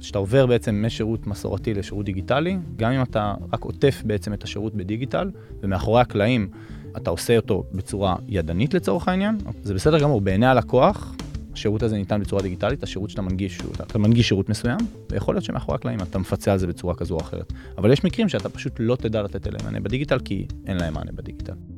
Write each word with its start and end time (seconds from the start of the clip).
שאתה 0.00 0.18
עובר 0.18 0.46
בעצם 0.46 0.82
משירות 0.86 1.26
מסורתי 1.26 1.74
לשירות 1.74 2.04
דיגיטלי, 2.04 2.58
גם 2.76 2.92
אם 2.92 3.02
אתה 3.02 3.34
רק 3.52 3.64
עוטף 3.64 4.02
בעצם 4.06 4.32
את 4.32 4.44
השירות 4.44 4.74
בדיגיטל, 4.74 5.30
ומאחורי 5.62 6.00
הקלעים 6.00 6.48
אתה 6.96 7.10
עושה 7.10 7.36
אותו 7.36 7.64
בצורה 7.72 8.16
ידנית 8.28 8.74
לצורך 8.74 9.08
העניין, 9.08 9.38
זה 9.62 9.74
בסדר 9.74 9.98
גמור, 9.98 10.20
בעיני 10.20 10.46
הלקוח, 10.46 11.14
השירות 11.52 11.82
הזה 11.82 11.96
ניתן 11.96 12.20
בצורה 12.20 12.42
דיגיטלית, 12.42 12.82
השירות 12.82 13.10
שאתה 13.10 13.22
מנגיש, 13.22 13.58
אתה 13.82 13.98
מנגיש 13.98 14.28
שירות 14.28 14.48
מסוים, 14.48 14.78
ויכול 15.10 15.34
להיות 15.34 15.44
שמאחורי 15.44 15.74
הקלעים 15.76 16.00
אתה 16.00 16.18
מפצה 16.18 16.52
על 16.52 16.58
זה 16.58 16.66
בצורה 16.66 16.94
כזו 16.94 17.14
או 17.14 17.20
אחרת. 17.20 17.52
אבל 17.78 17.92
יש 17.92 18.04
מקרים 18.04 18.28
שאתה 18.28 18.48
פשוט 18.48 18.72
לא 18.78 18.96
תדע 18.96 19.22
לתת 19.22 19.46
אליהם 19.46 19.64
מענה 19.64 19.80
בדיגיטל, 19.80 20.18
כי 20.18 20.46
אין 20.66 20.76
להם 20.76 20.94
מענה 20.94 21.10
בדיגיטל. 21.14 21.77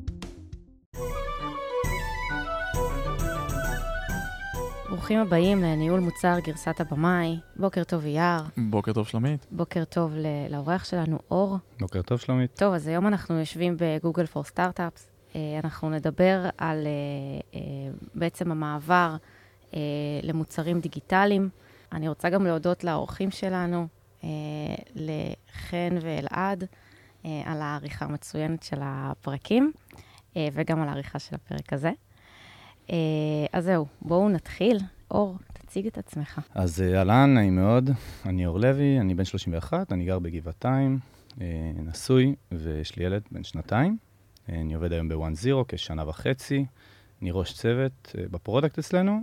ברוכים 4.91 5.19
הבאים 5.19 5.61
לניהול 5.61 5.99
מוצר 5.99 6.39
גרסת 6.39 6.81
הבמאי. 6.81 7.39
בוקר 7.55 7.83
טוב 7.83 8.05
אייר. 8.05 8.41
בוקר 8.57 8.93
טוב 8.93 9.07
שלומית. 9.07 9.47
בוקר 9.51 9.83
טוב 9.85 10.13
לאורח 10.49 10.83
שלנו 10.85 11.19
אור. 11.31 11.57
בוקר 11.79 12.01
טוב 12.01 12.19
שלומית. 12.19 12.55
טוב, 12.55 12.73
אז 12.73 12.87
היום 12.87 13.07
אנחנו 13.07 13.39
יושבים 13.39 13.77
בגוגל 13.79 14.25
פור 14.25 14.43
סטארט-אפס. 14.43 15.09
אנחנו 15.63 15.89
נדבר 15.89 16.49
על 16.57 16.87
uh, 16.87 17.55
uh, 17.55 17.57
בעצם 18.15 18.51
המעבר 18.51 19.15
למוצרים 20.23 20.79
דיגיטליים. 20.79 21.49
אני 21.91 22.09
רוצה 22.09 22.29
גם 22.29 22.45
להודות 22.45 22.83
לאורחים 22.83 23.31
שלנו, 23.31 23.87
לחן 24.95 25.97
ואלעד, 26.01 26.63
על 27.23 27.61
העריכה 27.61 28.05
המצוינת 28.05 28.63
של 28.63 28.79
הפרקים, 28.81 29.71
וגם 30.35 30.81
על 30.81 30.87
העריכה 30.89 31.19
של 31.19 31.35
הפרק 31.35 31.73
הזה. 31.73 31.91
Uh, 32.91 32.93
אז 33.53 33.63
זהו, 33.63 33.85
בואו 34.01 34.29
נתחיל. 34.29 34.79
אור, 35.11 35.37
תציג 35.53 35.87
את 35.87 35.97
עצמך. 35.97 36.39
אז 36.55 36.81
אהלן, 36.81 37.33
נעים 37.33 37.55
מאוד. 37.55 37.89
אני 38.25 38.45
אור 38.45 38.59
לוי, 38.59 38.99
אני 38.99 39.15
בן 39.15 39.25
31, 39.25 39.91
אני 39.91 40.05
גר 40.05 40.19
בגבעתיים, 40.19 40.99
uh, 41.29 41.41
נשוי, 41.75 42.35
ויש 42.51 42.95
לי 42.95 43.03
ילד 43.03 43.21
בן 43.31 43.43
שנתיים. 43.43 43.97
Uh, 44.47 44.51
אני 44.51 44.73
עובד 44.73 44.93
היום 44.93 45.09
ב 45.09 45.16
One 45.16 45.35
Zero 45.35 45.65
כשנה 45.67 46.09
וחצי. 46.09 46.65
אני 47.21 47.31
ראש 47.31 47.53
צוות 47.53 48.15
ב 48.31 48.37
product 48.37 48.79
אצלנו. 48.79 49.21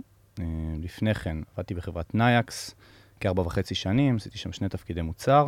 לפני 0.81 1.13
כן 1.13 1.37
עבדתי 1.53 1.73
בחברת 1.73 2.15
נייקס 2.15 2.75
כארבע 3.19 3.41
וחצי 3.41 3.75
שנים, 3.75 4.15
עשיתי 4.15 4.37
שם 4.37 4.51
שני 4.51 4.69
תפקידי 4.69 5.01
מוצר. 5.01 5.47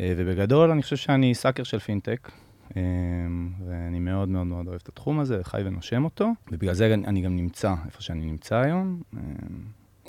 ובגדול, 0.00 0.70
אני 0.70 0.82
חושב 0.82 0.96
שאני 0.96 1.34
סאקר 1.34 1.62
של 1.62 1.78
פינטק. 1.78 2.30
אמ, 2.76 3.50
ואני 3.66 3.98
מאוד 3.98 4.28
מאוד 4.28 4.46
מאוד 4.46 4.66
אוהב 4.68 4.80
את 4.82 4.88
התחום 4.88 5.20
הזה, 5.20 5.40
חי 5.42 5.62
ונושם 5.64 6.04
אותו, 6.04 6.30
ובגלל 6.52 6.74
זה 6.74 6.94
אני 6.94 7.20
גם 7.20 7.36
נמצא 7.36 7.74
איפה 7.86 8.02
שאני 8.02 8.26
נמצא 8.26 8.56
היום. 8.56 9.02
אמ, 9.14 9.20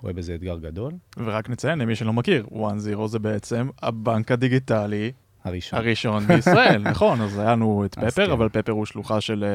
רואה 0.02 0.14
בזה 0.14 0.36
אתגר 0.36 0.58
גדול. 0.58 0.94
ורק 1.18 1.50
נציין 1.50 1.80
למי 1.80 1.96
שלא 1.96 2.14
מכיר, 2.14 2.46
1-0 2.52 3.08
זה 3.08 3.20
בעצם 3.20 3.70
הבנק 3.82 4.32
הדיגיטלי 4.32 5.12
הראשון. 5.44 5.80
הראשון 5.80 6.28
בישראל, 6.28 6.82
נכון, 6.92 7.22
אז 7.22 7.40
היה 7.40 7.52
לנו 7.52 7.86
את 7.86 7.96
פפר, 7.96 8.26
כן. 8.26 8.32
אבל 8.32 8.50
פפר 8.50 8.72
הוא 8.72 8.86
שלוחה 8.86 9.22
של, 9.22 9.46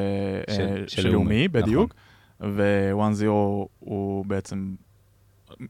של, 0.51 0.85
של, 0.87 1.03
של 1.03 1.09
לאומי, 1.09 1.49
בדיוק, 1.49 1.95
נכון. 2.41 2.55
ו-1-0 2.57 3.27
הוא 3.79 4.27
בעצם, 4.27 4.75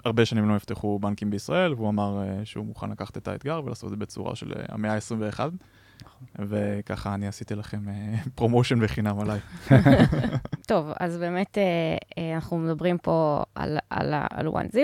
הרבה 0.04 0.24
שנים 0.24 0.48
לא 0.48 0.56
נפתחו 0.56 0.98
בנקים 0.98 1.30
בישראל, 1.30 1.74
והוא 1.74 1.88
אמר 1.88 2.22
שהוא 2.44 2.66
מוכן 2.66 2.90
לקחת 2.90 3.16
את 3.16 3.28
האתגר 3.28 3.60
ולעשות 3.64 3.84
את 3.84 3.90
זה 3.90 3.96
בצורה 3.96 4.36
של 4.36 4.52
המאה 4.68 4.94
ה-21. 4.94 5.40
וככה 6.38 7.14
אני 7.14 7.28
עשיתי 7.28 7.54
לכם 7.54 7.78
promotion 8.34 8.80
בחינם 8.80 9.20
עליי. 9.20 9.40
טוב, 10.68 10.92
אז 11.00 11.16
באמת 11.18 11.58
אנחנו 12.34 12.58
מדברים 12.58 12.98
פה 12.98 13.42
על, 13.54 13.78
על, 13.90 14.14
על 14.30 14.48
1-0, 14.48 14.78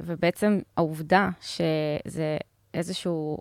ובעצם 0.00 0.58
העובדה 0.76 1.28
שזה 1.40 2.36
איזשהו 2.74 3.38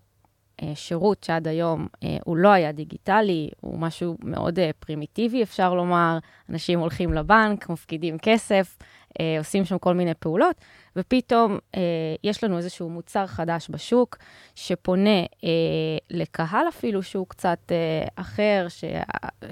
שירות 0.74 1.24
שעד 1.24 1.48
היום 1.48 1.88
הוא 2.24 2.38
לא 2.38 2.50
היה 2.50 2.72
דיגיטלי, 2.72 3.50
הוא 3.62 3.80
משהו 3.80 4.18
מאוד 4.24 4.60
פרימיטיבי, 4.80 5.44
אפשר 5.44 5.74
לומר. 5.74 6.18
אנשים 6.50 6.80
הולכים 6.80 7.14
לבנק, 7.14 7.70
מפקידים 7.70 8.18
כסף, 8.18 8.78
עושים 9.40 9.66
שם 9.66 9.78
כל 9.78 9.94
מיני 9.94 10.14
פעולות, 10.14 10.56
ופתאום 10.96 11.60
אה, 11.76 11.82
יש 12.24 12.44
לנו 12.44 12.58
איזשהו 12.58 12.90
מוצר 12.90 13.28
חדש 13.28 13.68
בשוק, 13.70 14.18
שפונה 14.56 15.20
אה, 15.20 15.50
לקהל 16.10 16.68
אפילו 16.68 17.04
שהוא 17.04 17.28
קצת 17.28 17.72
אה, 17.72 18.08
אחר, 18.16 18.66
ש, 18.70 18.84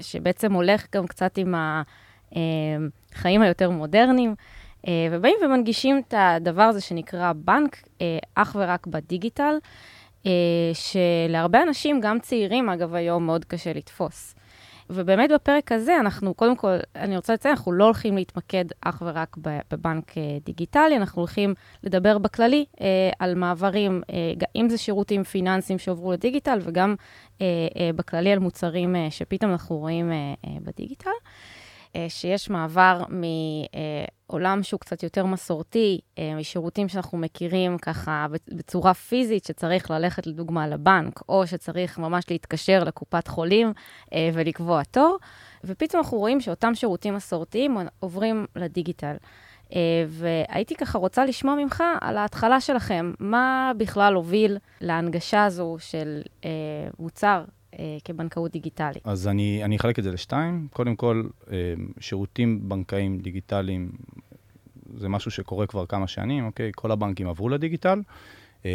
שבעצם 0.00 0.52
הולך 0.52 0.86
גם 0.94 1.06
קצת 1.06 1.38
עם 1.38 1.54
החיים 2.34 3.42
היותר 3.42 3.70
מודרניים, 3.70 4.34
אה, 4.88 5.08
ובאים 5.10 5.36
ומנגישים 5.44 6.02
את 6.08 6.14
הדבר 6.16 6.62
הזה 6.62 6.80
שנקרא 6.80 7.32
בנק, 7.32 7.76
אה, 8.00 8.18
אך 8.34 8.56
ורק 8.58 8.86
בדיגיטל, 8.86 9.54
אה, 10.26 10.30
שלהרבה 10.74 11.62
אנשים, 11.62 12.00
גם 12.00 12.18
צעירים 12.20 12.68
אגב 12.68 12.94
היום, 12.94 13.26
מאוד 13.26 13.44
קשה 13.44 13.72
לתפוס. 13.72 14.34
ובאמת 14.94 15.30
בפרק 15.34 15.72
הזה, 15.72 16.00
אנחנו, 16.00 16.34
קודם 16.34 16.56
כל, 16.56 16.76
אני 16.96 17.16
רוצה 17.16 17.32
לציין, 17.32 17.54
אנחנו 17.54 17.72
לא 17.72 17.84
הולכים 17.84 18.16
להתמקד 18.16 18.64
אך 18.80 19.02
ורק 19.06 19.36
בבנק 19.72 20.18
אה, 20.18 20.22
דיגיטלי, 20.44 20.96
אנחנו 20.96 21.22
הולכים 21.22 21.54
לדבר 21.82 22.18
בכללי 22.18 22.64
אה, 22.80 22.86
על 23.18 23.34
מעברים, 23.34 24.02
אה, 24.10 24.32
אם 24.56 24.68
זה 24.68 24.78
שירותים 24.78 25.24
פיננסיים 25.24 25.78
שעוברו 25.78 26.12
לדיגיטל, 26.12 26.58
וגם 26.62 26.94
אה, 27.40 27.46
אה, 27.76 27.90
בכללי 27.96 28.32
על 28.32 28.38
מוצרים 28.38 28.96
אה, 28.96 29.06
שפתאום 29.10 29.52
אנחנו 29.52 29.76
רואים 29.76 30.12
אה, 30.12 30.34
אה, 30.46 30.50
בדיגיטל. 30.62 31.10
אה, 31.96 32.06
שיש 32.08 32.50
מעבר 32.50 33.02
מעולם 34.28 34.62
שהוא 34.62 34.80
קצת 34.80 35.02
יותר 35.02 35.26
מסורתי, 35.26 36.00
אה, 36.18 36.34
משירותים 36.34 36.88
שאנחנו 36.88 37.18
מכירים 37.18 37.78
ככה 37.78 38.26
בצורה 38.48 38.94
פיזית, 38.94 39.44
שצריך 39.44 39.90
ללכת 39.90 40.26
לדוגמה 40.26 40.68
לבנק, 40.68 41.20
או 41.28 41.46
שצריך 41.46 41.98
ממש 41.98 42.24
להתקשר 42.30 42.84
לקופת 42.84 43.28
חולים 43.28 43.72
אה, 44.12 44.30
ולקבוע 44.32 44.82
תור, 44.82 45.18
ופתאום 45.64 46.02
אנחנו 46.02 46.18
רואים 46.18 46.40
שאותם 46.40 46.74
שירותים 46.74 47.14
מסורתיים 47.14 47.76
עוברים 48.00 48.46
לדיגיטל. 48.56 49.14
והייתי 50.08 50.74
ככה 50.74 50.98
רוצה 50.98 51.24
לשמוע 51.24 51.54
ממך 51.54 51.84
על 52.00 52.16
ההתחלה 52.16 52.60
שלכם, 52.60 53.12
מה 53.18 53.72
בכלל 53.76 54.14
הוביל 54.14 54.58
להנגשה 54.80 55.44
הזו 55.44 55.76
של 55.78 56.22
מוצר 56.98 57.44
כבנקאות 58.04 58.52
דיגיטלית? 58.52 59.06
אז 59.06 59.28
אני, 59.28 59.64
אני 59.64 59.76
אחלק 59.76 59.98
את 59.98 60.04
זה 60.04 60.12
לשתיים. 60.12 60.68
קודם 60.72 60.96
כל, 60.96 61.22
אה, 61.50 61.56
שירותים 62.00 62.68
בנקאיים 62.68 63.18
דיגיטליים 63.18 63.92
זה 64.96 65.08
משהו 65.08 65.30
שקורה 65.30 65.66
כבר 65.66 65.86
כמה 65.86 66.06
שנים, 66.06 66.46
אוקיי? 66.46 66.70
כל 66.74 66.90
הבנקים 66.90 67.28
עברו 67.28 67.48
לדיגיטל. 67.48 68.02
אה, 68.64 68.70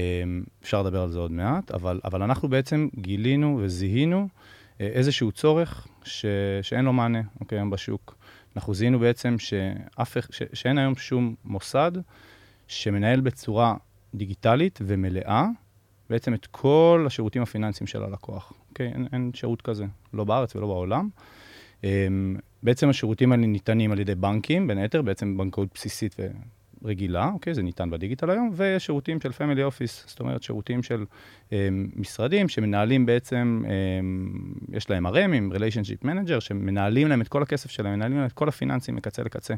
אפשר 0.64 0.82
לדבר 0.82 1.02
על 1.02 1.12
זה 1.12 1.20
עוד 1.20 1.32
מעט, 1.32 1.72
אבל, 1.72 2.00
אבל 2.06 2.22
אנחנו 2.22 2.50
בעצם 2.50 2.88
גילינו 2.96 3.60
וזיהינו 3.62 4.28
איזשהו 4.80 5.32
צורך 5.32 5.88
ש, 6.04 6.26
שאין 6.62 6.86
לו 6.86 6.94
מענה, 6.94 7.22
אוקיי, 7.40 7.58
היום 7.58 7.70
בשוק. 7.70 8.18
אנחנו 8.56 8.74
זיהינו 8.74 9.00
בעצם 9.00 9.40
שאף, 9.40 10.18
ש, 10.30 10.44
שאין 10.54 10.78
היום 10.78 10.96
שום 10.96 11.36
מוסד 11.46 11.92
שמנהל 12.68 13.22
בצורה 13.22 13.76
דיגיטלית 14.16 14.80
ומלאה 14.82 15.48
בעצם 16.10 16.34
את 16.34 16.46
כל 16.46 17.04
השירותים 17.08 17.42
הפיננסיים 17.42 17.88
של 17.88 18.04
הלקוח. 18.04 18.54
אוקיי? 18.70 18.88
אין, 18.88 19.08
אין 19.14 19.32
שירות 19.34 19.62
כזה, 19.62 19.86
לא 20.14 20.24
בארץ 20.24 20.56
ולא 20.56 20.68
בעולם. 20.68 21.10
Um, 21.82 21.86
בעצם 22.64 22.90
השירותים 22.90 23.32
האלה 23.32 23.48
ניתנים 23.48 23.92
על 23.92 24.00
ידי 24.00 24.16
בנקים, 24.16 24.68
בין 24.68 24.78
היתר, 24.78 25.02
בעצם 25.02 25.38
בנקאות 25.38 25.70
בסיסית 25.74 26.16
ורגילה, 26.82 27.30
אוקיי? 27.34 27.54
זה 27.54 27.64
ניתן 27.64 27.90
בדיגיטל 27.90 28.30
היום, 28.30 28.52
ויש 28.54 28.86
שירותים 28.86 29.22
של 29.22 29.32
family 29.32 29.64
office, 29.64 30.04
זאת 30.08 30.20
אומרת, 30.20 30.44
שירותים 30.44 30.84
של 30.84 31.06
um, 31.50 31.54
משרדים 31.96 32.50
שמנהלים 32.50 33.06
בעצם, 33.06 33.64
um, 33.66 34.76
יש 34.76 34.90
להם 34.90 35.08
RM 35.08 35.34
עם 35.34 35.52
relationship 35.52 36.04
manager, 36.04 36.40
שמנהלים 36.40 37.08
להם 37.08 37.22
את 37.22 37.28
כל 37.28 37.44
הכסף 37.44 37.72
שלהם, 37.72 37.94
מנהלים 37.94 38.18
להם 38.18 38.28
את 38.28 38.34
כל 38.34 38.50
הפיננסים 38.50 38.96
מקצה 38.96 39.24
לקצה. 39.24 39.54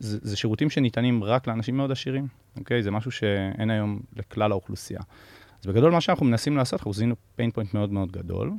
זה, 0.00 0.18
זה 0.22 0.36
שירותים 0.36 0.70
שניתנים 0.70 1.24
רק 1.24 1.46
לאנשים 1.46 1.76
מאוד 1.76 1.90
עשירים, 1.90 2.26
אוקיי? 2.58 2.82
זה 2.82 2.90
משהו 2.90 3.10
שאין 3.10 3.70
היום 3.70 4.00
לכלל 4.16 4.52
האוכלוסייה. 4.52 5.00
אז 5.60 5.66
בגדול 5.66 5.92
מה 5.92 6.00
שאנחנו 6.00 6.26
מנסים 6.26 6.56
לעשות, 6.56 6.80
אנחנו 6.80 6.92
זיהינו 6.92 7.14
pain 7.38 7.50
point 7.56 7.68
מאוד 7.74 7.92
מאוד 7.92 8.12
גדול, 8.12 8.52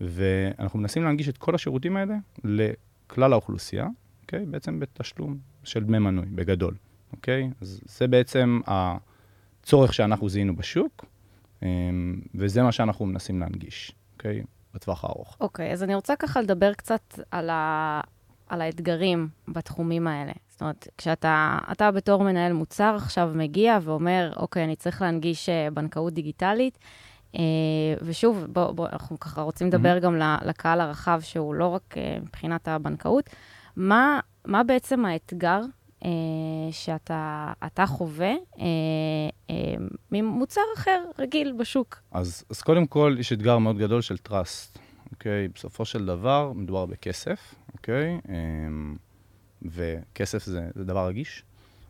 ואנחנו 0.00 0.78
מנסים 0.78 1.04
להנגיש 1.04 1.28
את 1.28 1.38
כל 1.38 1.54
השירותים 1.54 1.96
האלה 1.96 2.14
לכלל 2.44 3.32
האוכלוסייה, 3.32 3.88
אוקיי? 4.22 4.46
בעצם 4.46 4.80
בתשלום 4.80 5.38
של 5.64 5.84
דמי 5.84 5.98
מנוי, 5.98 6.26
בגדול, 6.26 6.74
אוקיי? 7.12 7.50
אז 7.60 7.80
זה 7.84 8.08
בעצם 8.08 8.60
הצורך 8.66 9.94
שאנחנו 9.94 10.28
זיהינו 10.28 10.56
בשוק, 10.56 11.04
אמ, 11.62 12.20
וזה 12.34 12.62
מה 12.62 12.72
שאנחנו 12.72 13.06
מנסים 13.06 13.40
להנגיש, 13.40 13.92
אוקיי? 14.12 14.42
בטווח 14.74 15.04
הארוך. 15.04 15.36
אוקיי, 15.40 15.72
אז 15.72 15.82
אני 15.82 15.94
רוצה 15.94 16.16
ככה 16.16 16.40
לדבר 16.40 16.74
קצת 16.74 17.20
על, 17.30 17.50
ה... 17.50 18.00
על 18.48 18.60
האתגרים 18.60 19.28
בתחומים 19.48 20.06
האלה. 20.06 20.32
זאת 20.54 20.60
אומרת, 20.60 20.88
כשאתה 20.98 21.58
אתה 21.72 21.90
בתור 21.90 22.24
מנהל 22.24 22.52
מוצר 22.52 22.94
עכשיו 22.96 23.30
מגיע 23.34 23.78
ואומר, 23.82 24.32
אוקיי, 24.36 24.64
אני 24.64 24.76
צריך 24.76 25.02
להנגיש 25.02 25.48
אה, 25.48 25.68
בנקאות 25.70 26.12
דיגיטלית, 26.14 26.78
אה, 27.34 27.40
ושוב, 28.02 28.46
בוא, 28.48 28.72
בוא, 28.72 28.88
אנחנו 28.92 29.20
ככה 29.20 29.42
רוצים 29.42 29.66
לדבר 29.66 29.96
mm-hmm. 29.96 30.00
גם 30.00 30.16
לקהל 30.44 30.80
הרחב, 30.80 31.20
שהוא 31.22 31.54
לא 31.54 31.66
רק 31.66 31.94
אה, 31.96 32.18
מבחינת 32.22 32.68
הבנקאות, 32.68 33.30
מה, 33.76 34.20
מה 34.44 34.62
בעצם 34.62 35.04
האתגר 35.04 35.60
אה, 36.04 36.10
שאתה 36.70 37.86
חווה 37.86 38.32
אה, 38.60 38.64
אה, 39.50 39.74
ממוצר 40.12 40.60
אחר, 40.76 41.04
רגיל, 41.18 41.52
בשוק? 41.58 42.00
אז, 42.12 42.44
אז 42.50 42.62
קודם 42.62 42.86
כל, 42.86 43.16
יש 43.18 43.32
אתגר 43.32 43.58
מאוד 43.58 43.78
גדול 43.78 44.02
של 44.02 44.16
trust, 44.28 44.78
אוקיי? 45.12 45.48
בסופו 45.48 45.84
של 45.84 46.06
דבר, 46.06 46.52
מדובר 46.54 46.86
בכסף, 46.86 47.54
אוקיי? 47.72 48.20
אה, 48.28 48.34
וכסף 49.64 50.44
זה, 50.44 50.68
זה 50.74 50.84
דבר 50.84 51.06
רגיש. 51.06 51.42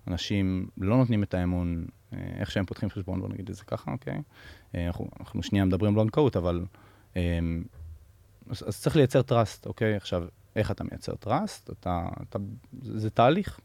אנשים 0.09 0.69
לא 0.79 0.97
נותנים 0.97 1.23
את 1.23 1.35
האמון 1.35 1.87
אה, 2.13 2.19
איך 2.41 2.51
שהם 2.51 2.67
פותחים 2.67 2.91
חשבון, 2.91 3.21
בוא 3.21 3.29
נגיד 3.29 3.49
את 3.49 3.55
זה 3.55 3.65
ככה, 3.65 3.91
אוקיי? 3.91 4.23
אה, 4.75 4.87
אנחנו, 4.87 5.09
אנחנו 5.21 5.43
שנייה 5.43 5.65
מדברים 5.65 5.95
בנקאות, 5.95 6.37
אבל... 6.37 6.65
אה, 7.17 7.39
אז, 8.51 8.65
אז 8.69 8.81
צריך 8.81 8.97
לייצר 8.97 9.21
trust, 9.21 9.67
אוקיי? 9.67 9.97
עכשיו, 9.97 10.25
איך 10.57 10.71
אתה 10.71 10.85
מייצר 10.85 11.13
trust? 11.25 11.73
אתה, 11.73 12.09
אתה, 12.23 12.39
זה, 12.83 12.99
זה 12.99 13.11
תהליך. 13.11 13.61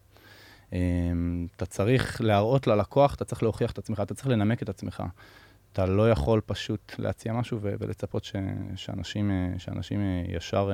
אתה 1.55 1.65
צריך 1.65 2.21
להראות 2.21 2.67
ללקוח, 2.67 3.15
אתה 3.15 3.25
צריך 3.25 3.43
להוכיח 3.43 3.71
את 3.71 3.77
עצמך, 3.77 3.99
אתה 3.99 4.13
צריך 4.13 4.27
לנמק 4.27 4.63
את 4.63 4.69
עצמך. 4.69 5.03
אתה 5.73 5.85
לא 5.85 6.11
יכול 6.11 6.41
פשוט 6.45 6.95
להציע 6.99 7.33
משהו 7.33 7.59
ו- 7.61 7.73
ולצפות 7.79 8.23
ש- 8.23 8.35
שאנשים, 8.75 9.31
שאנשים 9.57 10.01
ישר 10.27 10.71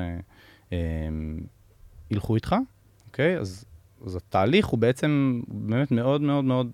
ילכו 2.11 2.35
איתך, 2.35 2.55
אוקיי? 3.15 3.37
אז 3.37 3.65
אז 4.05 4.15
התהליך 4.15 4.67
הוא 4.67 4.79
בעצם 4.79 5.41
באמת 5.47 5.91
מאוד 5.91 6.21
מאוד 6.21 6.45
מאוד, 6.45 6.71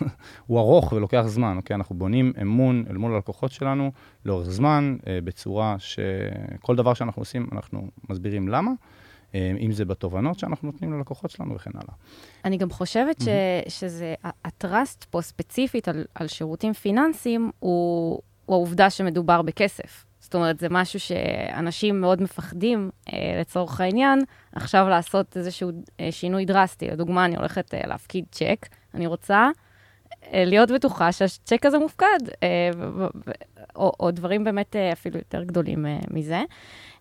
הוא 0.46 0.58
ארוך 0.58 0.92
ולוקח 0.92 1.22
זמן, 1.26 1.56
אוקיי? 1.56 1.74
אנחנו 1.76 1.94
בונים 1.94 2.32
אמון 2.42 2.84
אל 2.90 2.96
מול 2.96 3.14
הלקוחות 3.14 3.52
שלנו 3.52 3.92
לאורך 4.24 4.50
זמן, 4.50 4.96
אה, 5.06 5.18
בצורה 5.24 5.76
שכל 5.78 6.76
דבר 6.76 6.94
שאנחנו 6.94 7.22
עושים, 7.22 7.48
אנחנו 7.52 7.88
מסבירים 8.10 8.48
למה. 8.48 8.70
אה, 9.34 9.52
אם 9.60 9.72
זה 9.72 9.84
בתובנות 9.84 10.38
שאנחנו 10.38 10.70
נותנים 10.70 10.92
ללקוחות 10.92 11.30
שלנו 11.30 11.54
וכן 11.54 11.70
הלאה. 11.74 11.94
אני 12.44 12.56
גם 12.56 12.70
חושבת 12.70 13.20
ש, 13.20 13.28
שזה, 13.68 14.14
הטראסט 14.44 15.04
פה 15.04 15.20
ספציפית 15.20 15.88
על, 15.88 16.04
על 16.14 16.26
שירותים 16.26 16.72
פיננסיים, 16.72 17.50
הוא, 17.58 18.20
הוא 18.46 18.56
העובדה 18.56 18.90
שמדובר 18.90 19.42
בכסף. 19.42 20.04
זאת 20.32 20.34
אומרת, 20.34 20.58
זה 20.58 20.66
משהו 20.70 21.00
שאנשים 21.00 22.00
מאוד 22.00 22.22
מפחדים, 22.22 22.90
אה, 23.12 23.38
לצורך 23.40 23.80
העניין, 23.80 24.20
עכשיו 24.52 24.88
לעשות 24.88 25.36
איזשהו 25.36 25.70
אה, 26.00 26.08
שינוי 26.12 26.44
דרסטי. 26.44 26.86
לדוגמה, 26.86 27.24
אני 27.24 27.36
הולכת 27.36 27.74
אה, 27.74 27.80
להפקיד 27.86 28.24
צ'ק, 28.30 28.68
אני 28.94 29.06
רוצה 29.06 29.50
אה, 30.32 30.44
להיות 30.44 30.70
בטוחה 30.70 31.12
שהצ'ק 31.12 31.66
הזה 31.66 31.78
מופקד, 31.78 32.18
אה, 32.42 32.70
או, 33.76 33.92
או 34.00 34.10
דברים 34.10 34.44
באמת 34.44 34.76
אה, 34.76 34.92
אפילו 34.92 35.18
יותר 35.18 35.44
גדולים 35.44 35.86
אה, 35.86 35.98
מזה. 36.10 36.42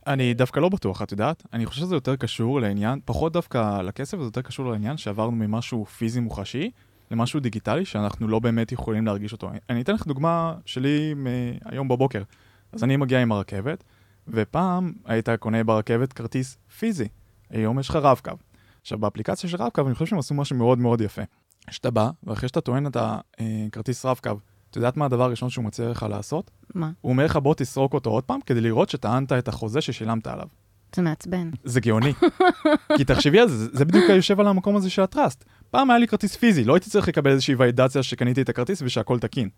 אני 0.07 0.33
דווקא 0.33 0.59
לא 0.59 0.69
בטוח, 0.69 1.01
את 1.01 1.11
יודעת? 1.11 1.43
אני 1.53 1.65
חושב 1.65 1.81
שזה 1.81 1.95
יותר 1.95 2.15
קשור 2.15 2.61
לעניין, 2.61 2.99
פחות 3.05 3.33
דווקא 3.33 3.81
לכסף, 3.81 4.17
זה 4.17 4.23
יותר 4.23 4.41
קשור 4.41 4.71
לעניין 4.71 4.97
שעברנו 4.97 5.31
ממשהו 5.31 5.85
פיזי 5.85 6.19
מוחשי 6.19 6.71
למשהו 7.11 7.39
דיגיטלי 7.39 7.85
שאנחנו 7.85 8.27
לא 8.27 8.39
באמת 8.39 8.71
יכולים 8.71 9.05
להרגיש 9.05 9.31
אותו. 9.31 9.49
אני 9.69 9.81
אתן 9.81 9.93
לך 9.93 10.07
דוגמה 10.07 10.55
שלי 10.65 11.13
מהיום 11.15 11.87
בבוקר. 11.87 12.21
אז 12.73 12.83
אני 12.83 12.97
מגיע 12.97 13.21
עם 13.21 13.31
הרכבת, 13.31 13.83
ופעם 14.27 14.93
היית 15.05 15.29
קונה 15.29 15.63
ברכבת 15.63 16.13
כרטיס 16.13 16.57
פיזי. 16.79 17.07
היום 17.49 17.79
יש 17.79 17.89
לך 17.89 17.95
רב-קו. 17.95 18.31
עכשיו, 18.81 18.97
באפליקציה 18.97 19.49
של 19.49 19.57
רב-קו, 19.57 19.87
אני 19.87 19.93
חושב 19.93 20.05
שהם 20.05 20.19
עשו 20.19 20.33
משהו 20.33 20.55
מאוד 20.55 20.79
מאוד 20.79 21.01
יפה. 21.01 21.21
שאתה 21.69 21.91
בא, 21.91 22.09
ואחרי 22.23 22.47
שאתה 22.47 22.61
טוען 22.61 22.87
את 22.87 22.97
הכרטיס 22.99 24.05
אה, 24.05 24.11
רב-קו, 24.11 24.39
את 24.69 24.75
יודעת 24.75 24.97
מה 24.97 25.05
הדבר 25.05 25.23
הראשון 25.23 25.49
שהוא 25.49 25.65
מציע 25.65 25.89
לך 25.89 26.05
לעשות? 26.09 26.51
מה? 26.75 26.91
הוא 27.01 27.11
אומר 27.11 27.25
לך, 27.25 27.37
בוא 27.37 27.55
תסרוק 27.55 27.93
אותו 27.93 28.09
עוד 28.09 28.23
פעם, 28.23 28.39
כדי 28.45 28.61
לראות 28.61 28.89
שטענת 28.89 29.31
את 29.31 29.47
החוזה 29.47 29.81
ששילמת 29.81 30.27
עליו. 30.27 30.47
זה 30.95 31.01
מעצבן. 31.01 31.49
זה 31.63 31.79
גאוני. 31.79 32.13
כי 32.97 33.03
תחשבי 33.03 33.39
על 33.39 33.47
זה, 33.47 33.67
זה 33.73 33.85
בדיוק 33.85 34.09
יושב 34.09 34.39
על 34.39 34.47
המקום 34.47 34.75
הזה 34.75 34.89
של 34.89 35.01
הטראסט. 35.01 35.45
פעם 35.71 35.89
היה 35.89 35.99
לי 35.99 36.07
כרטיס 36.07 36.35
פיזי, 36.35 36.63
לא 36.63 36.73
הייתי 36.73 36.89
צריך 36.89 37.07
לקבל 37.07 37.31
איזושהי 37.31 37.55
ולידציה 37.55 38.03
שקניתי 38.03 38.41
את 38.41 38.49
הכרטיס 38.49 38.81
ושהכול 38.81 39.19
תקין. 39.19 39.49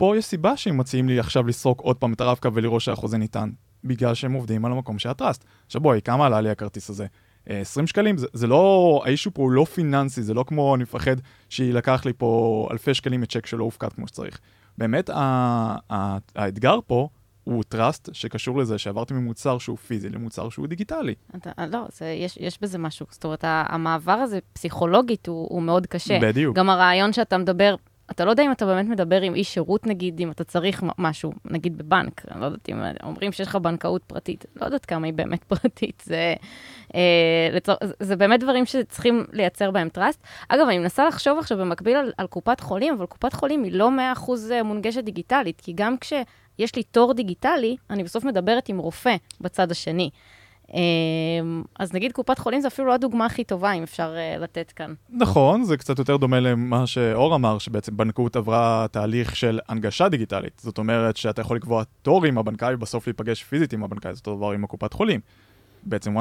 פה 0.00 0.16
יש 0.16 0.24
סיבה 0.24 0.56
שהם 0.56 0.78
מציעים 0.78 1.08
לי 1.08 1.18
עכשיו 1.18 1.46
לסרוק 1.46 1.80
עוד 1.80 1.96
פעם 1.96 2.12
את 2.12 2.20
הרב-קו 2.20 2.54
ולראות 2.54 2.80
שהחוזה 2.80 3.18
ניתן, 3.18 3.50
בגלל 3.84 4.14
שהם 4.14 4.32
עובדים 4.32 4.64
על 4.64 4.72
המקום 4.72 4.98
של 4.98 5.08
הטראסט. 5.08 5.44
עכשיו 5.66 5.80
בואי, 5.80 6.00
כמה 6.02 6.26
עלה 6.26 6.40
לי 6.40 6.50
הכרטיס 6.50 6.90
הזה? 6.90 7.06
20 7.46 7.84
אה, 7.84 7.88
שקלים? 7.88 8.18
זה, 8.18 8.26
זה 8.32 8.46
לא, 8.46 9.02
האישו 9.04 9.34
פה 9.34 9.42
הוא 9.42 9.50
לא 9.50 9.64
פיננסי, 9.64 10.22
זה 10.22 10.34
לא 10.34 10.44
כמו 10.46 10.74
אני 10.74 10.82
מפחד 10.82 11.16
שיילקח 11.48 12.04
לי 12.04 12.12
פה 12.12 12.68
אלפי 12.70 12.94
שקלים 12.94 13.20
מצ'ק 13.20 13.46
שלא 13.46 13.64
הופקד 13.64 13.88
כמו 13.92 14.08
שצריך. 14.08 14.38
באמת, 14.78 15.10
ה, 15.10 15.76
ה, 15.92 16.18
האתגר 16.36 16.78
פה 16.86 17.08
הוא 17.44 17.62
טראסט 17.68 18.08
שקשור 18.12 18.58
לזה 18.58 18.78
שעברתי 18.78 19.14
ממוצר 19.14 19.58
שהוא 19.58 19.76
פיזי 19.76 20.08
למוצר 20.08 20.48
שהוא 20.48 20.66
דיגיטלי. 20.66 21.14
אתה, 21.36 21.50
לא, 21.66 21.84
זה, 21.92 22.06
יש, 22.06 22.38
יש 22.40 22.58
בזה 22.62 22.78
משהו. 22.78 23.06
זאת 23.10 23.24
אומרת, 23.24 23.44
המעבר 23.44 24.12
הזה 24.12 24.38
פסיכולוגית 24.52 25.26
הוא, 25.26 25.46
הוא 25.50 25.62
מאוד 25.62 25.86
קשה. 25.86 26.18
בדיוק. 26.22 26.56
גם 26.56 26.70
הרעיון 26.70 27.12
שאתה 27.12 27.38
מדבר, 27.38 27.74
אתה 28.10 28.24
לא 28.24 28.30
יודע 28.30 28.42
אם 28.42 28.52
אתה 28.52 28.66
באמת 28.66 28.88
מדבר 28.88 29.20
עם 29.20 29.34
איש 29.34 29.54
שירות, 29.54 29.86
נגיד, 29.86 30.20
אם 30.20 30.30
אתה 30.30 30.44
צריך 30.44 30.82
משהו, 30.98 31.32
נגיד 31.44 31.78
בבנק, 31.78 32.22
אני 32.30 32.40
לא 32.40 32.44
יודעת 32.44 32.68
אם 32.68 32.82
אומרים 33.02 33.32
שיש 33.32 33.48
לך 33.48 33.56
בנקאות 33.56 34.02
פרטית, 34.04 34.44
לא 34.56 34.64
יודעת 34.64 34.86
כמה 34.86 35.06
היא 35.06 35.14
באמת 35.14 35.44
פרטית, 35.54 36.02
זה, 36.06 36.34
אה, 36.94 37.48
לצור, 37.52 37.74
זה 38.00 38.16
באמת 38.16 38.40
דברים 38.40 38.66
שצריכים 38.66 39.24
לייצר 39.32 39.70
בהם 39.70 39.88
טראסט. 39.88 40.22
אגב, 40.48 40.66
אני 40.66 40.78
מנסה 40.78 41.08
לחשוב 41.08 41.38
עכשיו 41.38 41.58
במקביל 41.58 41.96
על, 41.96 42.12
על 42.18 42.26
קופת 42.26 42.60
חולים, 42.60 42.94
אבל 42.94 43.06
קופת 43.06 43.32
חולים 43.32 43.62
היא 43.64 43.72
לא 43.72 43.90
100% 44.16 44.30
אה, 44.50 44.62
מונגשת 44.62 45.04
דיגיטלית, 45.04 45.60
כי 45.60 45.72
גם 45.74 45.96
כשיש 45.98 46.76
לי 46.76 46.82
תור 46.82 47.14
דיגיטלי, 47.14 47.76
אני 47.90 48.04
בסוף 48.04 48.24
מדברת 48.24 48.68
עם 48.68 48.78
רופא 48.78 49.16
בצד 49.40 49.70
השני. 49.70 50.10
אמ, 50.74 51.62
אז 51.78 51.94
נגיד 51.94 52.12
קופת 52.12 52.38
חולים 52.38 52.60
זה 52.60 52.68
אפילו 52.68 52.88
לא 52.88 52.94
הדוגמה 52.94 53.26
הכי 53.26 53.44
טובה, 53.44 53.72
אם 53.72 53.82
אפשר 53.82 54.14
uh, 54.14 54.40
לתת 54.40 54.72
כאן. 54.76 54.94
נכון, 55.10 55.64
זה 55.64 55.76
קצת 55.76 55.98
יותר 55.98 56.16
דומה 56.16 56.40
למה 56.40 56.86
שאור 56.86 57.34
אמר, 57.34 57.58
שבעצם 57.58 57.96
בנקאות 57.96 58.36
עברה 58.36 58.86
תהליך 58.90 59.36
של 59.36 59.60
הנגשה 59.68 60.08
דיגיטלית. 60.08 60.60
זאת 60.62 60.78
אומרת 60.78 61.16
שאתה 61.16 61.40
יכול 61.40 61.56
לקבוע 61.56 61.82
תור 62.02 62.24
עם 62.24 62.38
הבנקאי 62.38 62.74
ובסוף 62.74 63.06
להיפגש 63.06 63.42
פיזית 63.42 63.72
עם 63.72 63.84
הבנקאי, 63.84 64.14
זה 64.14 64.18
אותו 64.18 64.36
דבר 64.36 64.50
עם 64.50 64.64
הקופת 64.64 64.92
חולים. 64.92 65.20
בעצם 65.82 66.18
1-0, 66.18 66.20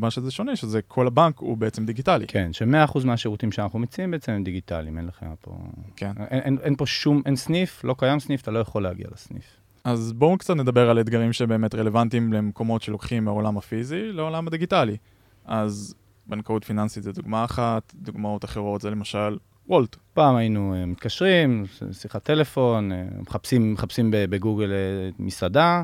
מה 0.00 0.10
שזה 0.10 0.30
שונה, 0.30 0.56
שזה 0.56 0.82
כל 0.82 1.06
הבנק 1.06 1.38
הוא 1.38 1.56
בעצם 1.56 1.86
דיגיטלי. 1.86 2.26
כן, 2.26 2.52
ש-100% 2.52 2.98
מהשירותים 3.04 3.52
שאנחנו 3.52 3.78
מציעים 3.78 4.10
בעצם 4.10 4.32
הם 4.32 4.44
דיגיטליים, 4.44 4.98
אין 4.98 5.06
לך 5.06 5.24
פה... 5.40 5.56
כן. 5.96 6.12
אין, 6.30 6.40
אין, 6.40 6.58
אין 6.62 6.76
פה 6.76 6.86
שום, 6.86 7.22
אין 7.26 7.36
סניף, 7.36 7.84
לא 7.84 7.94
קיים 7.98 8.20
סניף, 8.20 8.42
אתה 8.42 8.50
לא 8.50 8.58
יכול 8.58 8.82
להגיע 8.82 9.06
לסניף. 9.12 9.65
אז 9.86 10.12
בואו 10.12 10.38
קצת 10.38 10.56
נדבר 10.56 10.90
על 10.90 11.00
אתגרים 11.00 11.32
שבאמת 11.32 11.74
רלוונטיים 11.74 12.32
למקומות 12.32 12.82
שלוקחים 12.82 13.24
מהעולם 13.24 13.58
הפיזי 13.58 14.12
לעולם 14.12 14.46
הדיגיטלי. 14.46 14.96
אז 15.44 15.94
בנקאות 16.26 16.64
פיננסית 16.64 17.02
זה 17.02 17.12
דוגמה 17.12 17.44
אחת, 17.44 17.92
דוגמאות 17.94 18.44
אחרות 18.44 18.80
זה 18.80 18.90
למשל 18.90 19.38
וולט. 19.68 19.96
פעם 20.14 20.36
היינו 20.36 20.74
uh, 20.74 20.86
מתקשרים, 20.86 21.64
שיחת 21.92 22.24
טלפון, 22.24 22.92
uh, 22.92 22.94
מחפשים, 23.20 23.72
מחפשים 23.72 24.10
בגוגל 24.12 24.70
uh, 24.70 25.14
מסעדה, 25.18 25.82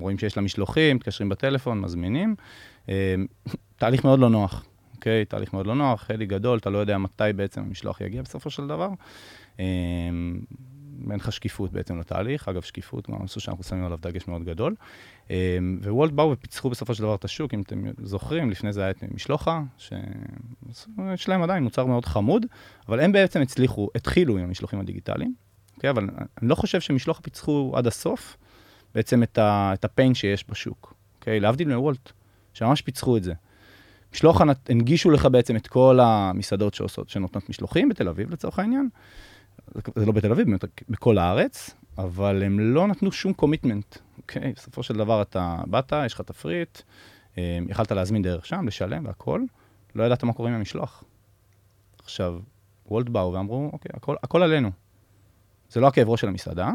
רואים 0.00 0.18
שיש 0.18 0.36
לה 0.36 0.42
משלוחים, 0.42 0.96
מתקשרים 0.96 1.28
בטלפון, 1.28 1.80
מזמינים. 1.80 2.34
תהליך 3.78 4.04
מאוד 4.04 4.18
לא 4.18 4.28
נוח, 4.28 4.64
אוקיי? 4.94 5.24
תהליך 5.24 5.54
מאוד 5.54 5.66
לא 5.66 5.74
נוח, 5.74 6.02
חלק 6.02 6.28
גדול, 6.28 6.58
אתה 6.58 6.70
לא 6.70 6.78
יודע 6.78 6.98
מתי 6.98 7.24
בעצם 7.36 7.60
המשלוח 7.60 8.00
יגיע 8.00 8.22
בסופו 8.22 8.50
של 8.50 8.66
דבר. 8.66 8.88
אין 11.10 11.16
לך 11.20 11.32
שקיפות 11.32 11.72
בעצם 11.72 11.98
לתהליך. 11.98 12.48
אגב, 12.48 12.62
שקיפות, 12.62 13.10
גם 13.10 13.24
משהו 13.24 13.40
שאנחנו 13.40 13.64
שמים 13.64 13.84
עליו 13.84 13.98
דגש 14.02 14.28
מאוד 14.28 14.44
גדול. 14.44 14.74
אמ, 15.30 15.78
ווולט 15.82 16.12
באו 16.12 16.30
ופיצחו 16.30 16.70
בסופו 16.70 16.94
של 16.94 17.02
דבר 17.02 17.14
את 17.14 17.24
השוק, 17.24 17.54
אם 17.54 17.60
אתם 17.60 17.82
זוכרים, 18.02 18.50
לפני 18.50 18.72
זה 18.72 18.82
היה 18.82 18.90
את 18.90 19.04
משלוחה, 19.14 19.62
שיש 19.78 21.28
להם 21.28 21.42
עדיין 21.42 21.62
מוצר 21.62 21.86
מאוד 21.86 22.04
חמוד, 22.04 22.46
אבל 22.88 23.00
הם 23.00 23.12
בעצם 23.12 23.40
הצליחו, 23.40 23.88
התחילו 23.94 24.38
עם 24.38 24.44
המשלוחים 24.44 24.80
הדיגיטליים, 24.80 25.34
okay, 25.34 25.76
אוקיי? 25.76 25.90
אבל 25.90 26.08
אני 26.42 26.48
לא 26.48 26.54
חושב 26.54 26.80
שמשלוחה 26.80 27.22
פיצחו 27.22 27.72
עד 27.76 27.86
הסוף 27.86 28.36
בעצם 28.94 29.22
את, 29.22 29.38
ה, 29.38 29.70
את 29.74 29.84
הפיין 29.84 30.14
שיש 30.14 30.44
בשוק, 30.48 30.86
okay? 30.86 31.16
אוקיי? 31.20 31.40
להבדיל 31.40 31.74
מוולט, 31.74 32.12
שממש 32.52 32.82
פיצחו 32.82 33.16
את 33.16 33.22
זה. 33.22 33.32
משלוחה 34.12 34.44
הנגישו 34.68 35.10
לך 35.10 35.26
בעצם 35.26 35.56
את 35.56 35.66
כל 35.66 35.98
המסעדות 36.02 36.74
שעושות, 36.74 37.08
שנותנות 37.08 37.48
משלוחים 37.48 37.88
בתל 37.88 38.08
אביב 38.08 38.30
לצורך 38.30 38.58
העניין, 38.58 38.88
זה 39.74 40.06
לא 40.06 40.12
בתל 40.12 40.32
אביב, 40.32 40.46
בכל 40.88 41.18
הארץ, 41.18 41.70
אבל 41.98 42.42
הם 42.42 42.60
לא 42.60 42.86
נתנו 42.86 43.12
שום 43.12 43.32
קומיטמנט, 43.32 43.96
אוקיי? 44.18 44.52
בסופו 44.56 44.82
של 44.82 44.94
דבר 44.94 45.22
אתה 45.22 45.56
באת, 45.66 45.92
יש 46.06 46.14
לך 46.14 46.20
תפריט, 46.20 46.80
אה, 47.38 47.58
יכלת 47.68 47.92
להזמין 47.92 48.22
דרך 48.22 48.46
שם, 48.46 48.66
לשלם 48.66 49.06
והכל, 49.06 49.42
לא 49.94 50.04
ידעת 50.04 50.24
מה 50.24 50.32
קורה 50.32 50.48
עם 50.48 50.54
המשלוח. 50.54 51.04
עכשיו, 52.02 52.40
וולט 52.86 53.08
באו 53.08 53.32
ואמרו, 53.32 53.70
אוקיי, 53.72 53.90
הכל, 53.94 54.16
הכל 54.22 54.42
עלינו. 54.42 54.70
זה 55.70 55.80
לא 55.80 55.86
הכאב 55.86 56.08
ראש 56.08 56.20
של 56.20 56.28
המסעדה, 56.28 56.70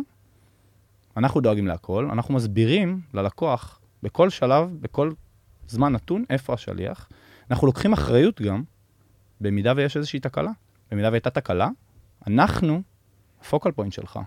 אנחנו 1.18 1.42
דואגים 1.42 1.68
להכל, 1.68 2.10
אנחנו 2.12 2.34
מסבירים 2.34 3.02
ללקוח 3.14 3.80
בכל 4.04 4.30
שלב, 4.30 4.70
בכל 4.82 5.12
זמן 5.68 5.94
נתון, 5.94 6.24
איפה 6.30 6.54
השליח. 6.54 7.10
אנחנו 7.52 7.68
לוקחים 7.68 7.94
אחריות 7.94 8.42
גם, 8.42 8.64
במידה 9.42 9.74
ויש 9.76 9.98
איזושהי 9.98 10.20
תקלה. 10.20 10.52
במידה 10.92 11.10
והייתה 11.10 11.30
תקלה, 11.30 11.70
אנחנו, 12.28 12.82
ה 13.42 13.47
focal 13.47 13.72
point 13.72 13.94
שלך. 13.94 14.20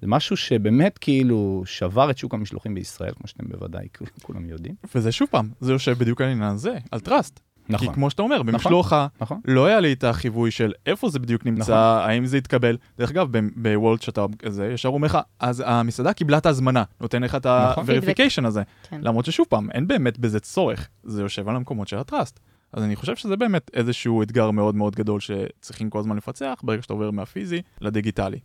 זה 0.00 0.06
משהו 0.06 0.36
שבאמת 0.36 0.98
כאילו 0.98 1.62
שבר 1.66 2.10
את 2.10 2.18
שוק 2.18 2.34
המשלוחים 2.34 2.74
בישראל, 2.74 3.12
כמו 3.16 3.28
שאתם 3.28 3.44
בוודאי 3.48 3.86
כולם 4.22 4.48
יודעים. 4.48 4.74
וזה 4.94 5.12
שוב 5.12 5.28
פעם, 5.30 5.50
זה 5.60 5.72
יושב 5.72 5.98
בדיוק 5.98 6.20
על 6.20 6.28
העניין 6.28 6.50
הזה, 6.50 6.78
על 6.90 7.00
trust. 7.00 7.40
נכון. 7.68 7.88
כי 7.88 7.94
כמו 7.94 8.10
שאתה 8.10 8.22
אומר, 8.22 8.42
במשלוח 8.42 8.92
נכון, 8.92 9.08
נכון. 9.20 9.40
לא 9.44 9.66
היה 9.66 9.80
לי 9.80 9.92
את 9.92 10.04
החיווי 10.04 10.50
של 10.50 10.72
איפה 10.86 11.08
זה 11.08 11.18
בדיוק 11.18 11.46
נמצא, 11.46 11.62
נכון. 11.62 12.10
האם 12.10 12.26
זה 12.26 12.38
יתקבל. 12.38 12.76
דרך 12.98 13.10
אגב, 13.10 13.28
בוולט 13.56 14.02
שאתה 14.02 14.24
כזה, 14.38 14.66
ישר 14.74 14.88
אומר 14.88 15.06
לך, 15.06 15.18
אז 15.40 15.62
המסעדה 15.66 16.12
קיבלה 16.12 16.38
את 16.38 16.46
ההזמנה, 16.46 16.84
נותן 17.00 17.22
לך 17.22 17.34
את 17.34 17.46
ה-verification 17.46 18.30
נכון. 18.30 18.44
הזה. 18.44 18.62
כן. 18.90 19.00
למרות 19.02 19.24
ששוב 19.24 19.46
פעם, 19.48 19.70
אין 19.70 19.86
באמת 19.86 20.18
בזה 20.18 20.40
צורך, 20.40 20.88
זה 21.02 21.22
יושב 21.22 21.48
על 21.48 21.56
המקומות 21.56 21.88
של 21.88 21.98
ה 21.98 22.04
trust. 22.04 22.40
אז 22.72 22.82
אני 22.82 22.96
חושב 22.96 23.16
שזה 23.16 23.36
באמת 23.36 23.70
איזשהו 23.74 24.22
אתגר 24.22 24.50
מאוד 24.50 24.74
מאוד 24.74 24.96
גדול 24.96 25.20
שצריכים 25.20 25.90
כל 25.90 25.98
הזמן 25.98 26.16
לפצח, 26.16 26.60
ברגע 26.62 26.82
שאתה 26.82 26.92
עובר 26.92 27.10
מהפיזי 27.10 27.62
לדיגיטלי. 27.80 28.38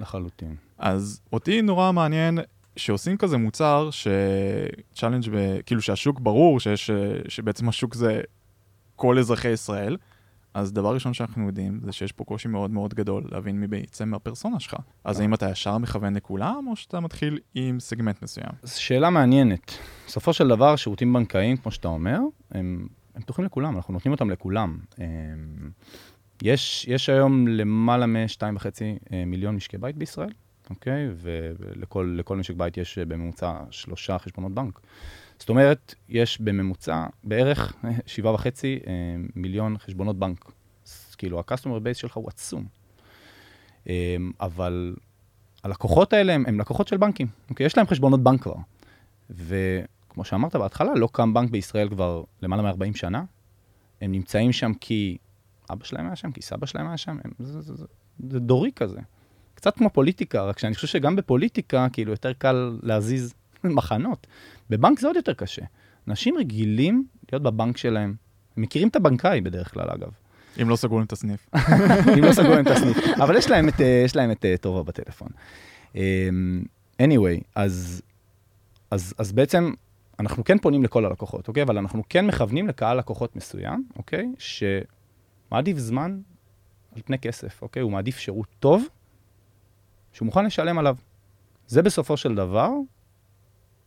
לחלוטין. 0.00 0.56
אז 0.78 1.20
אותי 1.32 1.62
נורא 1.62 1.92
מעניין 1.92 2.38
שעושים 2.76 3.16
כזה 3.16 3.36
מוצר 3.36 3.88
שצ'אלנג' 3.90 5.24
כאילו 5.66 5.82
שהשוק 5.82 6.20
ברור 6.20 6.60
שיש, 6.60 6.90
שבעצם 7.28 7.68
השוק 7.68 7.94
זה 7.94 8.20
כל 8.96 9.18
אזרחי 9.18 9.48
ישראל, 9.48 9.96
אז 10.54 10.72
דבר 10.72 10.94
ראשון 10.94 11.14
שאנחנו 11.14 11.46
יודעים 11.46 11.80
זה 11.84 11.92
שיש 11.92 12.12
פה 12.12 12.24
קושי 12.24 12.48
מאוד 12.48 12.70
מאוד 12.70 12.94
גדול 12.94 13.24
להבין 13.32 13.60
מי 13.60 13.66
בעצם 13.66 14.08
מהפרסונה 14.08 14.60
שלך. 14.60 14.76
אז 15.04 15.20
האם 15.20 15.34
אתה 15.34 15.50
ישר 15.50 15.78
מכוון 15.78 16.14
לכולם, 16.14 16.66
או 16.70 16.76
שאתה 16.76 17.00
מתחיל 17.00 17.38
עם 17.54 17.80
סגמנט 17.80 18.22
מסוים? 18.22 18.50
זו 18.62 18.82
שאלה 18.82 19.10
מעניינת. 19.10 19.72
בסופו 20.06 20.32
של 20.32 20.48
דבר, 20.48 20.76
שירותים 20.76 21.12
בנקאיים, 21.12 21.56
כמו 21.56 21.70
שאתה 21.70 21.88
אומר, 21.88 22.18
הם, 22.50 22.86
הם 23.14 23.22
פתוחים 23.22 23.44
לכולם, 23.44 23.76
אנחנו 23.76 23.94
נותנים 23.94 24.12
אותם 24.12 24.30
לכולם. 24.30 24.78
הם, 24.98 25.70
יש, 26.42 26.86
יש 26.88 27.08
היום 27.08 27.48
למעלה 27.48 28.06
מ-2.5 28.06 28.64
אה, 29.12 29.24
מיליון 29.26 29.56
משקי 29.56 29.78
בית 29.78 29.96
בישראל, 29.96 30.32
אוקיי? 30.70 31.08
ולכל 31.16 32.36
משק 32.36 32.54
בית 32.54 32.76
יש 32.76 32.98
אה, 32.98 33.04
בממוצע 33.04 33.52
שלושה 33.70 34.18
חשבונות 34.18 34.52
בנק. 34.52 34.80
זאת 35.38 35.48
אומרת, 35.48 35.94
יש 36.08 36.40
בממוצע 36.40 37.06
בערך 37.24 37.72
שבעה 38.06 38.34
וחצי 38.34 38.80
אה, 38.86 38.92
מיליון 39.36 39.78
חשבונות 39.78 40.18
בנק. 40.18 40.52
כאילו, 41.18 41.38
ה-customer 41.38 41.80
base 41.84 41.94
שלך 41.94 42.16
הוא 42.16 42.28
עצום. 42.28 42.64
אה, 43.88 44.16
אבל 44.40 44.94
הלקוחות 45.64 46.12
האלה 46.12 46.32
הם, 46.32 46.44
הם 46.46 46.60
לקוחות 46.60 46.88
של 46.88 46.96
בנקים, 46.96 47.26
אוקיי? 47.50 47.66
יש 47.66 47.76
להם 47.76 47.86
חשבונות 47.86 48.22
בנק 48.22 48.42
כבר. 48.42 48.54
וכמו 50.10 50.24
שאמרת 50.24 50.56
בהתחלה, 50.56 50.94
לא 50.94 51.08
קם 51.12 51.34
בנק 51.34 51.50
בישראל 51.50 51.88
כבר 51.88 52.24
למעלה 52.42 52.62
מ-40 52.62 52.96
שנה. 52.96 53.24
הם 54.00 54.12
נמצאים 54.12 54.52
שם 54.52 54.72
כי 54.74 55.18
אבא 55.72 55.84
שלהם 55.84 56.06
היה 56.06 56.16
שם, 56.16 56.32
כי 56.32 56.42
סבא 56.42 56.66
שלהם 56.66 56.88
היה 56.88 56.96
שם, 56.96 57.18
הם, 57.24 57.30
זה, 57.38 57.60
זה, 57.60 57.74
זה, 57.74 57.84
זה 58.28 58.40
דורי 58.40 58.70
כזה. 58.76 58.98
קצת 59.54 59.76
כמו 59.76 59.90
פוליטיקה, 59.90 60.44
רק 60.44 60.58
שאני 60.58 60.74
חושב 60.74 60.86
שגם 60.86 61.16
בפוליטיקה, 61.16 61.86
כאילו, 61.92 62.10
יותר 62.10 62.32
קל 62.32 62.78
להזיז 62.82 63.34
מחנות. 63.64 64.26
בבנק 64.70 65.00
זה 65.00 65.06
עוד 65.06 65.16
יותר 65.16 65.34
קשה. 65.34 65.62
אנשים 66.08 66.38
רגילים 66.38 67.06
להיות 67.32 67.42
בבנק 67.42 67.76
שלהם. 67.76 68.14
הם 68.56 68.62
מכירים 68.62 68.88
את 68.88 68.96
הבנקאי 68.96 69.40
בדרך 69.40 69.74
כלל, 69.74 69.90
אגב. 69.90 70.10
אם 70.62 70.68
לא 70.68 70.76
סגרו 70.76 70.96
להם 70.96 71.06
את 71.06 71.12
הסניף. 71.12 71.48
אם 72.18 72.24
לא 72.24 72.32
סגרו 72.32 72.50
להם 72.50 72.66
את 72.66 72.70
הסניף. 72.70 72.96
אבל 73.22 73.36
יש 73.36 73.50
להם 73.50 73.68
את, 73.68 73.80
יש 74.04 74.16
להם 74.16 74.30
את 74.30 74.44
טובה 74.60 74.82
בטלפון. 74.82 75.28
אמ, 75.94 76.62
anyway, 77.02 77.42
אז, 77.54 78.02
אז, 78.90 79.14
אז 79.18 79.32
בעצם 79.32 79.72
אנחנו 80.20 80.44
כן 80.44 80.58
פונים 80.58 80.82
לכל 80.82 81.04
הלקוחות, 81.04 81.48
אוקיי? 81.48 81.62
אבל 81.62 81.78
אנחנו 81.78 82.02
כן 82.08 82.26
מכוונים 82.26 82.68
לקהל 82.68 82.98
לקוחות 82.98 83.36
מסוים, 83.36 83.84
אוקיי? 83.96 84.32
שמעדיף 84.38 85.78
זמן 85.78 86.20
על 86.96 87.02
פני 87.04 87.18
כסף, 87.18 87.62
אוקיי? 87.62 87.82
הוא 87.82 87.92
מעדיף 87.92 88.18
שירות 88.18 88.46
טוב, 88.58 88.84
שהוא 90.12 90.26
מוכן 90.26 90.44
לשלם 90.44 90.78
עליו. 90.78 90.96
זה 91.66 91.82
בסופו 91.82 92.16
של 92.16 92.34
דבר 92.34 92.70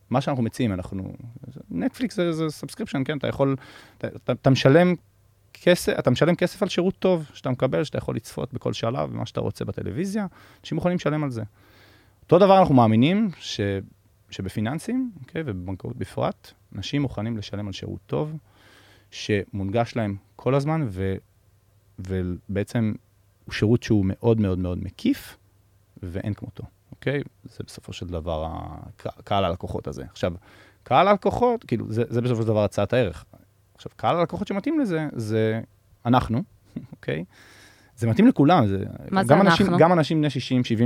מה 0.10 0.22
שאנחנו 0.22 0.44
מציעים, 0.44 0.74
אנחנו... 0.74 1.14
נטפליקס 1.72 2.16
זה, 2.16 2.32
זה 2.32 2.50
subscription, 2.50 3.04
כן? 3.06 3.18
אתה 3.18 3.28
יכול... 3.28 3.56
אתה, 3.98 4.08
אתה, 4.08 4.32
אתה 4.32 4.50
משלם 4.50 4.96
כסף, 5.54 6.00
אתה 6.00 6.12
משלם 6.12 6.36
כסף 6.36 6.64
על 6.64 6.70
שירות 6.70 6.96
טוב 7.00 7.26
שאתה 7.34 7.50
מקבל, 7.50 7.84
שאתה 7.84 7.98
יכול 7.98 8.16
לצפות 8.16 8.54
בכל 8.54 8.74
שלב, 8.74 9.10
במה 9.10 9.26
שאתה 9.26 9.42
רוצה 9.42 9.66
בטלוויזיה, 9.66 10.28
אנשים 10.62 10.78
יכולים 10.78 10.96
לשלם 10.96 11.24
על 11.24 11.30
זה. 11.30 11.44
אותו 12.24 12.40
דבר 12.40 12.60
אנחנו 12.60 12.76
מאמינים 12.76 13.30
ש, 13.40 13.60
שבפיננסים, 14.34 15.12
אוקיי, 15.20 15.42
ובבנקאות 15.46 15.98
בפרט, 15.98 16.52
אנשים 16.76 17.02
מוכנים 17.02 17.38
לשלם 17.38 17.68
על 17.68 17.74
שירות 17.74 18.00
טוב, 18.06 18.38
שמונגש 19.12 19.96
להם 19.96 20.16
כל 20.36 20.56
הזמן, 20.56 20.86
ו, 20.90 21.16
ובעצם 22.00 22.94
הוא 23.46 23.54
שירות 23.54 23.84
שהוא 23.84 24.06
מאוד 24.08 24.40
מאוד 24.40 24.60
מאוד 24.60 24.84
מקיף, 24.84 25.38
ואין 26.04 26.34
כמותו. 26.34 26.64
אוקיי? 26.92 27.22
זה 27.44 27.64
בסופו 27.68 27.94
של 27.94 28.08
דבר 28.08 28.50
קהל 29.24 29.46
הלקוחות 29.46 29.88
הזה. 29.88 30.04
עכשיו, 30.12 30.34
קהל 30.84 31.08
הלקוחות, 31.08 31.64
כאילו, 31.64 31.92
זה, 31.92 32.04
זה 32.10 32.22
בסופו 32.22 32.42
של 32.42 32.48
דבר 32.48 32.64
הצעת 32.64 32.94
הערך. 32.94 33.26
עכשיו, 33.76 33.92
קהל 33.96 34.16
הלקוחות 34.16 34.48
שמתאים 34.48 34.80
לזה, 34.80 35.08
זה 35.14 35.62
אנחנו, 36.06 36.44
אוקיי? 36.92 37.26
זה 37.96 38.08
מתאים 38.08 38.28
לכולם, 38.28 38.68
זה... 38.68 38.84
מה 39.12 39.24
זה 39.24 39.34
אנשים, 39.34 39.66
אנחנו? 39.66 39.78
גם 39.78 39.94
אנשים 39.94 40.22
בני 40.22 40.28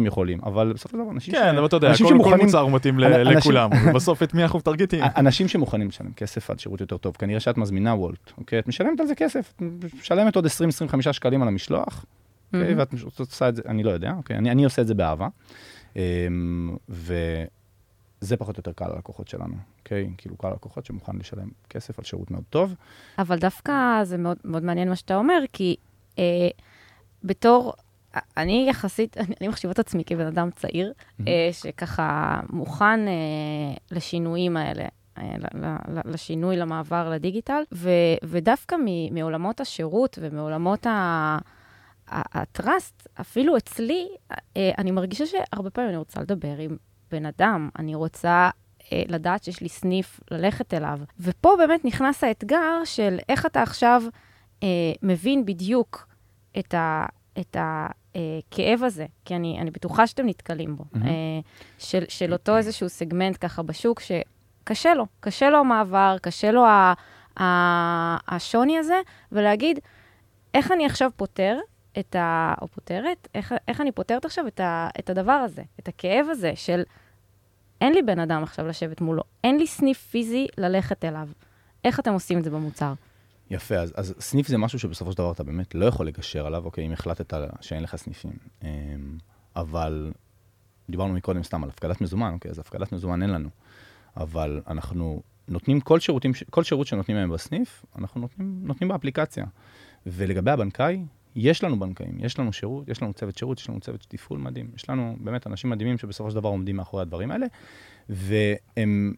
60-70 0.04 0.08
יכולים, 0.08 0.40
אבל 0.44 0.74
בסופו 0.74 0.98
של 0.98 1.04
דבר 1.04 1.12
אנשים 1.12 1.34
כן, 1.34 1.58
אבל 1.58 1.66
אתה 1.66 1.76
יודע, 1.76 1.88
כל, 1.88 1.96
שמוכנים, 1.96 2.38
כל 2.38 2.46
מוצר 2.46 2.68
מתאים 2.68 3.00
אנשים, 3.00 3.38
לכולם, 3.38 3.70
בסוף 3.96 4.24
את 4.24 4.34
מי 4.34 4.44
אנחנו 4.44 4.60
מטרגטים? 4.60 5.04
אנשים 5.18 5.48
שמוכנים 5.48 5.88
לשלם 5.88 6.14
כסף 6.14 6.50
על 6.50 6.58
שירות 6.58 6.82
יותר 6.82 6.98
טוב, 6.98 7.16
כנראה 7.20 7.40
שאת 7.40 7.58
מזמינה 7.58 7.94
וולט, 7.94 8.32
אוקיי? 8.38 8.60
את 8.60 8.68
משלמת 8.68 9.00
על 9.00 9.08
זה 9.08 9.16
כסף, 9.16 9.54
את 9.58 9.94
משלמת 10.00 10.36
עוד 10.36 10.46
20-25 10.46 11.12
שקלים 11.12 11.42
על 11.42 11.48
המשלוח, 11.48 12.06
אוקיי? 12.54 12.76
ואת 12.76 12.94
עושה 13.20 13.50
את 13.50 13.56
זה, 13.56 13.62
אני 13.68 13.84
לא 13.84 13.92
יודע, 13.92 14.14
אוקיי? 14.18 14.38
אני, 14.38 14.52
אני 14.52 14.64
עושה 14.64 14.82
את 14.82 14.88
זה 14.88 14.94
באהבה. 14.94 15.28
אמ, 15.96 16.76
וזה 16.90 18.38
פחות 18.38 18.58
או 18.58 18.60
יותר 18.60 18.72
קהל 18.72 18.92
הלקוחות 18.92 19.28
שלנו, 19.28 19.56
אוקיי? 19.80 20.10
כאילו 20.18 20.38
קהל 20.38 20.52
הלקוחות 20.52 20.86
שמוכן 20.86 21.16
לשלם 21.16 21.48
כסף 21.70 22.00
על 22.00 22.06
שירות 22.06 22.32
מאוד 22.32 22.44
טוב. 22.50 22.76
אבל 23.20 23.40
דווקא 23.40 24.04
זה 24.04 24.18
מאוד, 24.18 24.38
מאוד 24.46 24.64
מעניין 24.64 24.90
מה 24.90 24.96
שאתה 24.96 25.16
אומר, 25.16 25.44
כי 25.54 25.76
אה, 26.20 26.24
בתור, 27.24 27.74
אני 28.38 28.66
יחסית, 28.70 29.18
אני, 29.18 29.48
מחשיבה 29.48 29.72
את 29.72 29.80
עצמי 29.80 30.04
כבן 30.06 30.26
אדם 30.26 30.50
צעיר, 30.52 30.94
mm-hmm. 30.98 31.24
אה, 31.28 31.50
שככה 31.52 32.40
מוכן 32.50 33.08
אה, 33.08 33.14
לשינויים 33.92 34.58
האלה. 34.58 34.86
אה, 35.18 35.36
לשינוי, 36.06 36.58
למעבר 36.58 37.10
לדיגיטל, 37.10 37.62
ו, 37.74 37.90
ודווקא 38.24 38.76
מעולמות 39.12 39.62
השירות 39.62 40.20
ומעולמות 40.22 40.86
ה... 40.86 41.38
הטראסט, 42.10 43.08
אפילו 43.22 43.58
אצלי, 43.58 44.08
אני 44.78 44.92
מרגישה 44.92 45.26
שהרבה 45.26 45.70
פעמים 45.70 45.90
אני 45.90 45.98
רוצה 45.98 46.22
לדבר 46.22 46.58
עם 46.58 46.78
בן 47.12 47.26
אדם, 47.26 47.70
אני 47.80 47.96
רוצה 47.96 48.50
לדעת 48.92 49.44
שיש 49.44 49.62
לי 49.62 49.70
סניף 49.70 50.20
ללכת 50.32 50.74
אליו. 50.74 51.00
ופה 51.20 51.56
באמת 51.58 51.86
נכנס 51.86 52.24
האתגר 52.24 52.82
של 52.86 53.18
איך 53.30 53.46
אתה 53.46 53.62
עכשיו 53.62 54.04
אה, 54.64 54.68
מבין 55.04 55.46
בדיוק 55.46 56.07
את, 56.60 56.74
ה, 56.74 57.06
את 57.40 57.58
הכאב 57.60 58.84
הזה, 58.84 59.06
כי 59.26 59.36
אני, 59.36 59.60
אני 59.62 59.72
בטוחה 59.72 60.08
שאתם 60.08 60.26
נתקלים 60.26 60.76
בו, 60.76 60.84
mm-hmm. 60.94 61.00
של, 61.78 62.04
של 62.10 62.34
אותו 62.34 62.58
איזשהו 62.58 62.90
סגמנט 62.90 63.38
ככה 63.42 63.64
בשוק 63.64 64.00
שקשה 64.00 64.94
לו, 64.94 65.06
קשה 65.20 65.50
לו 65.50 65.58
המעבר, 65.58 66.16
קשה 66.22 66.52
לו 66.52 66.66
ה, 66.66 66.94
ה, 67.40 68.36
השוני 68.36 68.78
הזה, 68.78 69.02
ולהגיד, 69.32 69.80
איך 70.54 70.72
אני 70.72 70.86
עכשיו 70.86 71.12
פותר 71.16 71.58
את 72.00 72.16
ה... 72.16 72.54
או 72.62 72.68
פותרת, 72.68 73.28
איך, 73.36 73.56
איך 73.68 73.82
אני 73.82 73.92
פותרת 73.92 74.26
עכשיו 74.26 74.48
את, 74.48 74.60
ה, 74.60 74.90
את 75.00 75.10
הדבר 75.10 75.32
הזה, 75.32 75.62
את 75.80 75.88
הכאב 75.88 76.26
הזה 76.30 76.52
של 76.56 76.84
אין 77.82 77.94
לי 77.94 78.02
בן 78.02 78.20
אדם 78.20 78.44
עכשיו 78.44 78.68
לשבת 78.68 79.02
מולו, 79.02 79.24
אין 79.44 79.58
לי 79.58 79.68
סניף 79.68 79.98
פיזי 79.98 80.48
ללכת 80.58 81.06
אליו. 81.06 81.28
איך 81.84 82.00
אתם 82.00 82.14
עושים 82.14 82.38
את 82.38 82.44
זה 82.44 82.50
במוצר? 82.50 82.94
יפה, 83.50 83.76
אז, 83.76 83.94
אז 83.96 84.14
סניף 84.20 84.48
זה 84.48 84.58
משהו 84.58 84.80
שבסופו 84.80 85.12
של 85.12 85.18
דבר 85.18 85.32
אתה 85.32 85.44
באמת 85.44 85.76
לא 85.76 85.86
יכול 85.86 86.08
לגשר 86.08 86.46
עליו, 86.46 86.66
אוקיי, 86.66 86.86
אם 86.86 86.92
החלטת 86.92 87.34
שאין 87.62 87.84
לך 87.84 87.96
סניפים. 87.96 88.34
אמ, 88.64 88.68
אבל 89.56 90.12
דיברנו 90.90 91.14
מקודם 91.14 91.44
סתם 91.44 91.64
על 91.64 91.70
הפקדת 91.70 92.02
מזומן, 92.02 92.34
אוקיי, 92.34 92.52
אז 92.52 92.60
הפקדת 92.60 92.92
מזומן 92.92 93.22
אין 93.22 93.30
לנו. 93.30 93.50
אבל 94.18 94.62
אנחנו 94.68 95.22
נותנים 95.48 95.80
כל, 95.80 96.00
שירותים, 96.00 96.32
כל 96.50 96.64
שירות 96.64 96.88
שנותנים 96.88 97.18
להם 97.18 97.32
בסניף, 97.32 97.86
אנחנו 97.98 98.22
נותנים, 98.22 98.60
נותנים 98.64 98.88
באפליקציה. 98.88 99.46
ולגבי 100.06 100.52
הבנקאי, 100.52 101.04
יש 101.36 101.64
לנו 101.64 101.80
בנקאים, 101.80 102.18
יש 102.20 102.40
לנו 102.40 102.54
שירות, 102.54 102.90
יש 102.90 103.02
לנו 103.02 103.14
צוות 103.14 103.38
שירות, 103.38 103.60
יש 103.60 103.70
לנו 103.70 103.80
צוות 103.80 104.06
תפעול 104.10 104.40
מדהים. 104.40 104.72
יש 104.76 104.90
לנו 104.90 105.18
באמת 105.20 105.48
אנשים 105.48 105.70
מדהימים 105.70 105.98
שבסופו 105.98 106.30
של 106.30 106.36
דבר 106.36 106.50
עומדים 106.50 106.76
מאחורי 106.76 107.02
הדברים 107.02 107.32
האלה, 107.32 107.46
והם 108.10 109.14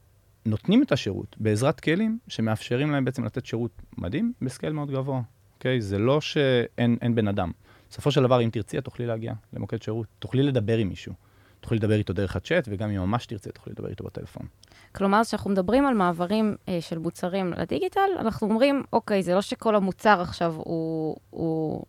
נותנים 0.45 0.83
את 0.83 0.91
השירות 0.91 1.35
בעזרת 1.39 1.79
כלים 1.79 2.19
שמאפשרים 2.27 2.91
להם 2.91 3.05
בעצם 3.05 3.23
לתת 3.23 3.45
שירות 3.45 3.71
מדהים 3.97 4.33
בסקייל 4.41 4.73
מאוד 4.73 4.91
גבוה, 4.91 5.21
אוקיי? 5.53 5.81
זה 5.81 5.97
לא 5.97 6.21
שאין 6.21 7.15
בן 7.15 7.27
אדם. 7.27 7.51
בסופו 7.89 8.11
של 8.11 8.23
דבר, 8.23 8.43
אם 8.43 8.49
תרצי, 8.49 8.77
את 8.77 8.83
תוכלי 8.83 9.05
להגיע 9.05 9.33
למוקד 9.53 9.81
שירות, 9.81 10.07
תוכלי 10.19 10.43
לדבר 10.43 10.77
עם 10.77 10.89
מישהו. 10.89 11.13
תוכלי 11.59 11.77
לדבר 11.77 11.95
איתו 11.95 12.13
דרך 12.13 12.35
הצ'אט, 12.35 12.67
וגם 12.71 12.89
אם 12.89 12.99
ממש 12.99 13.25
תרצה, 13.25 13.51
תוכלי 13.51 13.73
לדבר 13.73 13.89
איתו 13.89 14.03
בטלפון. 14.03 14.45
כלומר, 14.95 15.21
כשאנחנו 15.23 15.49
מדברים 15.49 15.85
על 15.85 15.93
מעברים 15.93 16.55
אה, 16.69 16.81
של 16.81 16.97
מוצרים 16.97 17.53
לדיגיטל, 17.53 18.09
אנחנו 18.19 18.47
אומרים, 18.47 18.83
אוקיי, 18.93 19.23
זה 19.23 19.35
לא 19.35 19.41
שכל 19.41 19.75
המוצר 19.75 20.21
עכשיו 20.21 20.55
הוא, 20.57 21.17
הוא 21.29 21.85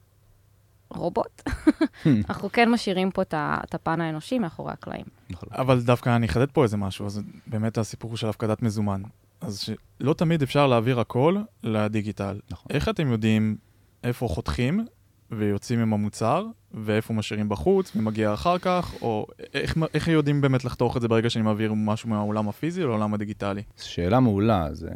רובוט, 0.91 1.43
hmm. 1.47 2.09
אנחנו 2.29 2.53
כן 2.53 2.71
משאירים 2.71 3.11
פה 3.11 3.23
את 3.33 3.75
הפן 3.75 4.01
האנושי 4.01 4.39
מאחורי 4.39 4.73
הקלעים. 4.73 5.05
אבל 5.53 5.81
דווקא 5.81 6.17
אני 6.17 6.27
אחדד 6.27 6.51
פה 6.51 6.63
איזה 6.63 6.77
משהו, 6.77 7.07
אז 7.07 7.23
באמת 7.47 7.79
הסיפור 7.79 8.17
של 8.17 8.29
הפקדת 8.29 8.63
מזומן. 8.63 9.03
אז 9.41 9.69
לא 10.01 10.15
תמיד 10.15 10.43
אפשר 10.43 10.67
להעביר 10.67 11.01
הכל 11.01 11.37
לדיגיטל. 11.63 12.41
נכון. 12.51 12.67
איך 12.71 12.89
אתם 12.89 13.13
יודעים 13.13 13.57
איפה 14.05 14.29
חותכים 14.29 14.87
ויוצאים 15.31 15.81
עם 15.81 15.93
המוצר, 15.93 16.47
ואיפה 16.75 17.15
משאירים 17.15 17.49
בחוץ, 17.49 17.93
ומגיע 17.97 18.35
אחר 18.35 18.59
כך, 18.59 18.95
או 19.03 19.27
איך, 19.55 19.77
איך 19.95 20.09
יודעים 20.09 20.41
באמת 20.41 20.65
לחתוך 20.65 20.97
את 20.97 21.03
זה 21.03 21.09
ברגע 21.09 21.31
שאני 21.31 21.45
מעביר 21.45 21.73
משהו 21.75 22.09
מהעולם 22.09 22.49
הפיזי 22.49 22.83
לעולם 22.83 23.15
הדיגיטלי? 23.15 23.63
שאלה 23.77 24.21
מעולה, 24.21 24.69
זה, 24.73 24.89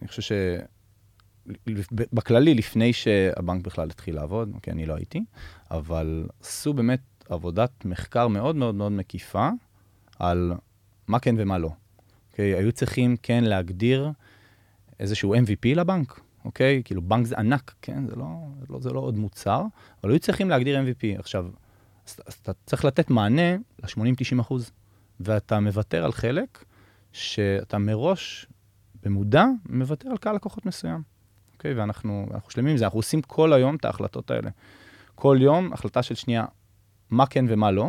אני 0.00 0.08
חושב 0.08 0.22
ש... 0.22 0.32
בכללי, 2.12 2.54
לפני 2.54 2.92
שהבנק 2.92 3.64
בכלל 3.64 3.90
התחיל 3.90 4.14
לעבוד, 4.14 4.50
אוקיי, 4.54 4.72
אני 4.72 4.86
לא 4.86 4.94
הייתי, 4.94 5.24
אבל 5.70 6.26
עשו 6.40 6.72
באמת 6.72 7.00
עבודת 7.28 7.84
מחקר 7.84 8.28
מאוד 8.28 8.56
מאוד 8.56 8.74
מאוד 8.74 8.92
מקיפה 8.92 9.48
על 10.18 10.52
מה 11.08 11.18
כן 11.18 11.34
ומה 11.38 11.58
לא. 11.58 11.70
אוקיי, 12.30 12.54
היו 12.54 12.72
צריכים 12.72 13.16
כן 13.22 13.44
להגדיר 13.44 14.10
איזשהו 15.00 15.34
MVP 15.34 15.76
לבנק, 15.76 16.20
אוקיי? 16.44 16.82
כאילו, 16.84 17.02
בנק 17.02 17.26
זה 17.26 17.38
ענק, 17.38 17.74
כן? 17.82 18.06
זה 18.06 18.16
לא, 18.16 18.26
לא, 18.70 18.80
זה 18.80 18.90
לא 18.90 19.00
עוד 19.00 19.18
מוצר, 19.18 19.62
אבל 20.02 20.10
היו 20.10 20.18
צריכים 20.18 20.50
להגדיר 20.50 20.80
MVP. 20.80 21.18
עכשיו, 21.18 21.46
אז 22.06 22.34
אתה 22.42 22.52
צריך 22.66 22.84
לתת 22.84 23.10
מענה 23.10 23.56
ל-80-90 23.82 24.40
אחוז, 24.40 24.70
ואתה 25.20 25.60
מוותר 25.60 26.04
על 26.04 26.12
חלק 26.12 26.64
שאתה 27.12 27.78
מראש, 27.78 28.46
במודע, 29.02 29.44
מוותר 29.68 30.08
על 30.10 30.16
קהל 30.16 30.34
לקוחות 30.34 30.66
מסוים. 30.66 31.15
אוקיי? 31.56 31.74
ואנחנו 31.74 32.26
שלמים 32.48 32.70
עם 32.70 32.76
זה, 32.76 32.84
אנחנו 32.84 32.98
עושים 32.98 33.22
כל 33.22 33.52
היום 33.52 33.76
את 33.76 33.84
ההחלטות 33.84 34.30
האלה. 34.30 34.50
כל 35.14 35.38
יום, 35.40 35.72
החלטה 35.72 36.02
של 36.02 36.14
שנייה, 36.14 36.44
מה 37.10 37.26
כן 37.26 37.44
ומה 37.48 37.70
לא, 37.70 37.88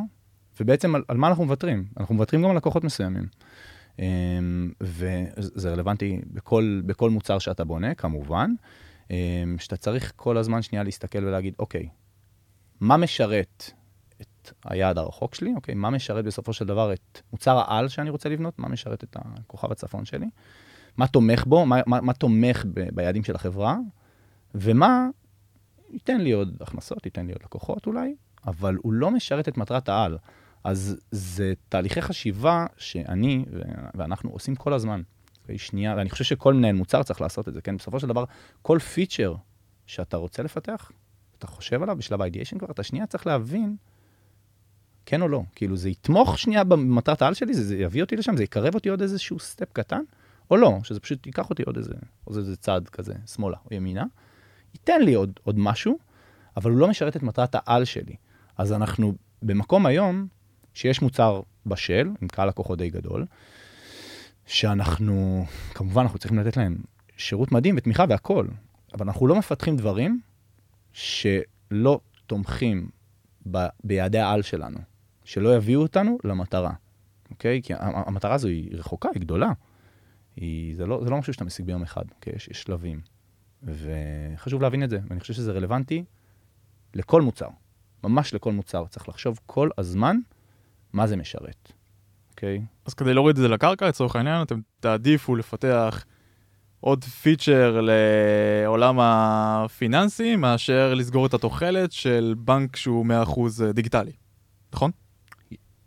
ובעצם 0.59 0.95
על, 0.95 1.03
על 1.07 1.17
מה 1.17 1.27
אנחנו 1.27 1.45
מוותרים. 1.45 1.85
אנחנו 1.99 2.15
מוותרים 2.15 2.43
גם 2.43 2.49
על 2.49 2.57
לקוחות 2.57 2.83
מסוימים. 2.83 3.27
אמ, 3.99 4.71
וזה 4.81 5.71
רלוונטי 5.71 6.21
בכל, 6.33 6.81
בכל 6.85 7.09
מוצר 7.09 7.39
שאתה 7.39 7.63
בונה, 7.63 7.95
כמובן, 7.95 8.51
אמ, 9.11 9.15
שאתה 9.59 9.77
צריך 9.77 10.13
כל 10.15 10.37
הזמן 10.37 10.61
שנייה 10.61 10.83
להסתכל 10.83 11.25
ולהגיד, 11.25 11.53
אוקיי, 11.59 11.89
מה 12.79 12.97
משרת 12.97 13.71
את 14.21 14.51
היעד 14.65 14.97
הרחוק 14.97 15.35
שלי, 15.35 15.53
אוקיי, 15.55 15.75
מה 15.75 15.89
משרת 15.89 16.25
בסופו 16.25 16.53
של 16.53 16.65
דבר 16.65 16.93
את 16.93 17.21
מוצר 17.31 17.57
העל 17.57 17.87
שאני 17.87 18.09
רוצה 18.09 18.29
לבנות, 18.29 18.59
מה 18.59 18.67
משרת 18.67 19.03
את 19.03 19.17
הכוכב 19.19 19.71
הצפון 19.71 20.05
שלי, 20.05 20.25
מה 20.97 21.07
תומך 21.07 21.45
בו, 21.45 21.65
מה, 21.65 21.81
מה, 21.85 22.01
מה 22.01 22.13
תומך 22.13 22.65
ב, 22.73 22.95
ביעדים 22.95 23.23
של 23.23 23.35
החברה, 23.35 23.77
ומה 24.55 25.07
ייתן 25.89 26.21
לי 26.21 26.31
עוד 26.31 26.57
הכנסות, 26.61 27.05
ייתן 27.05 27.25
לי 27.25 27.33
עוד 27.33 27.43
לקוחות 27.43 27.87
אולי, 27.87 28.15
אבל 28.47 28.77
הוא 28.81 28.93
לא 28.93 29.11
משרת 29.11 29.47
את 29.47 29.57
מטרת 29.57 29.89
העל. 29.89 30.17
אז 30.63 30.97
זה 31.11 31.53
תהליכי 31.69 32.01
חשיבה 32.01 32.65
שאני 32.77 33.45
ואנחנו 33.95 34.29
עושים 34.29 34.55
כל 34.55 34.73
הזמן. 34.73 35.01
שנייה, 35.57 35.93
ואני 35.97 36.09
חושב 36.09 36.23
שכל 36.23 36.53
מנהל 36.53 36.75
מוצר 36.75 37.03
צריך 37.03 37.21
לעשות 37.21 37.47
את 37.47 37.53
זה, 37.53 37.61
כן? 37.61 37.77
בסופו 37.77 37.99
של 37.99 38.07
דבר, 38.07 38.23
כל 38.61 38.79
פיצ'ר 38.79 39.35
שאתה 39.85 40.17
רוצה 40.17 40.43
לפתח, 40.43 40.91
אתה 41.37 41.47
חושב 41.47 41.83
עליו 41.83 41.95
בשלב 41.95 42.21
ה-ideation 42.21 42.59
כבר, 42.59 42.71
אתה 42.71 42.83
שנייה 42.83 43.05
צריך 43.05 43.27
להבין 43.27 43.75
כן 45.05 45.21
או 45.21 45.27
לא. 45.27 45.43
כאילו, 45.55 45.77
זה 45.77 45.89
יתמוך 45.89 46.39
שנייה 46.39 46.63
במטרת 46.63 47.21
העל 47.21 47.33
שלי, 47.33 47.53
זה, 47.53 47.63
זה 47.63 47.77
יביא 47.77 48.01
אותי 48.01 48.15
לשם, 48.15 48.37
זה 48.37 48.43
יקרב 48.43 48.75
אותי 48.75 48.89
עוד 48.89 49.01
איזשהו 49.01 49.39
סטפ 49.39 49.73
קטן, 49.73 50.01
או 50.51 50.57
לא, 50.57 50.79
שזה 50.83 50.99
פשוט 50.99 51.25
ייקח 51.25 51.49
אותי 51.49 51.63
עוד 51.63 51.77
איזה, 51.77 51.93
עוד 52.23 52.37
איזה 52.37 52.55
צעד 52.55 52.89
כזה, 52.89 53.13
שמאלה 53.25 53.57
או 53.65 53.75
ימינה, 53.75 54.05
ייתן 54.73 55.01
לי 55.01 55.13
עוד, 55.13 55.39
עוד 55.43 55.59
משהו, 55.59 55.97
אבל 56.57 56.71
הוא 56.71 56.79
לא 56.79 56.87
משרת 56.87 57.15
את 57.15 57.23
מטרת 57.23 57.55
העל 57.55 57.85
שלי. 57.85 58.15
אז 58.57 58.73
אנחנו 58.73 59.13
במקום 59.41 59.85
היום 59.85 60.27
שיש 60.73 61.01
מוצר 61.01 61.41
בשל, 61.65 62.09
עם 62.21 62.27
קהל 62.27 62.47
לקוחות 62.47 62.77
די 62.77 62.89
גדול, 62.89 63.25
שאנחנו, 64.45 65.45
כמובן, 65.73 66.01
אנחנו 66.01 66.19
צריכים 66.19 66.39
לתת 66.39 66.57
להם 66.57 66.77
שירות 67.17 67.51
מדהים 67.51 67.75
ותמיכה 67.77 68.05
והכול, 68.09 68.49
אבל 68.93 69.05
אנחנו 69.05 69.27
לא 69.27 69.35
מפתחים 69.35 69.77
דברים 69.77 70.21
שלא 70.93 71.99
תומכים 72.27 72.89
ב, 73.51 73.65
ביעדי 73.83 74.19
העל 74.19 74.41
שלנו, 74.41 74.79
שלא 75.23 75.55
יביאו 75.55 75.81
אותנו 75.81 76.17
למטרה, 76.23 76.73
אוקיי? 77.31 77.61
כי 77.61 77.73
המטרה 77.79 78.33
הזו 78.33 78.47
היא 78.47 78.77
רחוקה, 78.77 79.09
היא 79.13 79.21
גדולה. 79.21 79.51
היא, 80.37 80.75
זה, 80.75 80.85
לא, 80.85 81.03
זה 81.03 81.09
לא 81.09 81.17
משהו 81.17 81.33
שאתה 81.33 81.45
משיג 81.45 81.65
ביום 81.65 81.83
אחד, 81.83 82.03
אוקיי? 82.15 82.33
יש, 82.35 82.47
יש 82.47 82.61
שלבים. 82.61 83.01
וחשוב 83.63 84.61
להבין 84.61 84.83
את 84.83 84.89
זה, 84.89 84.99
ואני 85.09 85.19
חושב 85.19 85.33
שזה 85.33 85.51
רלוונטי 85.51 86.03
לכל 86.93 87.21
מוצר, 87.21 87.47
ממש 88.03 88.33
לכל 88.33 88.51
מוצר. 88.51 88.85
צריך 88.89 89.09
לחשוב 89.09 89.39
כל 89.45 89.69
הזמן 89.77 90.17
מה 90.93 91.07
זה 91.07 91.15
משרת, 91.15 91.71
אוקיי? 92.29 92.61
אז 92.85 92.93
כדי 92.93 93.13
להוריד 93.13 93.35
את 93.35 93.41
זה 93.41 93.47
לקרקע, 93.47 93.87
לצורך 93.87 94.15
העניין, 94.15 94.41
אתם 94.41 94.59
תעדיפו 94.79 95.35
לפתח 95.35 96.05
עוד 96.79 97.03
פיצ'ר 97.03 97.81
לעולם 97.81 98.99
הפיננסי, 98.99 100.35
מאשר 100.35 100.93
לסגור 100.93 101.25
את 101.25 101.33
התוחלת 101.33 101.91
של 101.91 102.35
בנק 102.37 102.75
שהוא 102.75 103.05
100% 103.05 103.73
דיגיטלי, 103.73 104.11
נכון? 104.73 104.91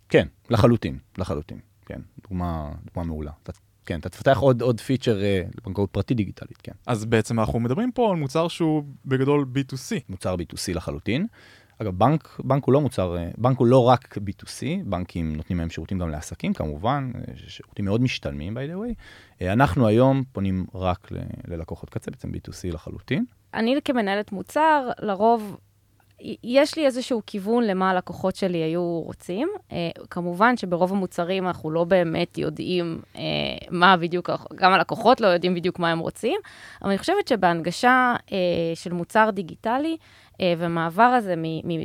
כן, 0.09 0.29
לחלוטין, 0.51 0.99
לחלוטין, 1.19 1.59
כן. 1.87 2.01
דוגמה, 2.23 2.73
דוגמה 2.85 3.05
מעולה. 3.05 3.33
אתה, 3.43 3.53
כן, 3.91 4.01
אתה 4.01 4.09
תפתח 4.09 4.39
עוד, 4.39 4.63
עוד 4.63 4.81
פיצ'ר 4.81 5.23
אה, 5.23 5.43
לבנקאות 5.59 5.91
פרטית 5.91 6.17
דיגיטלית, 6.17 6.59
כן. 6.63 6.73
אז 6.87 7.05
בעצם 7.05 7.41
אנחנו 7.41 7.61
מדברים 7.61 7.93
פה 7.93 8.11
על 8.11 8.17
מוצר 8.17 8.49
שהוא 8.49 8.85
בגדול 9.05 9.47
B2C. 9.55 10.01
מוצר 10.09 10.35
B2C 10.35 10.75
לחלוטין. 10.75 11.27
אגב, 11.79 11.99
בנק, 11.99 12.41
בנק 12.45 12.65
הוא 12.65 12.73
לא 12.73 12.81
מוצר, 12.81 13.17
אה, 13.17 13.31
בנק 13.39 13.59
הוא 13.59 13.67
לא 13.67 13.89
רק 13.89 14.19
B2C, 14.19 14.63
בנקים 14.85 15.37
נותנים 15.37 15.59
להם 15.59 15.71
שירותים 15.71 15.99
גם 15.99 16.09
לעסקים 16.09 16.53
כמובן, 16.53 17.11
אה, 17.15 17.35
שירותים 17.47 17.85
מאוד 17.85 18.01
משתלמים 18.01 18.57
by 18.57 18.61
the 18.61 18.75
way. 18.75 18.95
אנחנו 19.53 19.87
היום 19.87 20.23
פונים 20.33 20.67
רק 20.75 21.13
ל, 21.13 21.17
ללקוחות 21.47 21.91
קצה, 21.91 22.11
בעצם 22.11 22.29
B2C 22.29 22.75
לחלוטין. 22.75 23.25
אני 23.55 23.77
כמנהלת 23.85 24.33
מוצר, 24.33 24.91
לרוב 24.99 25.57
יש 26.45 26.77
לי 26.77 26.87
איזשהו 26.87 27.23
כיוון 27.27 27.65
למה 27.65 27.91
הלקוחות 27.91 28.37
שלי 28.37 28.59
היו 28.59 29.03
רוצים. 29.07 29.49
Uh, 29.69 29.73
כמובן 30.11 30.57
שברוב 30.57 30.93
המוצרים 30.93 31.47
אנחנו 31.47 31.71
לא 31.71 31.85
באמת 31.85 32.39
יודעים 32.39 33.01
uh, 33.15 33.19
מה 33.71 33.97
בדיוק, 33.97 34.31
גם 34.55 34.73
הלקוחות 34.73 35.21
לא 35.21 35.27
יודעים 35.27 35.55
בדיוק 35.55 35.79
מה 35.79 35.91
הם 35.91 35.99
רוצים, 35.99 36.41
אבל 36.83 36.91
אני 36.91 36.99
חושבת 36.99 37.29
שבהנגשה 37.29 38.15
uh, 38.27 38.31
של 38.75 38.93
מוצר 38.93 39.31
דיגיטלי, 39.33 39.97
והמעבר 40.59 41.03
הזה 41.03 41.35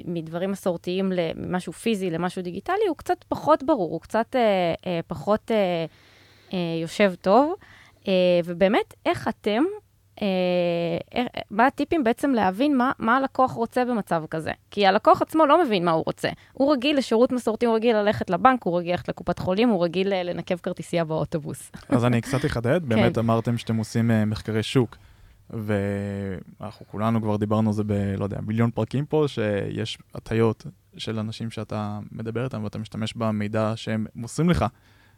מדברים 0.06 0.52
מסורתיים 0.52 1.12
למשהו 1.12 1.74
פיזי 1.74 2.10
למשהו 2.10 2.42
דיגיטלי, 2.42 2.88
הוא 2.88 2.98
קצת 2.98 3.24
פחות 3.28 3.64
ברור, 3.64 3.92
הוא 3.92 4.02
קצת 4.02 4.36
פחות 5.08 5.52
יושב 6.82 7.14
טוב. 7.22 7.54
ובאמת, 8.46 8.94
איך 9.06 9.28
אתם, 9.28 9.64
מה 11.52 11.68
הטיפים 11.68 12.04
בעצם 12.04 12.32
להבין 12.32 12.78
מה, 12.78 12.92
מה 13.00 13.18
הלקוח 13.18 13.52
רוצה 13.52 13.86
במצב 13.86 14.24
כזה? 14.30 14.52
כי 14.72 14.88
הלקוח 14.88 15.22
עצמו 15.22 15.46
לא 15.46 15.66
מבין 15.66 15.86
מה 15.86 15.92
הוא 15.92 16.04
רוצה. 16.06 16.30
הוא 16.54 16.74
רגיל 16.74 16.98
לשירות 16.98 17.32
מסורתי, 17.32 17.66
הוא 17.66 17.76
רגיל 17.76 17.98
ללכת 17.98 18.30
לבנק, 18.30 18.64
הוא 18.64 18.78
רגיל 18.78 18.92
ללכת 18.92 19.10
לקופת 19.10 19.40
חולים, 19.40 19.70
הוא 19.70 19.84
רגיל 19.84 20.24
לנקב 20.24 20.56
כרטיסייה 20.58 21.06
באוטובוס. 21.06 21.72
אז 21.90 22.06
אני 22.06 22.22
קצת 22.22 22.46
אחדד, 22.46 22.86
באמת 22.90 23.14
כן. 23.14 23.20
אמרתם 23.20 23.58
שאתם 23.58 23.78
עושים 23.78 24.12
מחקרי 24.30 24.64
שוק. 24.64 24.98
ואנחנו 25.50 26.86
כולנו 26.92 27.22
כבר 27.22 27.36
דיברנו 27.38 27.70
על 27.70 27.74
זה 27.74 27.84
ב, 27.84 27.92
לא 28.18 28.24
יודע, 28.24 28.38
מיליון 28.48 28.72
פרקים 28.72 29.06
פה, 29.06 29.26
שיש 29.28 29.98
הטיות 30.16 30.66
של 30.98 31.20
אנשים 31.20 31.52
שאתה 31.52 32.00
מדבר 32.12 32.44
איתם 32.44 32.64
ואתה 32.64 32.78
משתמש 32.78 33.14
במידע 33.14 33.74
שהם 33.76 34.06
מוסרים 34.16 34.50
לך. 34.50 34.66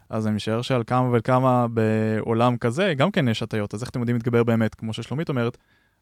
אז 0.10 0.28
אני 0.28 0.36
משער 0.36 0.62
שעל 0.62 0.84
כמה 0.88 1.10
וכמה 1.14 1.68
בעולם 1.68 2.58
כזה, 2.58 2.94
גם 2.98 3.12
כן 3.12 3.28
יש 3.28 3.44
הטיות. 3.44 3.74
אז 3.74 3.82
איך 3.82 3.90
אתם 3.90 4.00
יודעים 4.00 4.16
להתגבר 4.16 4.44
באמת, 4.44 4.76
כמו 4.76 4.94
ששלומית 4.94 5.30
אומרת, 5.30 5.58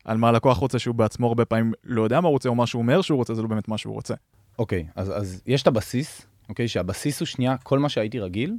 על 0.05 0.17
מה 0.17 0.29
הלקוח 0.29 0.57
רוצה 0.57 0.79
שהוא 0.79 0.95
בעצמו 0.95 1.27
הרבה 1.27 1.45
פעמים 1.45 1.73
לא 1.83 2.03
יודע 2.03 2.21
מה 2.21 2.27
הוא 2.27 2.33
רוצה, 2.33 2.49
או 2.49 2.55
מה 2.55 2.67
שהוא 2.67 2.81
אומר 2.81 3.01
שהוא 3.01 3.17
רוצה, 3.17 3.33
זה 3.33 3.41
לא 3.41 3.47
באמת 3.47 3.67
מה 3.67 3.77
שהוא 3.77 3.93
רוצה. 3.93 4.13
אוקיי, 4.59 4.85
okay, 4.87 4.91
אז, 4.95 5.17
אז 5.17 5.41
יש 5.45 5.61
את 5.61 5.67
הבסיס, 5.67 6.21
אוקיי, 6.49 6.65
okay, 6.65 6.69
שהבסיס 6.69 7.19
הוא 7.19 7.25
שנייה 7.25 7.57
כל 7.57 7.79
מה 7.79 7.89
שהייתי 7.89 8.19
רגיל 8.19 8.53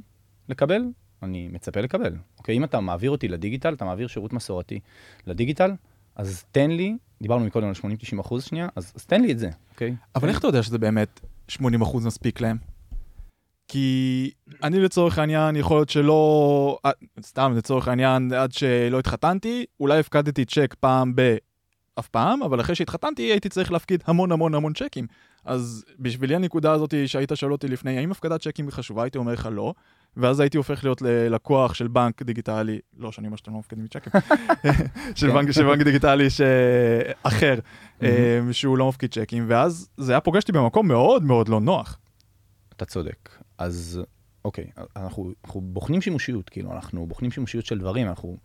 לקבל, 0.49 0.81
אני 1.23 1.47
מצפה 1.51 1.81
לקבל. 1.81 2.15
אוקיי, 2.37 2.57
אם 2.57 2.63
אתה 2.63 2.79
מעביר 2.79 3.11
אותי 3.11 3.27
לדיגיטל, 3.27 3.73
אתה 3.73 3.85
מעביר 3.85 4.07
שירות 4.07 4.33
מסורתי 4.33 4.79
לדיגיטל, 5.27 5.71
אז 6.15 6.43
תן 6.51 6.71
לי, 6.71 6.97
דיברנו 7.21 7.45
מקודם 7.45 7.67
על 7.67 7.73
80-90 8.17 8.21
אחוז 8.21 8.43
שנייה, 8.43 8.67
אז, 8.75 8.93
אז 8.95 9.05
תן 9.05 9.21
לי 9.21 9.31
את 9.31 9.39
זה, 9.39 9.49
אוקיי? 9.73 9.95
אבל 10.15 10.29
איך 10.29 10.39
אתה 10.39 10.47
יודע 10.47 10.63
שזה 10.63 10.77
באמת 10.77 11.19
80 11.47 11.81
אחוז 11.81 12.05
מספיק 12.05 12.41
להם? 12.41 12.57
כי 13.67 14.31
אני 14.63 14.79
לצורך 14.79 15.19
העניין, 15.19 15.55
יכול 15.55 15.77
להיות 15.77 15.89
שלא, 15.89 16.79
אה, 16.85 16.91
סתם 17.21 17.53
לצורך 17.57 17.87
העניין, 17.87 18.33
עד 18.33 18.51
שלא 18.51 18.99
התחתנתי, 18.99 19.65
אולי 19.79 19.99
הפקדתי 19.99 20.45
צ'ק 20.45 20.75
פעם 20.79 21.15
ב... 21.15 21.35
אף 21.99 22.07
פעם, 22.07 22.43
אבל 22.43 22.61
אחרי 22.61 22.75
שהתחתנתי 22.75 23.21
הייתי 23.21 23.49
צריך 23.49 23.71
להפקיד 23.71 24.03
המון 24.05 24.31
המון 24.31 24.53
המון 24.53 24.73
צ'קים. 24.73 25.07
אז 25.45 25.85
בשבילי 25.99 26.35
הנקודה 26.35 26.71
הזאת 26.71 26.93
שהיית 27.05 27.31
שואל 27.35 27.51
אותי 27.51 27.67
לפני, 27.67 27.97
האם 27.97 28.11
הפקדת 28.11 28.41
צ'קים 28.41 28.65
היא 28.65 28.73
חשובה? 28.73 29.03
הייתי 29.03 29.17
אומר 29.17 29.33
לך 29.33 29.49
לא. 29.51 29.73
ואז 30.17 30.39
הייתי 30.39 30.57
הופך 30.57 30.83
להיות 30.83 31.01
ללקוח 31.01 31.73
של 31.73 31.87
בנק 31.87 32.21
דיגיטלי, 32.21 32.79
לא 32.97 33.11
שאני 33.11 33.27
אומר 33.27 33.37
שאתם 33.37 33.53
לא 33.53 33.59
מפקידים 33.59 33.87
צ'קים, 33.87 34.13
של, 35.15 35.31
בנק, 35.31 35.51
של 35.51 35.63
בנק 35.63 35.81
דיגיטלי 35.81 36.29
ש... 36.29 36.41
אחר, 37.23 37.55
אה, 38.03 38.39
שהוא 38.51 38.77
לא 38.77 38.87
מפקיד 38.87 39.11
צ'קים, 39.11 39.45
ואז 39.47 39.89
זה 39.97 40.11
היה 40.11 40.21
פוגש 40.21 40.43
במקום 40.51 40.87
מאוד 40.87 41.23
מאוד 41.23 41.49
לא 41.49 41.59
נוח. 41.61 41.99
אתה 42.75 42.85
צודק. 42.85 43.36
אז 43.57 44.01
אוקיי, 44.45 44.67
אנחנו, 44.95 45.31
אנחנו 45.45 45.61
בוחנים 45.61 46.01
שימושיות, 46.01 46.49
כאילו, 46.49 46.71
אנחנו 46.71 47.07
בוחנים 47.07 47.31
שימושיות 47.31 47.65
של 47.65 47.79
דברים, 47.79 48.07
אנחנו 48.07 48.37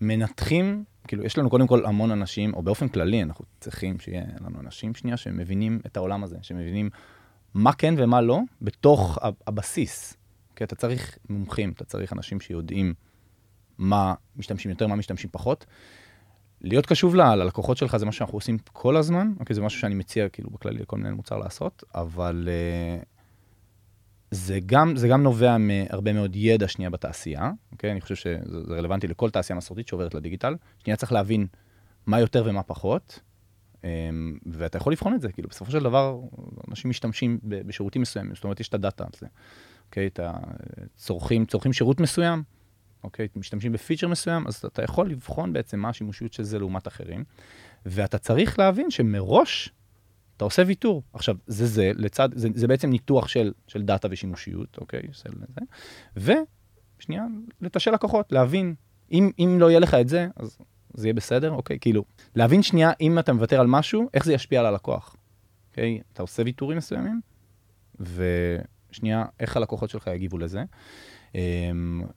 מנתחים, 0.00 0.84
כאילו, 1.08 1.24
יש 1.24 1.38
לנו 1.38 1.50
קודם 1.50 1.66
כל 1.66 1.86
המון 1.86 2.10
אנשים, 2.10 2.54
או 2.54 2.62
באופן 2.62 2.88
כללי, 2.88 3.22
אנחנו 3.22 3.44
צריכים 3.60 3.98
שיהיה 3.98 4.24
לנו 4.40 4.60
אנשים, 4.60 4.94
שנייה, 4.94 5.16
שמבינים 5.16 5.80
את 5.86 5.96
העולם 5.96 6.24
הזה, 6.24 6.36
שמבינים 6.42 6.90
מה 7.54 7.72
כן 7.72 7.94
ומה 7.98 8.20
לא, 8.20 8.40
בתוך 8.62 9.18
הבסיס. 9.46 10.16
כי 10.56 10.64
אתה 10.64 10.74
צריך 10.74 11.18
מומחים, 11.28 11.70
אתה 11.70 11.84
צריך 11.84 12.12
אנשים 12.12 12.40
שיודעים 12.40 12.94
מה 13.78 14.14
משתמשים 14.36 14.70
יותר, 14.70 14.86
מה 14.86 14.96
משתמשים 14.96 15.30
פחות. 15.32 15.66
להיות 16.60 16.86
קשוב 16.86 17.14
ל- 17.14 17.34
ללקוחות 17.34 17.76
שלך 17.76 17.96
זה 17.96 18.06
משהו 18.06 18.18
שאנחנו 18.18 18.36
עושים 18.36 18.58
כל 18.72 18.96
הזמן, 18.96 19.32
אוקיי, 19.40 19.54
זה 19.54 19.62
משהו 19.62 19.80
שאני 19.80 19.94
מציע 19.94 20.28
כאילו 20.28 20.50
בכללי 20.50 20.78
לכל 20.78 20.96
מיני 20.96 21.10
מוצר 21.14 21.38
לעשות, 21.38 21.84
אבל 21.94 22.48
uh, 22.48 23.13
זה, 24.34 24.58
גם, 24.66 24.96
זה 24.96 25.08
גם 25.08 25.22
נובע 25.22 25.56
מהרבה 25.58 26.12
מאוד 26.12 26.36
ידע 26.36 26.68
שנייה 26.68 26.90
בתעשייה, 26.90 27.50
אוקיי? 27.72 27.92
אני 27.92 28.00
חושב 28.00 28.14
שזה 28.14 28.74
רלוונטי 28.74 29.06
לכל 29.06 29.30
תעשייה 29.30 29.56
מסורתית 29.56 29.88
שעוברת 29.88 30.14
לדיגיטל. 30.14 30.54
שנייה 30.78 30.96
צריך 30.96 31.12
להבין 31.12 31.46
מה 32.06 32.20
יותר 32.20 32.44
ומה 32.46 32.62
פחות, 32.62 33.20
um, 33.76 33.84
ואתה 34.46 34.78
יכול 34.78 34.92
לבחון 34.92 35.14
את 35.14 35.20
זה, 35.20 35.32
כאילו 35.32 35.48
בסופו 35.48 35.70
של 35.70 35.82
דבר 35.82 36.20
אנשים 36.70 36.90
משתמשים 36.90 37.38
בשירותים 37.42 38.02
מסוימים, 38.02 38.34
זאת 38.34 38.44
אומרת 38.44 38.60
יש 38.60 38.68
את 38.68 38.74
הדאטה 38.74 39.04
על 39.04 39.10
זה, 39.18 39.26
אוקיי? 39.86 40.06
את 40.06 40.20
הצורכים, 40.22 41.46
צורכים 41.46 41.72
שירות 41.72 42.00
מסוים, 42.00 42.42
אוקיי? 43.04 43.28
משתמשים 43.36 43.72
בפיצ'ר 43.72 44.08
מסוים, 44.08 44.46
אז 44.46 44.64
אתה 44.66 44.82
יכול 44.82 45.10
לבחון 45.10 45.52
בעצם 45.52 45.80
מה 45.80 45.88
השימושיות 45.88 46.32
של 46.32 46.42
זה 46.42 46.58
לעומת 46.58 46.88
אחרים, 46.88 47.24
ואתה 47.86 48.18
צריך 48.18 48.58
להבין 48.58 48.90
שמראש 48.90 49.72
אתה 50.36 50.44
עושה 50.44 50.62
ויתור. 50.66 51.02
עכשיו, 51.12 51.36
זה 51.46 51.66
זה, 51.66 51.90
לצד, 51.94 52.28
זה, 52.34 52.48
זה 52.54 52.68
בעצם 52.68 52.90
ניתוח 52.90 53.28
של, 53.28 53.52
של 53.66 53.82
דאטה 53.82 54.08
ושימושיות, 54.10 54.78
אוקיי? 54.80 55.02
של 55.12 55.30
זה. 56.16 56.34
ושנייה, 56.98 57.24
לתשל 57.60 57.90
לקוחות, 57.90 58.32
להבין, 58.32 58.74
אם, 59.12 59.30
אם 59.38 59.56
לא 59.60 59.70
יהיה 59.70 59.80
לך 59.80 59.94
את 59.94 60.08
זה, 60.08 60.28
אז 60.36 60.58
זה 60.94 61.06
יהיה 61.06 61.14
בסדר, 61.14 61.50
אוקיי? 61.50 61.78
כאילו, 61.80 62.04
להבין 62.34 62.62
שנייה, 62.62 62.92
אם 63.00 63.18
אתה 63.18 63.32
מוותר 63.32 63.60
על 63.60 63.66
משהו, 63.66 64.08
איך 64.14 64.24
זה 64.24 64.32
ישפיע 64.32 64.60
על 64.60 64.66
הלקוח, 64.66 65.16
אוקיי? 65.70 66.00
אתה 66.12 66.22
עושה 66.22 66.42
ויתורים 66.42 66.78
מסוימים, 66.78 67.20
ושנייה, 68.00 69.24
איך 69.40 69.56
הלקוחות 69.56 69.90
שלך 69.90 70.06
יגיבו 70.06 70.38
לזה. 70.38 70.64
Um, 71.34 71.36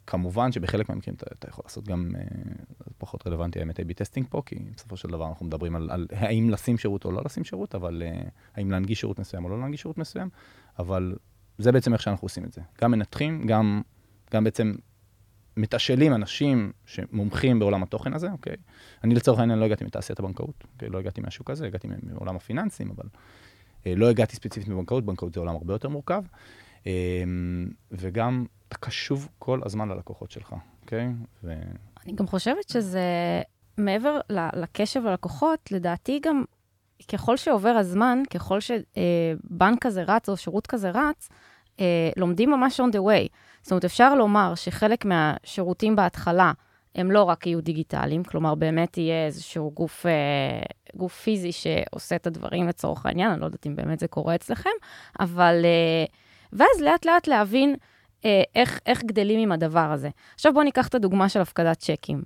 כמובן 0.07 0.51
שבחלק 0.51 0.89
מהמקרים 0.89 1.15
אתה, 1.15 1.25
אתה 1.39 1.49
יכול 1.49 1.63
לעשות 1.65 1.87
גם, 1.87 2.11
uh, 2.15 2.89
פחות 2.97 3.27
רלוונטי 3.27 3.59
האמת 3.59 3.79
A-B 3.79 3.93
טסטינג 3.95 4.27
פה, 4.29 4.41
כי 4.45 4.55
בסופו 4.75 4.97
של 4.97 5.07
דבר 5.09 5.27
אנחנו 5.27 5.45
מדברים 5.45 5.75
על, 5.75 5.91
על 5.91 6.07
האם 6.11 6.49
לשים 6.49 6.77
שירות 6.77 7.05
או 7.05 7.11
לא 7.11 7.21
לשים 7.25 7.43
שירות, 7.43 7.75
אבל 7.75 8.03
uh, 8.05 8.29
האם 8.55 8.71
להנגיש 8.71 8.99
שירות 8.99 9.19
מסוים 9.19 9.45
או 9.45 9.49
לא 9.49 9.59
להנגיש 9.59 9.81
שירות 9.81 9.97
מסוים, 9.97 10.29
אבל 10.79 11.15
זה 11.57 11.71
בעצם 11.71 11.93
איך 11.93 12.01
שאנחנו 12.01 12.25
עושים 12.25 12.45
את 12.45 12.53
זה. 12.53 12.61
גם 12.81 12.91
מנתחים, 12.91 13.47
גם, 13.47 13.81
גם 14.33 14.43
בעצם 14.43 14.75
מתשאלים 15.57 16.13
אנשים 16.13 16.71
שמומחים 16.85 17.59
בעולם 17.59 17.83
התוכן 17.83 18.13
הזה, 18.13 18.31
אוקיי? 18.31 18.55
אני 19.03 19.15
לצורך 19.15 19.39
העניין 19.39 19.59
לא 19.59 19.65
הגעתי 19.65 19.85
מתעשיית 19.85 20.19
הבנקאות, 20.19 20.63
אוקיי? 20.73 20.89
לא 20.89 20.97
הגעתי 20.99 21.21
מהשוק 21.21 21.49
הזה, 21.49 21.65
הגעתי 21.65 21.87
מעולם 22.03 22.35
הפיננסים, 22.35 22.91
אבל 22.91 23.05
uh, 23.05 23.85
לא 23.95 24.09
הגעתי 24.09 24.35
ספציפית 24.35 24.69
מבנקאות, 24.69 25.05
בנקאות 25.05 25.33
זה 25.33 25.39
עולם 25.39 25.55
הרבה 25.55 25.73
יותר 25.73 25.89
מורכב. 25.89 26.23
Um, 26.83 26.87
וגם 27.91 28.45
אתה 28.67 28.77
קשוב 28.77 29.29
כל 29.39 29.59
הזמן 29.65 29.89
ללקוחות 29.89 30.31
שלך, 30.31 30.55
אוקיי? 30.81 31.07
ו... 31.43 31.53
אני 32.05 32.13
גם 32.13 32.27
חושבת 32.27 32.69
שזה, 32.69 33.01
מעבר 33.77 34.19
לקשב 34.29 35.03
ללקוחות, 35.05 35.71
לדעתי 35.71 36.19
גם, 36.23 36.43
ככל 37.07 37.37
שעובר 37.37 37.69
הזמן, 37.69 38.23
ככל 38.33 38.59
שבנק 38.59 39.81
כזה 39.81 40.03
רץ 40.07 40.29
או 40.29 40.37
שירות 40.37 40.67
כזה 40.67 40.91
רץ, 40.93 41.29
אה, 41.79 42.09
לומדים 42.17 42.51
ממש 42.51 42.79
on 42.79 42.93
the 42.93 42.99
way. 42.99 43.27
זאת 43.61 43.71
אומרת, 43.71 43.85
אפשר 43.85 44.15
לומר 44.15 44.55
שחלק 44.55 45.05
מהשירותים 45.05 45.95
בהתחלה, 45.95 46.51
הם 46.95 47.11
לא 47.11 47.23
רק 47.23 47.47
יהיו 47.47 47.61
דיגיטליים, 47.61 48.23
כלומר, 48.23 48.55
באמת 48.55 48.97
יהיה 48.97 49.25
איזשהו 49.25 49.71
גוף, 49.71 50.05
אה, 50.05 50.61
גוף 50.95 51.21
פיזי 51.21 51.51
שעושה 51.51 52.15
את 52.15 52.27
הדברים 52.27 52.67
לצורך 52.67 53.05
העניין, 53.05 53.31
אני 53.31 53.41
לא 53.41 53.45
יודעת 53.45 53.67
אם 53.67 53.75
באמת 53.75 53.99
זה 53.99 54.07
קורה 54.07 54.35
אצלכם, 54.35 54.69
אבל... 55.19 55.61
אה, 55.65 56.05
ואז 56.53 56.81
לאט-לאט 56.81 57.27
להבין 57.27 57.75
אה, 58.25 58.43
איך, 58.55 58.79
איך 58.85 59.03
גדלים 59.03 59.39
עם 59.39 59.51
הדבר 59.51 59.91
הזה. 59.91 60.09
עכשיו 60.35 60.53
בואו 60.53 60.63
ניקח 60.63 60.87
את 60.87 60.95
הדוגמה 60.95 61.29
של 61.29 61.41
הפקדת 61.41 61.77
צ'קים. 61.77 62.21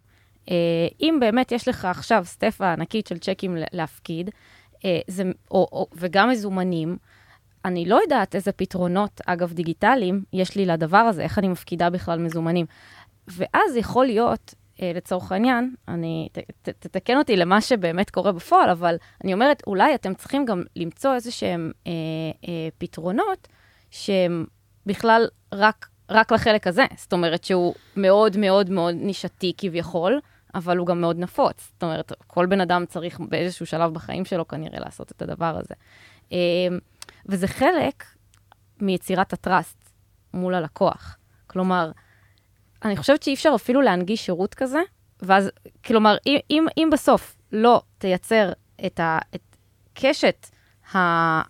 אה, 0.50 0.88
אם 1.02 1.18
באמת 1.20 1.52
יש 1.52 1.68
לך 1.68 1.86
עכשיו 1.86 2.26
סטפה 2.26 2.74
ענקית 2.74 3.08
של 3.08 3.18
צ'קים 3.18 3.58
להפקיד, 3.72 4.30
אה, 4.86 5.00
זה, 5.08 5.24
או, 5.52 5.68
או, 5.72 5.88
וגם 5.94 6.30
מזומנים, 6.30 6.98
אני 7.66 7.86
לא 7.86 8.00
יודעת 8.02 8.36
איזה 8.36 8.52
פתרונות, 8.52 9.22
אגב, 9.26 9.54
דיגיטליים, 9.54 10.24
יש 10.34 10.56
לי 10.56 10.66
לדבר 10.66 10.98
הזה, 10.98 11.24
איך 11.24 11.40
אני 11.40 11.48
מפקידה 11.48 11.90
בכלל 11.90 12.20
מזומנים. 12.20 12.66
ואז 13.28 13.76
יכול 13.76 14.06
להיות, 14.06 14.54
אה, 14.82 14.92
לצורך 14.96 15.32
העניין, 15.32 15.76
אני, 15.88 16.28
ת, 16.32 16.38
ת, 16.62 16.70
תתקן 16.70 17.18
אותי 17.18 17.36
למה 17.36 17.62
שבאמת 17.62 18.10
קורה 18.10 18.32
בפועל, 18.32 18.70
אבל 18.70 18.96
אני 19.24 19.34
אומרת, 19.34 19.64
אולי 19.68 19.96
אתם 19.96 20.14
צריכים 20.14 20.46
גם 20.46 20.64
למצוא 20.76 21.16
איזה 21.16 21.32
שהם 21.32 21.72
אה, 21.88 21.92
אה, 22.48 22.70
פתרונות 22.78 23.48
שהם 23.92 24.46
בכלל 24.86 25.28
רק, 25.52 25.90
רק 26.10 26.32
לחלק 26.32 26.68
הזה. 26.68 26.86
זאת 26.98 27.14
אומרת 27.14 27.44
שהוא 27.44 27.76
מאוד 27.96 28.38
מאוד 28.38 28.70
מאוד 28.70 28.96
נישתי 28.96 29.54
כביכול, 29.58 30.20
אבל 30.56 30.78
הוא 30.78 30.88
גם 30.88 31.02
מאוד 31.02 31.20
נפוץ. 31.20 31.70
זאת 31.74 31.84
אומרת, 31.84 32.12
כל 32.28 32.46
בן 32.46 32.62
אדם 32.62 32.86
צריך 32.86 33.20
באיזשהו 33.20 33.66
שלב 33.66 33.94
בחיים 33.94 34.26
שלו 34.26 34.48
כנראה 34.48 34.80
לעשות 34.80 35.12
את 35.12 35.22
הדבר 35.22 35.58
הזה. 35.58 35.74
אמ, 36.32 36.38
וזה 37.26 37.48
חלק 37.48 38.04
מיצירת 38.80 39.34
הטראסט 39.34 39.90
מול 40.34 40.56
הלקוח. 40.56 41.18
כלומר, 41.48 41.92
אני 42.86 42.98
חושבת 42.98 43.24
שאי 43.24 43.34
אפשר 43.34 43.52
אפילו 43.56 43.82
להנגיש 43.82 44.26
שירות 44.26 44.54
כזה, 44.54 44.80
ואז, 45.22 45.52
כלומר, 45.86 46.18
אם, 46.26 46.38
אם, 46.50 46.66
אם 46.78 46.90
בסוף 46.92 47.38
לא 47.52 47.82
תייצר 47.98 48.52
את, 48.86 49.00
ה, 49.00 49.20
את 49.36 49.58
קשת 49.94 50.48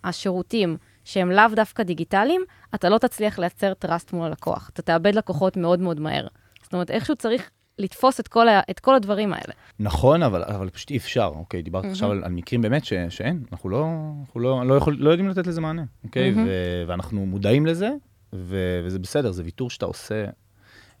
השירותים 0.04 0.76
שהם 1.04 1.30
לאו 1.30 1.48
דווקא 1.56 1.82
דיגיטליים, 1.82 2.40
אתה 2.74 2.88
לא 2.88 2.98
תצליח 2.98 3.38
לייצר 3.38 3.74
טראסט 3.74 4.12
מול 4.12 4.26
הלקוח. 4.26 4.70
אתה 4.72 4.82
תאבד 4.82 5.14
לקוחות 5.14 5.56
מאוד 5.56 5.80
מאוד 5.80 6.00
מהר. 6.00 6.26
זאת 6.62 6.72
אומרת, 6.72 6.90
איכשהו 6.90 7.16
צריך 7.16 7.50
לתפוס 7.78 8.20
את 8.20 8.28
כל, 8.28 8.48
ה, 8.48 8.60
את 8.70 8.80
כל 8.80 8.94
הדברים 8.94 9.32
האלה. 9.32 9.54
נכון, 9.80 10.22
אבל, 10.22 10.44
אבל 10.44 10.70
פשוט 10.70 10.90
אי 10.90 10.96
אפשר, 10.96 11.32
אוקיי? 11.34 11.62
דיברת 11.62 11.84
mm-hmm. 11.84 11.88
עכשיו 11.88 12.10
על, 12.10 12.24
על 12.24 12.32
מקרים 12.32 12.62
באמת 12.62 12.84
ש, 12.84 12.92
שאין, 13.08 13.44
אנחנו 13.52 13.70
לא, 13.70 13.86
אנחנו 14.20 14.40
לא, 14.40 14.66
לא, 14.66 14.74
יכול, 14.74 14.96
לא 14.98 15.10
יודעים 15.10 15.28
לתת 15.28 15.46
לזה 15.46 15.60
מענה, 15.60 15.84
אוקיי? 16.04 16.32
Mm-hmm. 16.34 16.38
ו, 16.46 16.84
ואנחנו 16.86 17.26
מודעים 17.26 17.66
לזה, 17.66 17.90
ו, 18.32 18.80
וזה 18.84 18.98
בסדר, 18.98 19.32
זה 19.32 19.42
ויתור 19.44 19.70
שאתה 19.70 19.86
עושה, 19.86 20.24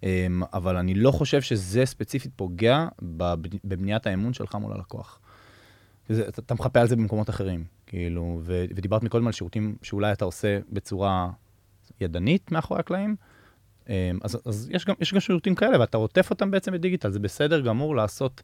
um, 0.00 0.04
אבל 0.52 0.76
אני 0.76 0.94
לא 0.94 1.10
חושב 1.10 1.40
שזה 1.40 1.86
ספציפית 1.86 2.32
פוגע 2.36 2.86
בבניית 3.64 4.06
האמון 4.06 4.32
שלך 4.32 4.54
מול 4.54 4.72
הלקוח. 4.72 5.18
זה, 6.08 6.28
אתה, 6.28 6.40
אתה 6.40 6.54
מחפה 6.54 6.80
על 6.80 6.88
זה 6.88 6.96
במקומות 6.96 7.30
אחרים, 7.30 7.64
כאילו, 7.86 8.40
ו, 8.42 8.64
ודיברת 8.70 9.02
מקודם 9.02 9.26
על 9.26 9.32
שירותים 9.32 9.76
שאולי 9.82 10.12
אתה 10.12 10.24
עושה 10.24 10.58
בצורה 10.72 11.30
ידנית 12.00 12.52
מאחורי 12.52 12.80
הקלעים, 12.80 13.16
אמ, 13.88 14.18
אז, 14.22 14.38
אז 14.44 14.68
יש, 14.72 14.84
גם, 14.84 14.94
יש 15.00 15.14
גם 15.14 15.20
שירותים 15.20 15.54
כאלה, 15.54 15.80
ואתה 15.80 15.96
עוטף 15.96 16.30
אותם 16.30 16.50
בעצם 16.50 16.72
בדיגיטל, 16.72 17.10
זה 17.10 17.18
בסדר 17.18 17.60
גמור 17.60 17.96
לעשות, 17.96 18.42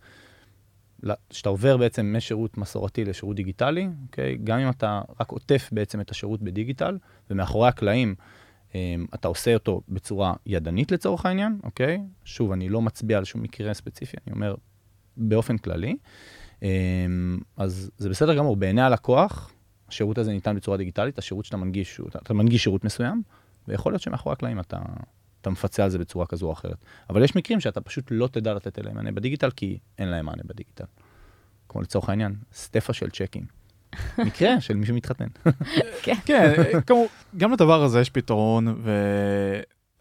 שאתה 1.31 1.49
עובר 1.49 1.77
בעצם 1.77 2.15
משירות 2.17 2.59
מסורתי 2.59 3.05
לשירות 3.05 3.37
דיגיטלי, 3.37 3.89
אוקיי? 4.03 4.39
גם 4.45 4.59
אם 4.59 4.71
אתה 4.71 5.01
רק 5.21 5.31
עוטף 5.31 5.69
בעצם 5.73 6.01
את 6.01 6.11
השירות 6.11 6.43
בדיגיטל, 6.43 6.99
ומאחורי 7.31 7.69
הקלעים 7.69 8.15
אמ, 8.75 9.07
אתה 9.15 9.29
עושה 9.29 9.55
אותו 9.55 9.83
בצורה 9.89 10.35
ידנית 10.47 10.93
לצורך 10.93 11.27
העניין, 11.27 11.59
אוקיי? 11.63 12.01
שוב, 12.25 12.53
אני 12.53 12.69
לא 12.69 12.83
מצביע 12.83 13.19
על 13.19 13.25
שום 13.25 13.43
מקרה 13.43 13.75
ספציפי, 13.75 14.17
אני 14.27 14.35
אומר 14.35 14.55
באופן 15.17 15.59
כללי. 15.59 15.97
אמ, 16.63 17.39
אז 17.57 17.91
זה 17.99 18.09
בסדר 18.09 18.35
גמור, 18.35 18.57
בעיני 18.57 18.83
הלקוח, 18.83 19.51
השירות 19.89 20.19
הזה 20.19 20.33
ניתן 20.33 20.57
בצורה 20.57 20.77
דיגיטלית, 20.77 21.19
השירות 21.19 21.45
שאתה 21.45 21.57
מנגיש, 21.57 22.01
אתה 22.23 22.35
מנגיש 22.35 22.63
שירות 22.63 22.85
מסוים, 22.85 23.23
ויכול 23.69 23.93
להיות 23.93 24.03
שמאחורי 24.03 24.33
הקלעים 24.33 24.61
אתה, 24.61 24.79
אתה 25.41 25.51
מפצה 25.51 25.85
על 25.85 25.91
זה 25.91 25.99
בצורה 25.99 26.27
כזו 26.27 26.47
או 26.47 26.53
אחרת. 26.53 26.77
אבל 27.11 27.25
יש 27.25 27.37
מקרים 27.37 27.61
שאתה 27.61 27.81
פשוט 27.81 28.05
לא 28.11 28.29
תדע 28.33 28.55
לתת 28.55 28.79
אליהם 28.79 28.97
מענה 28.97 29.13
בדיגיטל, 29.13 29.51
כי 29.51 29.79
אין 29.99 30.09
להם 30.09 30.27
מענה 30.27 30.43
בדיגיטל. 30.47 30.85
כמו 31.69 31.83
לצורך 31.83 32.09
העניין, 32.09 32.35
סטפה 32.53 32.93
של 32.93 33.11
צ'קים. 33.11 33.45
מקרה 34.27 34.61
של 34.61 34.77
מי 34.77 34.87
שמתחתן. 34.87 35.27
כן, 36.03 36.15
כן 36.25 36.53
כמו, 36.87 37.07
גם 37.37 37.53
לדבר 37.53 37.83
הזה 37.83 38.01
יש 38.01 38.11
פתרון, 38.11 38.83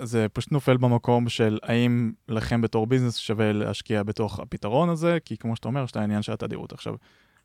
וזה 0.02 0.28
פשוט 0.34 0.52
נופל 0.52 0.78
במקום 0.78 1.30
של 1.30 1.60
האם 1.64 2.12
לכם 2.28 2.62
בתור 2.62 2.88
ביזנס 2.88 3.16
שווה 3.16 3.52
להשקיע 3.52 4.04
בתוך 4.04 4.40
הפתרון 4.40 4.90
הזה, 4.90 5.18
כי 5.26 5.38
כמו 5.38 5.56
שאתה 5.56 5.68
אומר, 5.68 5.84
יש 5.84 5.92
את 5.92 5.96
העניין 5.96 6.22
של 6.22 6.32
התדירות. 6.32 6.74
עכשיו, 6.74 6.96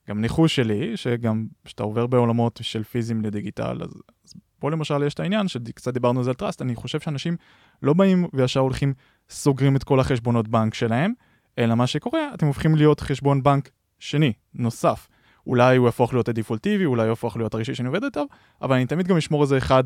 גם 0.08 0.20
ניחוש 0.20 0.56
שלי, 0.56 0.96
שגם 0.96 1.46
כשאתה 1.64 1.82
עובר 1.82 2.06
בעולמות 2.06 2.60
של 2.62 2.84
פיזיים 2.84 3.22
לדיגיטל, 3.22 3.78
אז, 3.82 3.90
אז 4.24 4.34
פה 4.58 4.70
למשל 4.70 5.02
יש 5.06 5.14
את 5.14 5.20
העניין 5.20 5.48
שקצת 5.48 5.94
דיברנו 5.94 6.20
על 6.20 6.24
זה 6.24 6.30
על 6.30 6.34
טראסט, 6.34 6.62
אני 6.62 6.74
חושב 6.74 7.00
שאנשים 7.00 7.36
לא 7.82 7.92
באים 7.92 8.26
וישר 8.32 8.60
הולכים, 8.60 8.94
סוגרים 9.30 9.76
את 9.76 9.84
כל 9.84 10.00
החשבונות 10.00 10.48
בנק 10.48 10.74
שלהם, 10.74 11.12
אלא 11.58 11.74
מה 11.74 11.86
שקורה, 11.86 12.34
אתם 12.34 12.46
הופכים 12.46 12.74
להיות 12.74 13.00
חשבון 13.00 13.42
בנק 13.42 13.70
שני, 13.98 14.32
נוסף. 14.54 15.08
אולי 15.46 15.76
הוא 15.76 15.86
יהפוך 15.86 16.12
להיות 16.12 16.28
הדפולטיבי, 16.28 16.84
אולי 16.84 17.02
הוא 17.02 17.08
יהפוך 17.08 17.36
להיות 17.36 17.54
הראשי 17.54 17.74
שאני 17.74 17.86
עובד 17.86 18.04
איתו, 18.04 18.24
אבל 18.62 18.76
אני 18.76 18.86
תמיד 18.86 19.08
גם 19.08 19.16
אשמור 19.16 19.42
איזה 19.42 19.58
אחד 19.58 19.84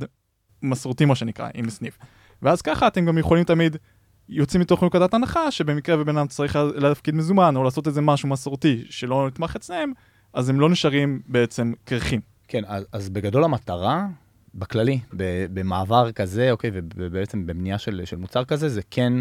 מסורתי, 0.63 1.05
מה 1.05 1.15
שנקרא, 1.15 1.49
עם 1.55 1.71
סניף. 1.71 1.99
ואז 2.43 2.63
ככה 2.63 2.87
אתם 2.87 3.07
גם 3.07 3.19
יכולים 3.19 3.45
תמיד, 3.45 3.77
יוצאים 4.29 4.61
מתוך 4.61 4.83
נקודת 4.83 5.15
הנחה 5.15 5.51
שבמקרה 5.51 6.01
ובן 6.01 6.17
אדם 6.17 6.27
צריך 6.27 6.59
להפקיד 6.75 7.15
מזומן 7.15 7.57
או 7.57 7.65
לעשות 7.65 7.87
איזה 7.87 8.01
משהו 8.01 8.29
מסורתי 8.29 8.85
שלא 8.91 9.27
נתמך 9.27 9.57
אצלם, 9.57 9.93
אז 10.33 10.49
הם 10.49 10.61
לא 10.61 10.71
נשארים 10.71 11.21
בעצם 11.27 11.73
קרחים. 11.85 12.21
כן, 12.49 12.63
אז, 12.67 12.87
אז 12.93 13.09
בגדול 13.09 13.45
המטרה, 13.45 14.07
בכללי, 14.55 15.01
במעבר 15.53 16.13
כזה, 16.13 16.51
אוקיי, 16.51 16.71
ובעצם 16.75 17.47
בבנייה 17.47 17.79
של, 17.79 18.03
של 18.05 18.17
מוצר 18.17 18.45
כזה, 18.45 18.69
זה 18.69 18.81
כן 18.91 19.13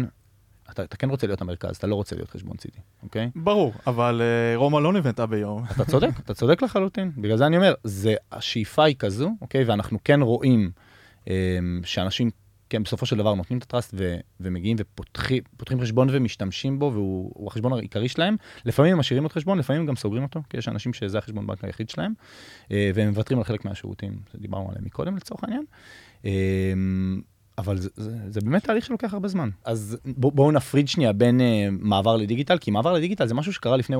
אתה, 0.70 0.82
אתה 0.82 0.96
כן 0.96 1.10
רוצה 1.10 1.26
להיות 1.26 1.40
המרכז, 1.40 1.76
אתה 1.76 1.86
לא 1.86 1.94
רוצה 1.94 2.16
להיות 2.16 2.30
חשבון 2.30 2.56
צידי, 2.56 2.78
אוקיי? 3.02 3.30
ברור, 3.36 3.72
אבל 3.86 4.22
uh, 4.22 4.58
רומא 4.58 4.78
לא 4.78 4.92
נבנתה 4.92 5.26
ביום. 5.26 5.64
אתה 5.70 5.84
צודק, 5.84 6.10
אתה 6.24 6.34
צודק 6.34 6.62
לחלוטין. 6.62 7.12
בגלל 7.16 7.36
זה 7.36 7.46
אני 7.46 7.56
אומר, 7.56 7.74
זה, 7.84 8.14
השאיפה 8.32 8.84
היא 8.84 8.96
כזו, 8.98 9.30
אוקיי? 9.40 9.64
ואנחנו 9.64 9.98
כן 10.04 10.22
רואים 10.22 10.70
um, 11.24 11.28
שאנשים, 11.84 12.30
כן, 12.70 12.82
בסופו 12.82 13.06
של 13.06 13.16
דבר 13.16 13.34
נותנים 13.34 13.58
את 13.58 13.62
הטראסט 13.62 13.94
ו, 13.96 14.16
ומגיעים 14.40 14.76
ופותחים 14.80 15.80
חשבון 15.80 16.08
ומשתמשים 16.12 16.78
בו, 16.78 16.90
והוא 16.92 17.48
החשבון 17.48 17.72
העיקרי 17.72 18.08
שלהם. 18.08 18.36
לפעמים 18.64 18.92
הם 18.92 18.98
משאירים 18.98 19.24
עוד 19.24 19.32
חשבון, 19.32 19.58
לפעמים 19.58 19.82
הם 19.82 19.88
גם 19.88 19.96
סוגרים 19.96 20.22
אותו, 20.22 20.40
כי 20.50 20.56
יש 20.56 20.68
אנשים 20.68 20.92
שזה 20.92 21.18
החשבון 21.18 21.46
בנק 21.46 21.64
היחיד 21.64 21.90
שלהם, 21.90 22.12
uh, 22.64 22.70
והם 22.94 23.08
מוותרים 23.08 23.38
על 23.38 23.44
חלק 23.44 23.64
מהשירותים 23.64 24.18
שדיברנו 24.32 24.68
עליהם 24.68 24.84
מקודם 24.84 25.16
לצורך 25.16 25.44
העניין. 25.44 25.64
Uh, 26.22 26.26
אבל 27.58 27.78
זה, 27.78 27.88
זה, 27.96 28.16
זה 28.28 28.40
באמת 28.40 28.64
תהליך 28.64 28.84
שלוקח 28.84 29.14
הרבה 29.14 29.28
זמן. 29.28 29.50
אז 29.64 29.96
בואו 30.04 30.32
בוא 30.32 30.52
נפריד 30.52 30.88
שנייה 30.88 31.12
בין 31.12 31.40
uh, 31.40 31.42
מעבר 31.70 32.16
לדיגיטל, 32.16 32.58
כי 32.58 32.70
מעבר 32.70 32.92
לדיגיטל 32.92 33.26
זה 33.26 33.34
משהו 33.34 33.52
שקרה 33.52 33.76
לפני 33.76 33.96
1-0. 33.96 33.98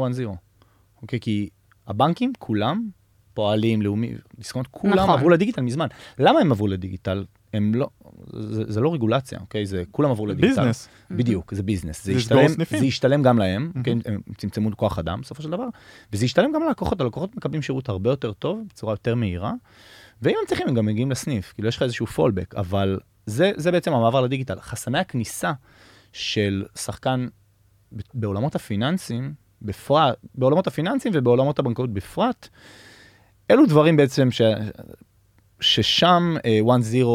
אוקיי? 1.03 1.21
כי 1.21 1.49
הבנקים, 1.87 2.33
כולם, 2.39 2.89
פועלים, 3.35 3.83
לאומי, 3.83 4.15
דיסקונט, 4.39 4.67
כולם 4.71 4.95
נכון. 4.95 5.11
עברו 5.11 5.29
לדיגיטל 5.31 5.63
מזמן. 5.63 5.87
למה 6.19 6.41
הם 6.41 6.53
עברו 6.53 6.67
לדיגיטל? 6.67 7.25
הם 7.57 7.75
לא, 7.75 7.89
זה, 8.33 8.63
זה 8.69 8.81
לא 8.81 8.95
רגולציה, 8.95 9.39
אוקיי? 9.39 9.67
זה, 9.67 9.83
כולם 9.91 10.11
עברו 10.11 10.27
לדיגיטל. 10.27 10.49
business. 10.49 10.89
בדיוק, 11.11 11.55
זה 11.55 11.63
business. 11.63 12.05
זה, 12.05 12.13
ישתלם, 12.13 12.49
זה 12.71 12.87
ישתלם 12.87 13.23
גם 13.23 13.39
להם, 13.39 13.73
אוקיי? 13.79 13.95
הם 14.05 14.21
צמצמו 14.37 14.77
כוח 14.77 14.99
אדם 14.99 15.21
בסופו 15.21 15.43
של 15.43 15.51
דבר, 15.51 15.69
וזה 16.13 16.25
ישתלם 16.25 16.53
גם 16.53 16.63
ללקוחות, 16.63 17.01
הלקוחות 17.01 17.37
מקבלים 17.37 17.63
שירות 17.63 17.89
הרבה 17.89 18.11
יותר 18.11 18.33
טוב, 18.33 18.63
בצורה 18.69 18.93
יותר 18.93 19.15
מהירה, 19.15 19.53
ואם 20.23 20.35
הם 20.41 20.47
צריכים, 20.47 20.69
הם 20.69 20.75
גם 20.75 20.87
מגיעים 20.87 21.11
לסניף, 21.11 21.53
כאילו 21.53 21.69
יש 21.69 21.77
לך 21.77 21.83
איזשהו 21.83 22.07
פולבק, 22.07 22.55
אבל 22.55 22.99
זה, 23.27 23.53
זה 23.57 23.73
בעצם 23.73 23.93
המעבר 23.93 24.21
לדיגיטל. 24.21 24.61
חסמי 24.61 24.99
הכניסה 24.99 25.53
של 26.13 26.65
שחקן 26.77 27.27
בעולמות 28.15 28.55
הפיננסים, 28.55 29.35
בפרט, 29.63 30.19
בעולמות 30.35 30.67
הפיננסים 30.67 31.13
ובעולמות 31.15 31.59
הבנקאות 31.59 31.93
בפרט, 31.93 32.49
אלו 33.51 33.67
דברים 33.67 33.97
בעצם 33.97 34.31
ש... 34.31 34.43
ששם 35.61 36.37
uh, 36.39 36.67
One 36.67 36.93
Zero 36.93 37.07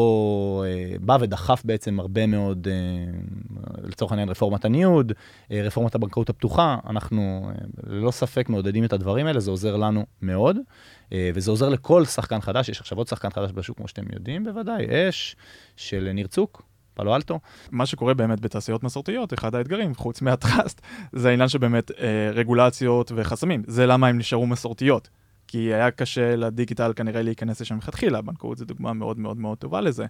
uh, 0.62 1.00
בא 1.00 1.16
ודחף 1.20 1.62
בעצם 1.64 2.00
הרבה 2.00 2.26
מאוד, 2.26 2.68
uh, 2.68 3.80
לצורך 3.88 4.12
העניין 4.12 4.28
רפורמת 4.28 4.64
הניוד, 4.64 5.12
uh, 5.12 5.52
רפורמת 5.52 5.94
הבנקאות 5.94 6.30
הפתוחה, 6.30 6.76
אנחנו 6.86 7.50
uh, 7.54 7.60
ללא 7.86 8.10
ספק 8.10 8.48
מעודדים 8.48 8.84
את 8.84 8.92
הדברים 8.92 9.26
האלה, 9.26 9.40
זה 9.40 9.50
עוזר 9.50 9.76
לנו 9.76 10.06
מאוד, 10.22 10.56
uh, 10.56 11.12
וזה 11.34 11.50
עוזר 11.50 11.68
לכל 11.68 12.04
שחקן 12.04 12.40
חדש, 12.40 12.68
יש 12.68 12.80
עכשיו 12.80 12.98
עוד 12.98 13.08
שחקן 13.08 13.30
חדש 13.30 13.50
בשוק, 13.54 13.76
כמו 13.76 13.88
שאתם 13.88 14.04
יודעים 14.12 14.44
בוודאי, 14.44 14.86
אש 15.08 15.36
של 15.76 16.10
ניר 16.14 16.26
צוק. 16.26 16.62
פלו 16.94 17.16
אלטו. 17.16 17.40
מה 17.70 17.86
שקורה 17.86 18.14
באמת 18.14 18.40
בתעשיות 18.40 18.82
מסורתיות, 18.82 19.34
אחד 19.34 19.54
האתגרים, 19.54 19.94
חוץ 19.94 20.22
מהטראסט, 20.22 20.80
זה 21.12 21.28
העניין 21.28 21.48
שבאמת 21.48 21.90
אה, 21.90 22.30
רגולציות 22.34 23.12
וחסמים. 23.14 23.62
זה 23.66 23.86
למה 23.86 24.08
הם 24.08 24.18
נשארו 24.18 24.46
מסורתיות. 24.46 25.08
כי 25.52 25.74
היה 25.74 25.90
קשה 25.90 26.36
לדיגיטל 26.36 26.92
כנראה 26.96 27.22
להיכנס 27.22 27.60
לשם 27.60 27.74
מלכתחילה, 27.74 28.22
בנקאות 28.22 28.58
זו 28.58 28.64
דוגמה 28.64 28.92
מאוד 28.92 29.18
מאוד 29.18 29.36
מאוד 29.36 29.58
טובה 29.58 29.80
לזה. 29.80 30.06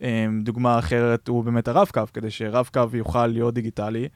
אמ, 0.00 0.40
דוגמה 0.42 0.78
אחרת 0.78 1.28
הוא 1.28 1.44
באמת 1.44 1.68
הרב-קו, 1.68 2.02
כדי 2.14 2.30
שרב-קו 2.30 2.80
יוכל 2.92 3.26
להיות 3.26 3.54
דיגיטלי, 3.54 4.08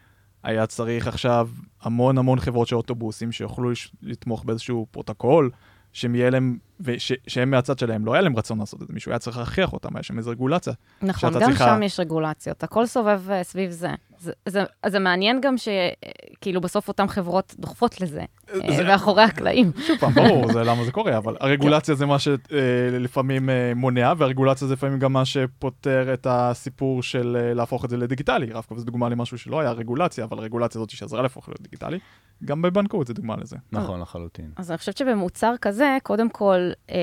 היה 0.42 0.66
צריך 0.66 1.06
עכשיו 1.06 1.48
המון 1.82 2.18
המון 2.18 2.40
חברות 2.40 2.68
של 2.68 2.76
אוטובוסים 2.76 3.32
שיוכלו 3.32 3.70
לתמוך 4.02 4.44
באיזשהו 4.44 4.86
פרוטוקול, 4.90 5.50
שהם 5.92 6.14
יהיה 6.14 6.30
להם, 6.30 6.58
ושהם 6.80 7.50
מהצד 7.50 7.78
שלהם, 7.78 8.06
לא 8.06 8.12
היה 8.12 8.22
להם 8.22 8.36
רצון 8.36 8.58
לעשות 8.58 8.82
את 8.82 8.86
זה, 8.86 8.94
מישהו 8.94 9.12
היה 9.12 9.18
צריך 9.18 9.38
להכריח 9.38 9.72
אותם, 9.72 9.96
היה 9.96 10.02
שם 10.02 10.18
איזו 10.18 10.30
רגולציה. 10.30 10.72
נכון, 11.02 11.34
גם 11.34 11.40
צריכה... 11.40 11.64
שם 11.64 11.82
יש 11.82 12.00
רגולציות, 12.00 12.62
הכל 12.62 12.86
סובב 12.86 13.22
uh, 13.28 13.42
סביב 13.42 13.70
זה. 13.70 13.90
זה, 14.24 14.32
זה. 14.46 14.64
זה 14.86 14.98
מעניין 14.98 15.40
גם 15.40 15.54
שכאילו 15.58 16.60
בסוף 16.60 16.88
אותן 16.88 17.06
חברות 17.06 17.54
דוחפות 17.58 18.00
לזה, 18.00 18.22
זה... 18.52 18.58
uh, 18.60 18.82
מאחורי 18.82 19.22
הקלעים. 19.22 19.72
שוב 19.86 19.98
פעם, 20.00 20.12
ברור, 20.12 20.52
זה 20.52 20.64
למה 20.64 20.84
זה 20.84 20.92
קורה, 20.92 21.16
אבל 21.16 21.36
הרגולציה 21.40 21.94
זה 21.94 22.06
מה 22.06 22.16
שלפעמים 22.18 23.48
uh, 23.48 23.52
מונע, 23.76 24.12
והרגולציה 24.18 24.68
זה 24.68 24.74
לפעמים 24.74 24.98
גם 24.98 25.12
מה 25.12 25.24
שפותר 25.24 26.14
את 26.14 26.26
הסיפור 26.30 27.02
של 27.02 27.52
להפוך 27.54 27.84
את 27.84 27.90
זה 27.90 27.96
לדיגיטלי. 27.96 28.52
רב-קו 28.52 28.78
זה 28.78 28.84
דוגמה 28.84 29.08
למשהו 29.08 29.38
שלא 29.38 29.60
היה 29.60 29.72
רגולציה, 29.72 30.24
אבל 30.24 30.38
הרגולציה 30.38 30.78
הזאת 30.78 30.90
שעזרה 30.90 31.22
להפוך 31.22 31.48
להיות 31.48 31.60
דיגיטלי. 31.62 31.98
גם 32.44 32.62
בבנקאות 32.62 33.06
זה 33.06 33.14
דוגמה 33.14 33.36
לזה. 33.36 33.56
נכון, 33.72 34.00
לחלוטין. 34.00 34.50
אז 34.56 34.70
אני 34.70 34.78
חושבת 34.78 34.96
שבמוצר 34.96 35.54
כזה, 35.60 35.98
קודם 36.02 36.30
כל, 36.30 36.70
אה, 36.90 36.96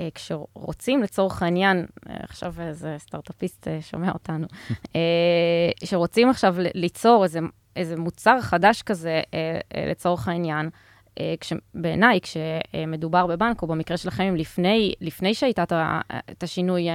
אה, 0.00 0.08
כשרוצים 0.14 1.02
לצורך 1.02 1.42
העניין, 1.42 1.86
אה, 2.08 2.16
עכשיו 2.22 2.54
איזה 2.60 2.96
סטארט-אפיסט 2.98 3.68
אה, 3.68 3.78
שומע 3.82 4.12
אותנו, 4.12 4.46
אה, 4.96 5.00
שרוצים 5.84 6.30
עכשיו 6.30 6.47
ליצור 6.74 7.24
איזה, 7.24 7.40
איזה 7.76 7.96
מוצר 7.96 8.40
חדש 8.40 8.82
כזה, 8.82 9.20
אה, 9.34 9.60
אה, 9.76 9.90
לצורך 9.90 10.28
העניין, 10.28 10.70
אה, 11.20 11.34
בעיניי, 11.74 12.18
כשמדובר 12.20 13.26
בבנק, 13.26 13.62
או 13.62 13.66
במקרה 13.66 13.96
שלכם, 13.96 14.34
לפני, 14.36 14.92
לפני 15.00 15.34
שהייתה 15.34 15.64
את 16.30 16.42
השינוי 16.42 16.86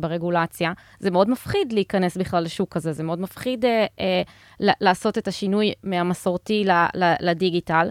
ברגולציה, 0.00 0.72
זה 0.98 1.10
מאוד 1.10 1.30
מפחיד 1.30 1.72
להיכנס 1.72 2.16
בכלל 2.16 2.44
לשוק 2.44 2.76
הזה, 2.76 2.92
זה 2.92 3.02
מאוד 3.02 3.20
מפחיד 3.20 3.64
לעשות 4.60 5.18
את 5.18 5.28
השינוי 5.28 5.72
מהמסורתי 5.84 6.64
לדיגיטל. 7.20 7.90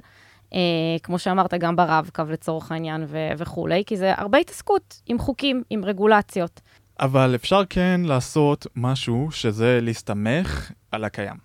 כמו 1.03 1.19
שאמרת, 1.19 1.53
גם 1.53 1.75
ברב-קו 1.75 2.23
לצורך 2.29 2.71
העניין 2.71 3.05
וכולי, 3.37 3.83
כי 3.85 3.97
זה 3.97 4.13
הרבה 4.17 4.37
התעסקות 4.37 5.01
עם 5.05 5.19
חוקים, 5.19 5.63
עם 5.69 5.85
רגולציות. 5.85 6.61
אבל 6.99 7.35
אפשר 7.35 7.61
כן 7.69 8.01
לעשות 8.03 8.67
משהו 8.75 9.27
שזה 9.31 9.79
להסתמך 9.81 10.71
על 10.91 11.03
הקיים. 11.03 11.35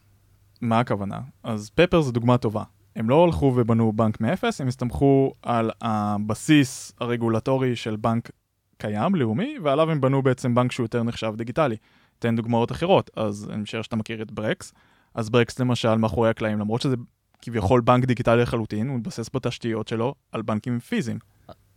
מה 0.61 0.81
הכוונה? 0.81 1.21
אז 1.43 1.71
פפר 1.75 2.01
זה 2.01 2.13
דוגמה 2.13 2.39
טובה. 2.39 2.63
הם 2.97 3.11
לא 3.11 3.25
הלכו 3.25 3.53
ובנו 3.57 3.93
בנק 3.93 4.21
מאפס, 4.21 4.61
הם 4.61 4.69
הסתמכו 4.69 5.33
על 5.43 5.71
הבסיס 5.81 6.93
הרגולטורי 7.01 7.77
של 7.77 7.97
בנק 7.97 8.31
קיים, 8.79 9.15
לאומי, 9.15 9.57
ועליו 9.63 9.91
הם 9.91 10.01
בנו 10.01 10.23
בעצם 10.23 10.55
בנק 10.55 10.73
שהוא 10.73 10.85
יותר 10.85 11.03
נחשב 11.03 11.33
דיגיטלי. 11.37 11.77
תן 12.19 12.37
דוגמאות 12.37 12.73
אחרות, 12.73 13.11
אז 13.17 13.51
אני 13.53 13.63
משער 13.63 13.83
שאתה 13.83 13.97
מכיר 13.97 14.23
את 14.23 14.33
Brex. 14.33 14.73
אז 15.15 15.31
Brex 15.31 15.59
למשל 15.59 15.95
מאחורי 15.95 16.31
הקלעים, 16.31 16.59
למרות 16.59 16.81
שזה 16.81 16.97
כביכול 17.43 17.81
בנק 17.81 18.05
דיגיטלי 18.05 18.43
לחלוטין, 18.43 18.89
הוא 18.89 18.97
מתבסס 18.97 19.31
בתשתיות 19.35 19.89
שלו 19.89 20.15
על 20.33 20.43
בנקים 20.43 20.81
פיזיים. 20.81 21.19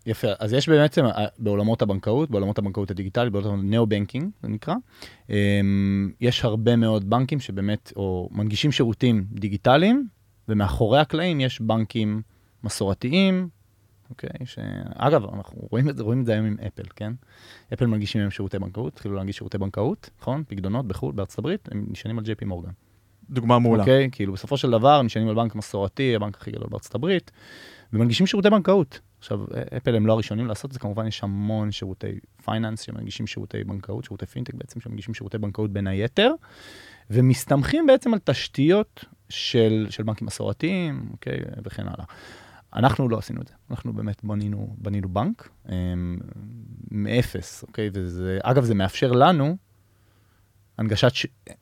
יפה, 0.07 0.27
אז 0.39 0.53
יש 0.53 0.69
בעצם 0.69 1.05
אה, 1.05 1.25
בעולמות 1.39 1.81
הבנקאות, 1.81 2.31
בעולמות 2.31 2.57
הבנקאות 2.57 2.91
הדיגיטלית, 2.91 3.33
בעולמות 3.33 3.59
neo-banking, 3.63 4.29
זה 4.41 4.47
נקרא, 4.47 4.75
אמ, 5.29 6.11
יש 6.21 6.45
הרבה 6.45 6.75
מאוד 6.75 7.09
בנקים 7.09 7.39
שבאמת, 7.39 7.93
או 7.95 8.29
מנגישים 8.31 8.71
שירותים 8.71 9.25
דיגיטליים 9.31 10.07
ומאחורי 10.47 10.99
הקלעים 10.99 11.39
יש 11.39 11.61
בנקים 11.61 12.21
מסורתיים, 12.63 13.49
אוקיי? 14.09 14.45
שאגב, 14.45 15.25
אנחנו 15.33 15.67
רואים 15.71 15.89
את 15.89 15.97
זה, 15.97 16.03
רואים 16.03 16.21
את 16.21 16.25
זה 16.25 16.33
היום 16.33 16.45
עם 16.45 16.55
אפל, 16.67 16.83
כן? 16.95 17.13
אפל 17.73 17.85
מנגישים 17.85 18.21
היום 18.21 18.31
שירותי 18.31 18.59
בנקאות, 18.59 18.93
התחילו 18.93 19.15
להנגיש 19.15 19.37
שירותי 19.37 19.57
בנקאות, 19.57 20.09
נכון? 20.21 20.43
פקדונות 20.47 20.87
בחו"ל, 20.87 21.13
בארצות 21.13 21.39
הברית, 21.39 21.69
הם 21.71 21.85
נשענים 21.89 22.19
על 22.19 22.25
ג'יי 22.25 22.35
פי 22.35 22.45
מורגן. 22.45 22.71
דוגמה 23.29 23.59
מעולה. 23.59 23.83
אוקיי? 23.83 24.09
כאילו, 24.11 24.33
בסופו 24.33 24.57
של 24.57 24.71
דבר 24.71 25.01
נשענים 25.01 25.29
על 25.29 25.35
בנק 25.35 25.55
מסורתי, 25.55 26.15
הבנק 26.15 26.37
הכי 26.37 26.51
גדול 26.51 26.67
בארצות 26.69 26.95
הברית, 26.95 27.31
ומנגישים 27.93 28.27
שירותי 28.27 28.49
בנקאות. 28.49 28.99
עכשיו, 29.19 29.39
אפל 29.77 29.95
הם 29.95 30.07
לא 30.07 30.13
הראשונים 30.13 30.47
לעשות 30.47 30.65
את 30.65 30.73
זה, 30.73 30.79
כמובן 30.79 31.07
יש 31.07 31.23
המון 31.23 31.71
שירותי 31.71 32.19
finance 32.45 32.81
שמנגישים 32.81 33.27
שירותי 33.27 33.63
בנקאות, 33.63 34.03
שירותי 34.03 34.25
פינטק 34.25 34.53
בעצם, 34.53 34.81
שמנגישים 34.81 35.13
שירותי 35.13 35.37
בנקאות 35.37 35.71
בין 35.71 35.87
היתר, 35.87 36.31
ומסתמכים 37.09 37.85
בעצם 37.87 38.13
על 38.13 38.19
תשתיות 38.23 39.05
של, 39.29 39.87
של 39.89 40.03
בנקים 40.03 40.27
מסורתיים, 40.27 41.09
אוקיי, 41.11 41.39
וכן 41.63 41.87
הלאה. 41.87 42.05
אנחנו 42.75 43.09
לא 43.09 43.17
עשינו 43.17 43.41
את 43.41 43.47
זה, 43.47 43.53
אנחנו 43.71 43.93
באמת 43.93 44.23
בנינו, 44.23 44.75
בנינו 44.77 45.09
בנק 45.09 45.49
אמ, 45.69 46.17
מאפס, 46.91 47.63
אוקיי, 47.63 47.89
וזה, 47.93 48.39
אגב, 48.43 48.63
זה 48.63 48.75
מאפשר 48.75 49.11
לנו 49.11 49.57
הנגשת, 50.77 51.11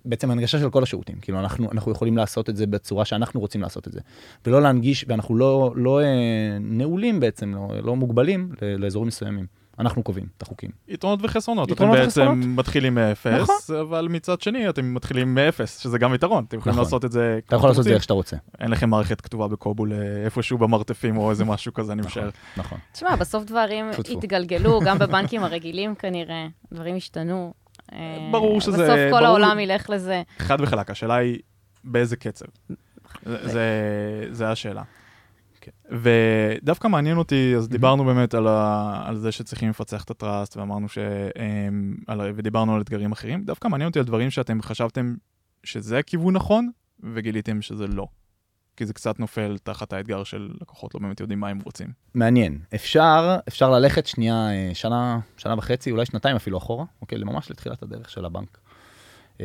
בעצם 0.06 0.32
הנגשה 0.32 0.60
של 0.60 0.69
כל 0.69 0.84
השירותים, 0.84 1.15
כאילו 1.21 1.39
אנחנו, 1.39 1.71
אנחנו 1.71 1.91
יכולים 1.91 2.17
לעשות 2.17 2.49
את 2.49 2.56
זה 2.56 2.67
בצורה 2.67 3.06
שאנחנו 3.06 3.39
רוצים 3.39 3.62
לעשות 3.62 3.88
את 3.88 3.93
זה, 3.93 3.99
ולא 4.45 4.62
להנגיש, 4.62 5.06
ואנחנו 5.08 5.36
לא, 5.36 5.73
לא 5.75 6.01
אה, 6.01 6.06
נעולים 6.60 7.19
בעצם, 7.19 7.54
לא, 7.56 7.69
לא 7.84 7.95
מוגבלים 7.95 8.51
לאזורים 8.62 9.08
מסוימים. 9.08 9.45
אנחנו 9.80 10.04
קובעים 10.04 10.28
את 10.38 10.41
החוקים. 10.41 10.69
יתרונות 10.88 11.19
וחסרונות. 11.23 11.71
יתרונות 11.71 11.95
אתם 11.97 12.06
וחסרונות. 12.06 12.38
בעצם 12.38 12.56
מתחילים 12.56 12.95
מאפס, 12.95 13.41
נכון. 13.41 13.75
אבל 13.82 14.08
מצד 14.10 14.41
שני 14.41 14.69
אתם 14.69 14.93
מתחילים 14.93 15.36
מאפס, 15.36 15.80
שזה 15.80 15.97
גם 15.97 16.13
יתרון. 16.13 16.45
אתם 16.47 16.58
יכולים 16.58 16.73
נכון. 16.73 16.84
לעשות 16.84 17.06
את 17.06 17.12
זה 17.12 17.39
אתה 17.47 17.56
יכול 17.56 17.69
לעשות 17.69 17.80
את 17.80 17.84
זה 17.84 17.93
איך 17.93 18.04
שאתה 18.04 18.13
רוצה. 18.13 18.38
אין 18.60 18.71
לכם 18.71 18.89
מערכת 18.89 19.21
כתובה 19.21 19.47
בקובול 19.47 19.93
איפשהו 20.25 20.58
במרתפים 20.58 21.17
או 21.17 21.32
איזה 21.32 21.45
משהו 21.45 21.73
כזה, 21.73 21.93
אני 21.93 22.01
נכון, 22.01 22.12
משער. 22.12 22.30
נכון. 22.58 22.78
תשמע, 22.91 23.15
בסוף 23.15 23.43
דברים 23.43 23.86
התגלגלו, 24.12 24.80
גם 24.86 24.99
בבנקים 24.99 25.43
הרגילים 25.43 25.95
כנראה, 25.95 26.47
דברים 26.73 26.95
השתנו. 26.95 27.54
ברור 28.32 28.62
שזה... 28.62 28.71
בסוף 28.71 28.88
כל 28.88 29.10
ברור... 29.12 29.26
העולם 29.26 29.60
ילך 29.60 29.89
לזה. 29.89 30.24
חד 30.38 30.62
וחלק, 30.62 30.89
השאלה 30.89 31.15
היא 31.15 31.39
באיזה 31.84 32.15
קצב. 32.15 32.45
זה, 33.26 33.48
זה, 33.48 33.69
זה 34.30 34.50
השאלה. 34.50 34.84
כן. 35.62 35.71
ודווקא 35.91 36.88
מעניין 36.88 37.17
אותי, 37.17 37.54
אז 37.58 37.69
דיברנו 37.69 38.06
באמת 38.06 38.34
על, 38.34 38.48
ה, 38.48 39.02
על 39.06 39.17
זה 39.17 39.32
שצריכים 39.32 39.69
לפצח 39.69 40.04
את 40.04 40.10
הטראסט, 40.10 40.58
ואמרנו 40.58 40.89
ש... 40.89 40.98
על, 42.08 42.21
ודיברנו 42.36 42.76
על 42.76 42.82
אתגרים 42.82 43.12
אחרים, 43.12 43.43
דווקא 43.43 43.67
מעניין 43.67 43.88
אותי 43.88 44.00
על 44.00 44.06
דברים 44.06 44.30
שאתם 44.30 44.62
חשבתם 44.62 45.15
שזה 45.63 45.98
הכיוון 45.98 46.36
נכון, 46.36 46.69
וגיליתם 47.04 47.62
שזה 47.62 47.88
לא. 47.88 48.08
כי 48.78 48.86
זה 48.86 48.94
קצת 48.94 49.20
נופל 49.20 49.58
תחת 49.64 49.94
האתגר 49.94 50.24
של 50.24 50.50
לקוחות 50.62 50.96
לא 50.96 51.00
באמת 51.00 51.20
יודעים 51.20 51.40
מה 51.40 51.48
הם 51.50 51.60
רוצים. 51.64 51.88
מעניין. 52.14 52.60
אפשר, 52.76 53.38
אפשר 53.48 53.72
ללכת 53.72 54.06
שנייה, 54.06 54.50
אה, 54.52 54.72
שנה, 54.74 55.20
שנה 55.38 55.56
וחצי, 55.58 55.92
אולי 55.92 56.06
שנתיים 56.06 56.36
אפילו 56.36 56.58
אחורה, 56.58 56.86
אוקיי? 57.02 57.18
ממש 57.24 57.52
לתחילת 57.52 57.84
הדרך 57.84 58.10
של 58.10 58.26
הבנק. 58.26 58.58
1-0 59.38 59.42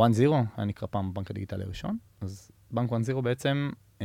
אה, 0.00 0.42
היה 0.56 0.66
נקרא 0.66 0.88
פעם 0.90 1.06
הבנק 1.06 1.30
הדיגיטלי 1.30 1.64
הראשון, 1.64 1.96
אז 2.20 2.50
בנק 2.70 2.90
1-0 2.92 3.20
בעצם 3.20 3.70
um, 3.98 4.02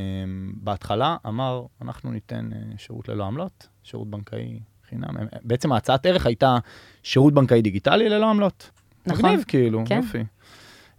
בהתחלה 0.56 1.18
אמר, 1.28 1.66
אנחנו 1.82 2.12
ניתן 2.12 2.50
uh, 2.52 2.78
שירות 2.78 3.10
ללא 3.10 3.24
עמלות, 3.24 3.68
שירות 3.84 4.10
בנקאי 4.10 4.60
חינם. 4.90 5.10
בעצם 5.44 5.72
ההצעת 5.72 6.06
ערך 6.06 6.26
הייתה 6.26 6.58
שירות 7.04 7.34
בנקאי 7.34 7.62
דיגיטלי 7.62 8.10
ללא 8.10 8.30
עמלות. 8.30 8.72
נכון. 9.06 9.26
מגניב, 9.26 9.44
כאילו, 9.48 9.84
כן. 9.86 9.98
יופי. 9.98 10.24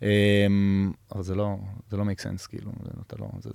Um, 0.01 0.05
אבל 1.15 1.23
זה 1.23 1.35
לא, 1.35 1.57
זה 1.91 1.97
לא 1.97 2.05
make 2.05 2.21
sense, 2.21 2.49
כאילו, 2.49 2.73
זה, 2.83 2.91
אתה 3.07 3.17
לא, 3.19 3.27
זה, 3.41 3.51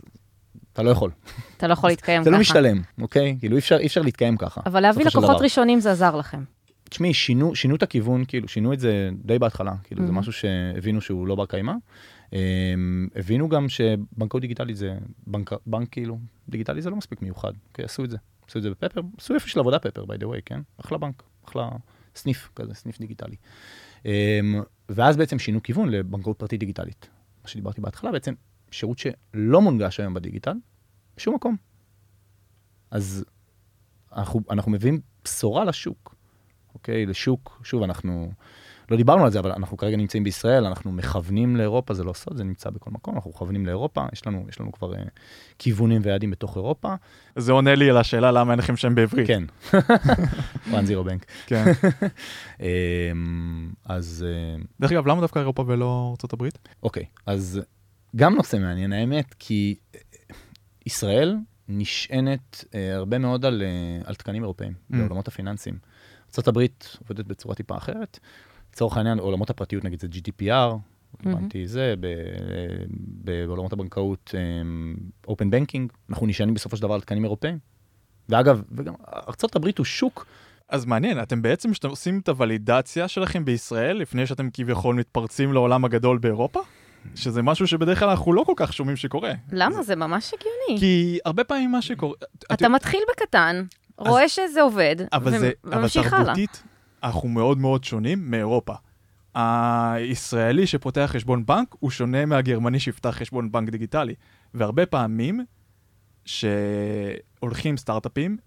אתה 0.74 0.84
לא 0.84 0.90
יכול. 0.90 1.12
אתה 1.58 1.68
לא 1.68 1.74
יכול 1.74 1.90
להתקיים 1.94 2.22
ככה. 2.22 2.30
זה 2.30 2.32
לא 2.32 2.40
משתלם, 2.40 2.82
אוקיי? 3.02 3.36
כאילו, 3.40 3.56
אי 3.56 3.60
אפשר, 3.60 3.78
אי 3.78 3.86
אפשר 3.86 4.02
להתקיים 4.02 4.38
ככה. 4.38 4.62
אבל 4.66 4.80
להביא 4.80 5.06
לקוחות 5.06 5.42
ראשונים 5.42 5.80
זה 5.80 5.92
עזר 5.92 6.16
לכם. 6.16 6.44
תשמעי, 6.90 7.14
שינו, 7.14 7.56
שינו 7.56 7.76
את 7.76 7.84
הכיוון, 7.84 8.26
כאילו, 8.28 8.48
שינו 8.48 8.74
את 8.74 8.80
זה 8.80 9.10
די 9.26 9.40
בהתחלה, 9.40 9.74
כאילו, 9.84 10.02
mm-hmm. 10.02 10.06
זה 10.08 10.12
משהו 10.12 10.34
שהבינו 10.34 11.02
שהוא 11.02 11.28
לא 11.28 11.36
בר 11.36 11.46
קיימא. 11.46 11.74
Um, 12.30 12.32
הבינו 13.16 13.50
גם 13.50 13.70
שבנקאות 13.70 14.42
דיגיטלית 14.42 14.78
זה, 14.78 14.98
בנק, 15.28 15.52
בנק 15.66 15.90
כאילו, 15.92 16.20
דיגיטלי 16.50 16.82
זה 16.82 16.90
לא 16.90 16.96
מספיק 16.96 17.22
מיוחד, 17.22 17.52
אוקיי, 17.70 17.86
עשו 17.86 18.04
את 18.04 18.10
זה. 18.10 18.18
עשו 18.48 18.58
את 18.58 18.64
זה 18.64 18.70
בפפר, 18.70 19.02
עשו 19.18 19.34
יופי 19.34 19.50
של 19.50 19.60
עבודה 19.60 19.80
פפר, 19.80 20.04
by 20.04 20.22
the 20.22 20.26
way, 20.26 20.42
כן? 20.46 20.60
אחלה 20.86 20.98
בנק, 20.98 21.24
אחלה 21.46 21.70
סניף 22.16 22.50
כזה, 22.56 22.74
סניף 22.74 23.00
דיגיטלי. 23.00 23.36
ואז 24.90 25.18
בעצם 25.18 25.40
שינו 25.40 25.64
כיוון 25.64 25.90
לבנקאות 25.90 26.40
פרטית 26.40 26.60
דיגיטלית. 26.60 27.10
מה 27.44 27.48
שדיברתי 27.48 27.82
בהתחלה, 27.82 28.12
בעצם 28.12 28.34
שירות 28.72 28.98
שלא 28.98 29.62
מונגש 29.62 30.00
היום 30.00 30.14
בדיגיטל, 30.14 30.54
בשום 31.18 31.36
מקום. 31.36 31.56
אז 32.92 33.26
אנחנו, 34.12 34.42
אנחנו 34.50 34.72
מביאים 34.72 35.02
בשורה 35.24 35.66
לשוק, 35.66 36.16
אוקיי? 36.74 37.06
לשוק, 37.06 37.62
שוב, 37.64 37.84
אנחנו 37.84 38.32
לא 38.92 38.98
דיברנו 38.98 39.26
על 39.26 39.32
זה, 39.32 39.40
אבל 39.40 39.52
אנחנו 39.52 39.78
כרגע 39.78 39.98
נמצאים 39.98 40.24
בישראל, 40.24 40.66
אנחנו 40.66 40.92
מכוונים 40.92 41.56
לאירופה, 41.56 41.94
זה 41.94 42.04
לא 42.04 42.14
סוד, 42.14 42.38
זה 42.38 42.44
נמצא 42.44 42.70
בכל 42.70 42.92
מקום, 42.92 43.16
אנחנו 43.16 43.30
מכוונים 43.30 43.66
לאירופה, 43.66 44.06
יש 44.14 44.28
לנו, 44.28 44.46
יש 44.50 44.60
לנו 44.60 44.72
כבר 44.72 44.94
uh, 44.94 44.98
כיוונים 45.60 46.02
ויעדים 46.04 46.32
בתוך 46.32 46.56
אירופה. 46.56 46.96
זה 47.36 47.52
עונה 47.52 47.76
לי 47.76 47.90
על 47.90 47.98
השאלה 47.98 48.32
למה 48.32 48.52
אין 48.52 48.60
לכם 48.60 48.78
שם 48.78 48.96
בעברית. 48.96 49.28
כן, 49.28 49.44
one 50.72 50.88
zero 50.88 51.08
bank. 51.08 51.26
כן. 51.46 51.66
um, 52.58 52.64
אז... 53.86 54.26
Uh, 54.60 54.66
דרך 54.80 54.92
אגב, 54.92 55.08
למה 55.08 55.22
דווקא 55.22 55.40
אירופה 55.40 55.64
ולא 55.68 56.16
ארה"ב? 56.24 56.50
אוקיי, 56.84 57.04
okay, 57.04 57.22
אז 57.26 57.62
גם 58.16 58.36
נושא 58.36 58.58
מעניין, 58.58 58.94
האמת, 58.94 59.36
כי 59.40 59.76
ישראל 60.86 61.36
נשענת 61.68 62.66
uh, 62.66 62.76
הרבה 62.96 63.18
מאוד 63.18 63.46
על, 63.46 63.62
uh, 63.62 64.08
על 64.08 64.16
תקנים 64.16 64.44
אירופאים 64.44 64.72
mm. 64.72 64.98
בעולמות 64.98 65.28
הפיננסיים. 65.28 65.78
ארה"ב 66.38 66.60
עובדת 67.00 67.26
בצורה 67.26 67.56
טיפה 67.56 67.78
אחרת. 67.78 68.20
לצורך 68.74 68.98
העניין, 68.98 69.20
עולמות 69.20 69.50
הפרטיות, 69.50 69.84
נגיד 69.84 70.00
זה 70.00 70.08
GDPR, 70.12 70.78
הבנתי 71.26 71.68
זה, 71.68 71.96
בעולמות 72.98 73.74
הבנקאות, 73.74 74.36
Open 75.28 75.32
Banking, 75.52 75.94
אנחנו 76.10 76.28
נשענים 76.28 76.54
בסופו 76.54 76.78
של 76.78 76.82
דבר 76.82 76.94
על 76.94 77.02
תקנים 77.02 77.24
אירופאים. 77.24 77.60
ואגב, 78.30 78.62
וגם 78.72 78.94
ארה"ב 79.14 79.66
הוא 79.78 79.86
שוק. 79.86 80.26
אז 80.70 80.86
מעניין, 80.86 81.22
אתם 81.22 81.42
בעצם 81.42 81.74
שאתם 81.74 81.90
עושים 81.90 82.20
את 82.20 82.30
הוולידציה 82.30 83.08
שלכם 83.08 83.46
בישראל, 83.46 83.98
לפני 83.98 84.28
שאתם 84.28 84.50
כביכול 84.54 84.96
מתפרצים 84.96 85.54
לעולם 85.54 85.86
הגדול 85.86 86.18
באירופה? 86.18 86.60
שזה 87.16 87.42
משהו 87.42 87.68
שבדרך 87.68 88.00
כלל 88.00 88.10
אנחנו 88.10 88.34
לא 88.34 88.44
כל 88.44 88.54
כך 88.56 88.74
שומעים 88.74 88.98
שקורה. 88.98 89.32
למה? 89.52 89.76
זה, 89.76 89.82
זה 89.82 89.96
ממש 89.96 90.34
הגיוני. 90.34 90.80
כי 90.80 91.20
הרבה 91.26 91.44
פעמים 91.44 91.72
מה 91.72 91.82
שקורה... 91.82 92.14
אתה 92.54 92.54
את... 92.54 92.62
מתחיל 92.62 93.00
בקטן, 93.12 93.64
רואה 93.98 94.24
אז... 94.24 94.32
שזה 94.32 94.62
עובד, 94.62 94.96
וממשיך 95.64 96.14
הלאה. 96.14 96.18
אבל 96.18 96.26
תרבותית, 96.26 96.64
אנחנו 97.04 97.30
מאוד 97.30 97.58
מאוד 97.58 97.84
שונים 97.84 98.32
מאירופה. 98.32 98.74
הישראלי 99.36 100.68
שפותח 100.68 101.10
חשבון 101.14 101.46
בנק 101.46 101.76
הוא 101.80 101.92
שונה 101.92 102.26
מהגרמני 102.26 102.80
שיפתח 102.80 103.10
חשבון 103.10 103.52
בנק 103.52 103.70
דיגיטלי. 103.70 104.14
והרבה 104.54 104.86
פעמים 104.86 105.46
שהולכים 106.26 107.78
סטארט-אפים, 107.78 108.38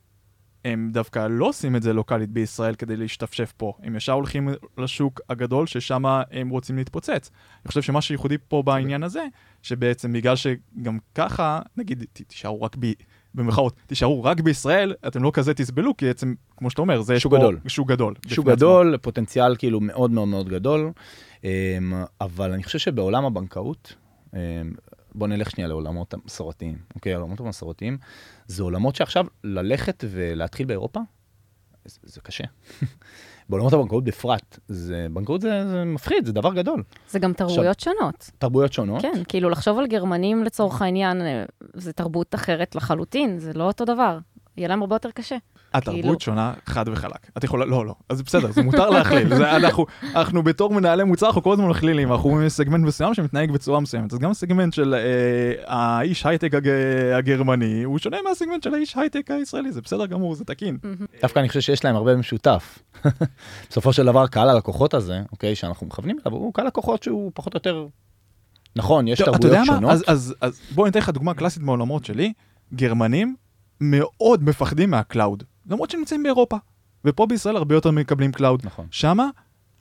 הם 0.65 0.91
דווקא 0.93 1.27
לא 1.31 1.49
עושים 1.49 1.77
את 1.77 1.83
זה 1.83 1.93
לוקאלית 1.93 2.31
בישראל 2.31 2.75
כדי 2.75 2.97
להשתפשף 2.97 3.53
פה. 3.57 3.73
הם 3.83 3.97
ישר 3.97 4.13
הולכים 4.13 4.49
לשוק 4.79 5.21
הגדול 5.29 5.67
ששם 5.67 6.05
הם 6.31 6.49
רוצים 6.49 6.77
להתפוצץ. 6.77 7.31
אני 7.63 7.69
חושב 7.69 7.83
שמה 7.83 8.03
שייחודי 8.03 8.39
פה 8.49 8.63
בעניין 8.63 9.03
הזה, 9.03 9.23
שבעצם 9.63 10.13
בגלל 10.13 10.37
שגם 10.37 10.99
ככה, 11.15 11.61
נגיד, 11.77 12.05
תישארו 12.13 12.63
רק 12.63 12.77
ב... 12.81 12.87
במרכאות, 13.35 13.75
תישארו 13.87 14.25
רק 14.25 14.41
בישראל, 14.41 14.95
אתם 15.07 15.23
לא 15.23 15.31
כזה 15.35 15.55
תסבלו, 15.55 15.97
כי 15.97 16.07
בעצם, 16.07 16.35
כמו 16.57 16.71
שאתה 16.71 16.83
אומר, 16.83 17.03
זה 17.03 17.21
שוק 17.21 17.35
גדול. 17.35 17.59
שוק 17.67 17.89
גדול. 17.89 18.15
שוק 18.27 18.47
גדול, 18.47 18.97
פוטנציאל 18.97 19.57
כאילו 19.57 19.81
מאוד 19.81 20.11
מאוד 20.11 20.29
מאוד 20.29 20.49
גדול, 20.49 20.93
אמ, 21.45 21.49
אבל 22.21 22.53
אני 22.53 22.63
חושב 22.63 22.79
שבעולם 22.79 23.25
הבנקאות, 23.25 23.95
אמ, 24.35 24.39
בוא 25.15 25.29
נלך 25.29 25.51
שנייה 25.51 25.69
לעולמות 25.69 26.15
המסורתיים, 26.15 26.79
אוקיי? 26.95 27.15
העולמות 27.15 27.41
המסורתיים, 27.41 27.99
זה 28.47 28.63
עולמות 28.63 28.97
שעכשיו 28.97 29.27
ללכת 29.45 30.05
ולהתחיל 30.11 30.67
באירופה, 30.67 31.01
זה, 31.85 31.99
זה 32.03 32.21
קשה. 32.21 32.45
בעולמות 33.49 33.73
הבנקאות 33.73 34.05
בפרט, 34.05 34.59
זה, 34.69 35.07
בנקאות 35.11 35.41
זה, 35.41 35.69
זה 35.69 35.85
מפחיד, 35.85 36.27
זה 36.27 36.33
דבר 36.33 36.55
גדול. 36.55 36.83
זה 37.09 37.19
גם 37.19 37.33
תרבויות 37.33 37.77
עכשיו, 37.77 37.95
שונות. 37.99 38.31
תרבויות 38.39 38.73
שונות. 38.73 39.03
כן, 39.03 39.23
כאילו 39.29 39.51
לחשוב 39.51 39.79
על 39.79 39.87
גרמנים 39.87 40.45
לצורך 40.45 40.83
העניין, 40.83 41.21
אה, 41.21 41.45
זה 41.75 41.93
תרבות 41.93 42.35
אחרת 42.35 42.75
לחלוטין, 42.75 43.39
זה 43.39 43.53
לא 43.53 43.65
אותו 43.65 43.85
דבר. 43.85 44.19
יהיה 44.57 44.69
להם 44.69 44.81
הרבה 44.81 44.95
יותר 44.95 45.11
קשה. 45.11 45.37
התרבות 45.75 46.03
כאילו... 46.03 46.21
שונה 46.21 46.53
חד 46.67 46.89
וחלק. 46.89 47.31
את 47.39 47.45
יכולה, 47.45 47.65
לא, 47.65 47.87
לא, 47.87 47.95
אז 48.09 48.23
בסדר, 48.23 48.53
זה 48.53 48.63
מותר 48.63 48.91
להכליל. 48.91 49.37
זה, 49.37 49.57
אנחנו, 49.57 49.87
אנחנו 50.15 50.43
בתור 50.43 50.75
מנהלי 50.75 51.05
מוצר, 51.05 51.27
אנחנו 51.27 51.43
כל 51.43 51.53
הזמן 51.53 51.69
מכלילים, 51.69 52.13
אנחנו 52.13 52.31
רואים 52.31 52.49
סגמנט 52.49 52.87
מסוים 52.87 53.15
שמתנהג 53.15 53.51
בצורה 53.51 53.81
מסוימת. 53.81 54.13
אז 54.13 54.19
גם 54.19 54.31
הסגמנט 54.31 54.75
של 54.75 54.95
אה, 54.95 55.53
האיש 55.67 56.27
הייטק 56.27 56.55
הג, 56.55 56.69
הגרמני, 57.15 57.83
הוא 57.83 57.99
שונה 57.99 58.17
מהסגמנט 58.29 58.63
של 58.63 58.75
האיש 58.75 58.97
הייטק 58.97 59.31
הישראלי, 59.31 59.73
זה 59.73 59.81
בסדר 59.81 60.07
גמור, 60.07 60.35
זה 60.35 60.45
תקין. 60.45 60.79
דווקא 61.23 61.39
אני 61.39 61.49
חושב 61.49 61.61
שיש 61.61 61.85
להם 61.85 61.97
הרבה 61.97 62.17
משותף. 62.17 62.79
בסופו 63.71 63.93
של 63.93 64.05
דבר, 64.05 64.27
קהל 64.27 64.49
הלקוחות 64.49 64.95
הזה, 64.95 65.21
אוקיי, 65.33 65.55
שאנחנו 65.55 65.87
מכוונים 65.87 66.17
אליו, 66.27 66.39
הוא 66.39 66.55
קהל 66.55 66.67
לקוחות 66.67 67.03
שהוא 67.03 67.33
פחות 67.35 67.55
או 67.55 67.57
יותר... 67.57 67.87
נכון, 68.77 69.09
יש 69.09 69.23
תרבויות 69.23 69.67
שונות. 69.67 69.91
אז, 69.91 70.05
אז, 70.07 70.35
אז 70.41 70.61
בוא 70.75 70.87
ניתן 70.87 70.99
לך 70.99 71.09
דוגמה 71.09 71.35
קלאסית 71.35 71.63
מעולמות 71.63 72.05
שלי. 72.05 72.33
גרמנים 72.75 73.37
מאוד 73.81 74.45
מפחדים 74.45 74.91
מה 74.91 75.04
cloud, 75.04 75.43
למרות 75.67 75.91
שהם 75.91 76.01
נמצאים 76.01 76.23
באירופה. 76.23 76.57
ופה 77.05 77.27
בישראל 77.27 77.57
הרבה 77.57 77.75
יותר 77.75 77.91
מקבלים 77.91 78.33
cloud. 78.33 78.61
נכון. 78.65 78.87
שמה, 78.91 79.29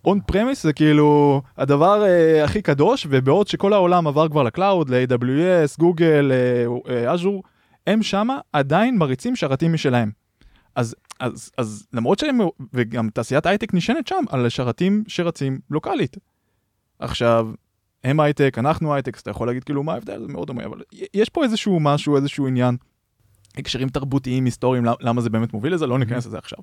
on-premise 0.05 0.63
זה 0.63 0.73
כאילו 0.73 1.41
הדבר 1.57 2.03
אה, 2.03 2.43
הכי 2.43 2.61
קדוש, 2.61 3.07
ובעוד 3.09 3.47
שכל 3.47 3.73
העולם 3.73 4.07
עבר 4.07 4.29
כבר 4.29 4.43
ל 4.43 4.50
cloud, 4.50 4.89
ל-AWS, 4.89 5.79
גוגל, 5.79 6.31
אג'ור, 7.07 7.43
אה, 7.87 7.93
הם 7.93 8.03
שמה 8.03 8.39
עדיין 8.53 8.97
מריצים 8.97 9.35
שרתים 9.35 9.73
משלהם. 9.73 10.11
אז, 10.75 10.95
אז, 11.19 11.51
אז 11.57 11.87
למרות 11.93 12.19
שהם, 12.19 12.39
וגם 12.73 13.09
תעשיית 13.09 13.45
הייטק 13.45 13.73
נשענת 13.73 14.07
שם 14.07 14.23
על 14.29 14.49
שרתים 14.49 15.03
שרצים 15.07 15.59
לוקאלית. 15.69 16.17
עכשיו, 16.99 17.47
הם 18.03 18.19
הייטק, 18.19 18.55
אנחנו 18.57 18.93
הייטק, 18.93 19.15
אז 19.15 19.21
אתה 19.21 19.31
יכול 19.31 19.47
להגיד 19.47 19.63
כאילו 19.63 19.83
מה 19.83 19.93
ההבדל, 19.93 20.21
זה 20.21 20.27
מאוד 20.27 20.47
דומה, 20.47 20.65
אבל 20.65 20.81
יש 21.13 21.29
פה 21.29 21.43
איזשהו 21.43 21.79
משהו, 21.79 22.15
איזשהו 22.15 22.47
עניין. 22.47 22.77
הקשרים 23.57 23.89
תרבותיים, 23.89 24.45
היסטוריים, 24.45 24.85
למה 24.99 25.21
זה 25.21 25.29
באמת 25.29 25.53
מוביל 25.53 25.73
לזה, 25.73 25.87
לא 25.87 25.99
ניכנס 25.99 26.25
לזה 26.25 26.37
עכשיו. 26.37 26.59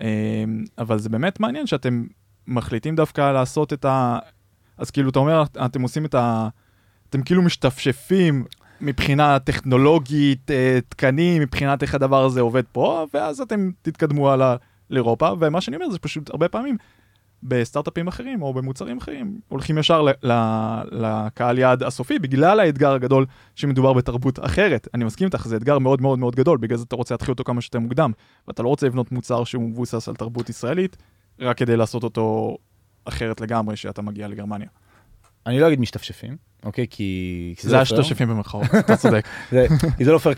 אמ, 0.00 0.64
אבל 0.78 0.98
זה 0.98 1.08
באמת 1.08 1.40
מעניין 1.40 1.66
שאתם 1.66 2.04
מחליטים 2.46 2.96
דווקא 2.96 3.32
לעשות 3.32 3.72
את 3.72 3.84
ה... 3.84 4.18
אז 4.78 4.90
כאילו, 4.90 5.10
אתה 5.10 5.18
אומר, 5.18 5.42
אתם 5.64 5.82
עושים 5.82 6.04
את 6.04 6.14
ה... 6.14 6.48
אתם 7.10 7.22
כאילו 7.22 7.42
משתפשפים 7.42 8.44
מבחינה 8.80 9.38
טכנולוגית, 9.38 10.50
אה, 10.50 10.78
תקנים, 10.88 11.42
מבחינת 11.42 11.82
איך 11.82 11.94
הדבר 11.94 12.24
הזה 12.24 12.40
עובד 12.40 12.64
פה, 12.72 13.06
ואז 13.14 13.40
אתם 13.40 13.70
תתקדמו 13.82 14.30
הלאה 14.30 14.56
לאירופה, 14.90 15.30
ומה 15.40 15.60
שאני 15.60 15.76
אומר 15.76 15.90
זה 15.90 15.98
פשוט 15.98 16.30
הרבה 16.30 16.48
פעמים 16.48 16.76
בסטארט-אפים 17.42 18.08
אחרים 18.08 18.42
או 18.42 18.54
במוצרים 18.54 18.98
אחרים, 18.98 19.40
הולכים 19.48 19.78
ישר 19.78 20.06
לקהל 20.90 21.58
יעד 21.58 21.82
הסופי 21.82 22.18
בגלל 22.18 22.60
האתגר 22.60 22.92
הגדול 22.92 23.26
שמדובר 23.56 23.92
בתרבות 23.92 24.38
אחרת. 24.44 24.88
אני 24.94 25.04
מסכים 25.04 25.26
איתך, 25.26 25.48
זה 25.48 25.56
אתגר 25.56 25.78
מאוד 25.78 26.02
מאוד 26.02 26.18
מאוד 26.18 26.36
גדול, 26.36 26.58
בגלל 26.58 26.78
זה 26.78 26.84
אתה 26.84 26.96
רוצה 26.96 27.14
להתחיל 27.14 27.32
אותו 27.32 27.44
כמה 27.44 27.60
שיותר 27.60 27.78
מוקדם, 27.78 28.12
ואתה 28.48 28.62
לא 28.62 28.68
רוצה 28.68 28.86
לבנות 28.86 29.12
מוצר 29.12 29.44
שהוא 29.44 29.62
מבוסס 29.62 30.08
על 30.08 30.14
תרבות 30.14 30.48
ישראלית, 30.48 30.96
רק 31.40 31.56
כדי 31.56 31.76
לעשות 31.76 32.04
אותו 32.04 32.56
אחרת 33.04 33.40
לגמרי 33.40 33.76
שאתה 33.76 34.02
מגיע 34.02 34.28
לגרמניה. 34.28 34.68
אני 35.46 35.60
לא 35.60 35.68
אגיד 35.68 35.80
משתפשפים, 35.80 36.36
אוקיי? 36.64 36.86
כי... 36.90 37.54
זה 37.60 37.80
השתפשפים 37.80 38.28
במרכאות, 38.28 38.64
אתה 38.78 38.96
צודק. 39.02 39.28
זה 39.50 40.12
לא 40.12 40.18
פייר 40.18 40.34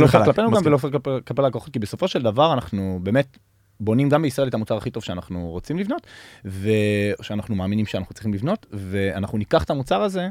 לא 0.00 0.06
כלפינו 0.06 0.50
גם 0.50 0.62
ולא 0.64 0.76
פייר 0.76 0.92
כלפי 1.26 1.42
הלקוחות, 1.42 1.72
כי 1.72 1.78
בסופו 1.78 2.08
של 2.08 2.22
דבר 2.22 2.52
אנחנו 2.52 3.00
באמת 3.02 3.38
בונים 3.80 4.08
גם 4.08 4.22
בישראל 4.22 4.48
את 4.48 4.54
המוצר 4.54 4.76
הכי 4.76 4.90
טוב 4.90 5.02
שאנחנו 5.02 5.50
רוצים 5.50 5.78
לבנות, 5.78 6.06
ושאנחנו 6.44 7.54
מאמינים 7.54 7.86
שאנחנו 7.86 8.14
צריכים 8.14 8.34
לבנות, 8.34 8.66
ואנחנו 8.70 9.38
ניקח 9.38 9.64
את 9.64 9.70
המוצר 9.70 10.02
הזה 10.02 10.28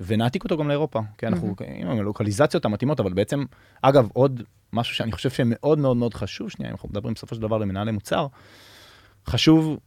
ונעתיק 0.00 0.44
אותו 0.44 0.56
גם 0.56 0.68
לאירופה, 0.68 1.00
כי 1.18 1.26
אנחנו 1.26 1.54
עם 1.80 1.98
הלוקליזציות 1.98 2.64
המתאימות, 2.64 3.00
אבל 3.00 3.12
בעצם, 3.12 3.44
אגב, 3.82 4.08
עוד 4.12 4.42
משהו 4.72 4.94
שאני 4.94 5.12
חושב 5.12 5.30
שמאוד 5.30 5.78
מאוד 5.78 5.96
מאוד 5.96 6.14
חשוב, 6.14 6.50
שנייה, 6.50 6.70
אם 6.70 6.74
אנחנו 6.74 6.88
מדברים 6.88 7.14
בסופו 7.14 7.34
של 7.34 7.40
דבר 7.40 7.58
למנהלי 7.58 7.92
מוצר, 7.92 8.26
חשוב 9.26 9.78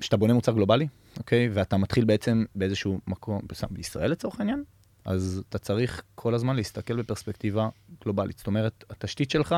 שאתה 0.00 0.16
בונה 0.16 0.34
מוצר 0.34 0.52
גלובלי, 0.52 0.86
אוקיי? 1.18 1.48
ואתה 1.52 1.76
מתחיל 1.76 2.04
בעצם 2.04 2.44
באיזשהו 2.54 3.00
מקום, 3.06 3.40
בישראל 3.70 4.10
לצורך 4.10 4.40
העניין, 4.40 4.64
אז 5.04 5.42
אתה 5.48 5.58
צריך 5.58 6.02
כל 6.14 6.34
הזמן 6.34 6.56
להסתכל 6.56 6.96
בפרספקטיבה 6.96 7.68
גלובלית. 8.04 8.38
זאת 8.38 8.46
אומרת, 8.46 8.84
התשתית 8.90 9.30
שלך, 9.30 9.54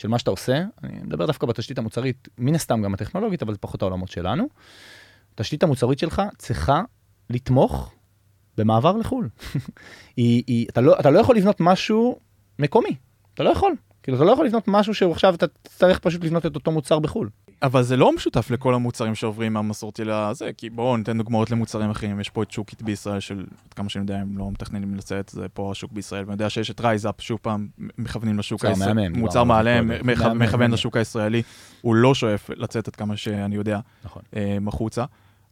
של 0.00 0.08
מה 0.08 0.18
שאתה 0.18 0.30
עושה, 0.30 0.62
אני 0.84 0.92
מדבר 1.02 1.26
דווקא 1.26 1.46
בתשתית 1.46 1.78
המוצרית, 1.78 2.28
מן 2.38 2.54
הסתם 2.54 2.82
גם 2.82 2.94
הטכנולוגית, 2.94 3.42
אבל 3.42 3.52
זה 3.52 3.58
פחות 3.58 3.82
העולמות 3.82 4.08
שלנו. 4.08 4.48
התשתית 5.34 5.62
המוצרית 5.62 5.98
שלך 5.98 6.22
צריכה 6.38 6.82
לתמוך 7.30 7.92
במעבר 8.56 8.96
לחו"ל. 8.96 9.28
היא, 10.16 10.42
היא, 10.46 10.66
אתה, 10.68 10.80
לא, 10.80 11.00
אתה 11.00 11.10
לא 11.10 11.18
יכול 11.18 11.36
לבנות 11.36 11.56
משהו 11.60 12.18
מקומי, 12.58 12.96
אתה 13.34 13.42
לא 13.42 13.50
יכול. 13.50 13.72
כאילו, 14.02 14.16
אתה 14.16 14.24
לא 14.24 14.32
יכול 14.32 14.46
לבנות 14.46 14.64
משהו 14.68 14.94
שעכשיו 14.94 15.34
אתה 15.34 15.46
תצטרך 15.46 15.98
פשוט 15.98 16.24
לבנות 16.24 16.46
את 16.46 16.54
אותו 16.54 16.70
מוצר 16.70 16.98
בחו"ל. 16.98 17.28
אבל 17.62 17.82
זה 17.82 17.96
לא 17.96 18.12
משותף 18.12 18.50
לכל 18.50 18.74
המוצרים 18.74 19.14
שעוברים 19.14 19.52
מהמסורתי 19.52 20.04
לזה, 20.04 20.50
כי 20.56 20.70
בואו 20.70 20.96
ניתן 20.96 21.18
דוגמאות 21.18 21.50
למוצרים 21.50 21.90
אחרים. 21.90 22.20
יש 22.20 22.30
פה 22.30 22.42
את 22.42 22.50
שוק 22.50 22.70
איט 22.70 22.82
בישראל 22.82 23.20
של, 23.20 23.46
עד 23.66 23.74
כמה 23.74 23.88
שאני 23.88 24.02
יודע, 24.02 24.18
הם 24.18 24.38
לא 24.38 24.50
מתכננים 24.50 24.94
לצאת, 24.94 25.28
זה 25.28 25.48
פה 25.48 25.70
השוק 25.70 25.92
בישראל, 25.92 26.24
ואני 26.24 26.34
יודע 26.34 26.50
שיש 26.50 26.70
את 26.70 26.80
RiseUp, 26.80 27.20
שוב 27.20 27.38
פעם, 27.42 27.68
מכוונים 27.98 28.38
לשוק 28.38 28.64
הישראלי. 28.64 29.08
מוצר 29.08 29.44
מהמם, 29.44 29.90
מכוון 30.34 30.70
לשוק 30.70 30.96
הישראלי. 30.96 31.42
הוא 31.80 31.94
לא 31.94 32.14
שואף 32.14 32.50
לצאת 32.56 32.88
עד 32.88 32.96
כמה 32.96 33.16
שאני 33.16 33.56
יודע, 33.56 33.80
נכון. 34.04 34.22
אה, 34.36 34.58
מחוצה. 34.60 35.04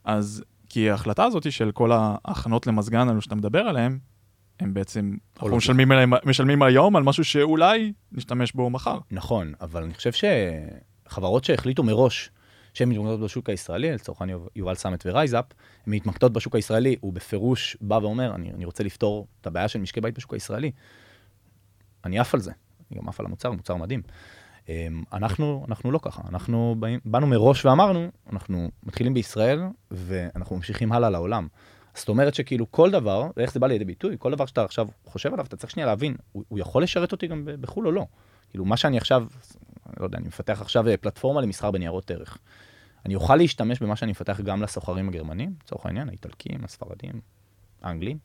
אז, 0.04 0.44
כי 0.68 0.90
ההחלטה 0.90 1.24
הזאת 1.24 1.52
של 1.52 1.70
כל 1.70 1.90
ההכנות 1.92 2.66
למזגן 2.66 3.09
האלו 3.09 3.22
שאתה 3.22 3.34
מדבר 3.34 3.61
עליהן, 3.61 3.98
הם 4.61 4.74
בעצם, 4.74 5.16
אנחנו 5.36 5.56
משלמים, 6.24 6.62
היום 6.62 6.96
על 6.96 7.02
משהו 7.02 7.24
שאולי 7.24 7.92
נשתמש 8.12 8.52
בו 8.52 8.70
מחר. 8.70 8.98
נכון, 9.11 9.52
אבל 9.61 9.82
אני 9.82 9.94
חושב 9.94 10.12
שחברות 11.09 11.44
שהחליטו 11.44 11.82
מראש 11.82 12.30
שהן 12.74 12.88
מתמקדות 12.88 13.20
בשוק 13.20 13.50
הישראלי, 13.50 13.92
לצורך 13.92 14.20
העניין 14.20 14.38
יובל 14.56 14.74
סמט 14.74 15.02
ו 15.06 15.11
RiseUp, 15.11 15.44
הן 15.86 15.92
מתמקדות 15.94 16.32
בשוק 16.32 16.54
הישראלי, 16.54 16.96
הוא 17.00 17.12
בפירוש 17.12 17.76
בא 17.80 17.94
ואומר, 17.94 18.34
אני, 18.34 18.50
אני 18.50 18.64
רוצה 18.64 18.84
לפתור 18.84 19.26
את 19.40 19.46
הבעיה 19.46 19.68
של 19.68 19.78
משקי 19.78 20.00
בית 20.00 20.14
בשוק 20.14 20.34
הישראלי. 20.34 20.70
אני 22.04 22.18
עף 22.18 22.34
על 22.34 22.40
זה, 22.40 22.52
אני 22.90 23.00
גם 23.00 23.09
עף 23.09 23.20
על 23.20 23.26
המוצר, 23.26 23.50
מוצר 23.50 23.76
מדהים. 23.76 24.02
אמ, 24.68 25.02
אנחנו, 25.12 25.64
אנחנו 25.68 25.90
לא 25.90 25.98
ככה, 26.02 26.22
אנחנו 26.28 26.76
באנו 27.04 27.26
מראש 27.26 27.64
ואמרנו, 27.64 28.09
אנחנו 28.32 28.70
מתחילים 28.82 29.14
בישראל 29.14 29.61
ואנחנו 29.90 30.56
ממשיכים 30.56 30.92
הלאה 30.92 31.11
לעולם. 31.11 31.48
זאת 31.94 32.09
אומרת 32.09 32.34
שכאילו 32.34 32.72
כל 32.72 32.90
דבר, 32.90 33.30
ואיך 33.36 33.52
זה 33.52 33.61
בא 33.61 33.66
לידי 33.66 33.84
ביטוי, 33.84 34.16
כל 34.18 34.32
דבר 34.32 34.46
שאתה 34.46 34.64
עכשיו 34.64 34.88
חושב 35.04 35.32
עליו, 35.32 35.44
אתה 35.44 35.56
צריך 35.56 35.70
שנייה 35.70 35.86
להבין, 35.86 36.16
הוא, 36.32 36.44
הוא 36.48 36.59
יכול 36.59 36.82
לשרת 36.82 37.12
אותי 37.12 37.26
גם 37.26 37.48
בחו"ל 37.61 37.86
או 37.86 37.92
לא. 37.92 38.06
כאילו, 38.50 38.64
מה 38.64 38.76
שאני 38.76 38.98
עכשיו, 38.98 39.26
לא 40.01 40.05
יודע, 40.05 40.18
אני 40.18 40.28
מפתח 40.28 40.61
עכשיו 40.61 40.89
אה, 40.89 40.97
פלטפורמה 40.97 41.41
למסחר 41.41 41.70
בניירות 41.70 42.11
ערך. 42.11 42.39
אני 43.07 43.14
אוכל 43.14 43.36
להשתמש 43.36 43.82
במה 43.82 43.97
שאני 43.97 44.11
מפתח 44.11 44.41
גם 44.41 44.62
לסוחרים 44.62 45.09
הגרמנים, 45.09 45.55
לצורך 45.64 45.86
העניין, 45.86 46.09
האיטלקים, 46.09 46.64
הספרדים, 46.64 47.20
האנגלים? 47.82 48.18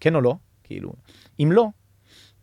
כן 0.00 0.14
או 0.14 0.20
לא? 0.20 0.34
כאילו, 0.64 0.92
אם 1.40 1.48
לא, 1.52 1.68